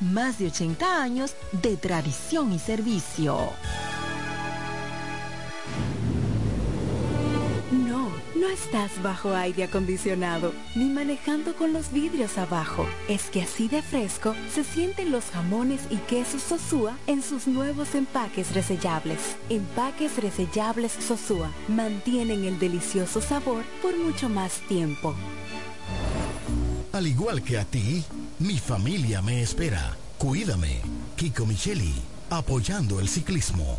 más 0.00 0.38
de 0.38 0.46
80 0.46 1.02
años 1.02 1.34
de 1.52 1.76
tradición 1.76 2.52
y 2.52 2.58
servicio. 2.58 3.38
No, 7.70 8.10
no 8.34 8.48
estás 8.48 9.02
bajo 9.02 9.34
aire 9.34 9.64
acondicionado 9.64 10.52
ni 10.74 10.86
manejando 10.86 11.54
con 11.54 11.72
los 11.72 11.92
vidrios 11.92 12.38
abajo. 12.38 12.86
Es 13.08 13.24
que 13.24 13.42
así 13.42 13.68
de 13.68 13.82
fresco 13.82 14.34
se 14.52 14.64
sienten 14.64 15.10
los 15.10 15.24
jamones 15.26 15.80
y 15.90 15.96
quesos 15.96 16.42
Sosúa 16.42 16.96
en 17.06 17.22
sus 17.22 17.46
nuevos 17.46 17.94
empaques 17.94 18.54
resellables. 18.54 19.36
Empaques 19.50 20.16
resellables 20.22 20.92
Sosúa 20.92 21.50
mantienen 21.68 22.44
el 22.44 22.58
delicioso 22.58 23.20
sabor 23.20 23.64
por 23.82 23.96
mucho 23.96 24.28
más 24.28 24.60
tiempo. 24.68 25.14
Al 26.96 27.06
igual 27.06 27.42
que 27.42 27.58
a 27.58 27.64
ti, 27.66 28.02
mi 28.38 28.58
familia 28.58 29.20
me 29.20 29.42
espera. 29.42 29.94
Cuídame. 30.16 30.80
Kiko 31.14 31.44
Micheli, 31.44 31.92
apoyando 32.30 33.00
el 33.00 33.08
ciclismo. 33.10 33.78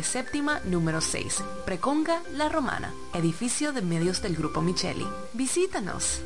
séptima 0.03 0.59
número 0.65 1.01
6, 1.01 1.43
Preconga 1.65 2.21
La 2.33 2.49
Romana, 2.49 2.93
edificio 3.13 3.73
de 3.73 3.81
medios 3.81 4.21
del 4.21 4.35
Grupo 4.35 4.61
Micheli. 4.61 5.07
Visítanos. 5.33 6.21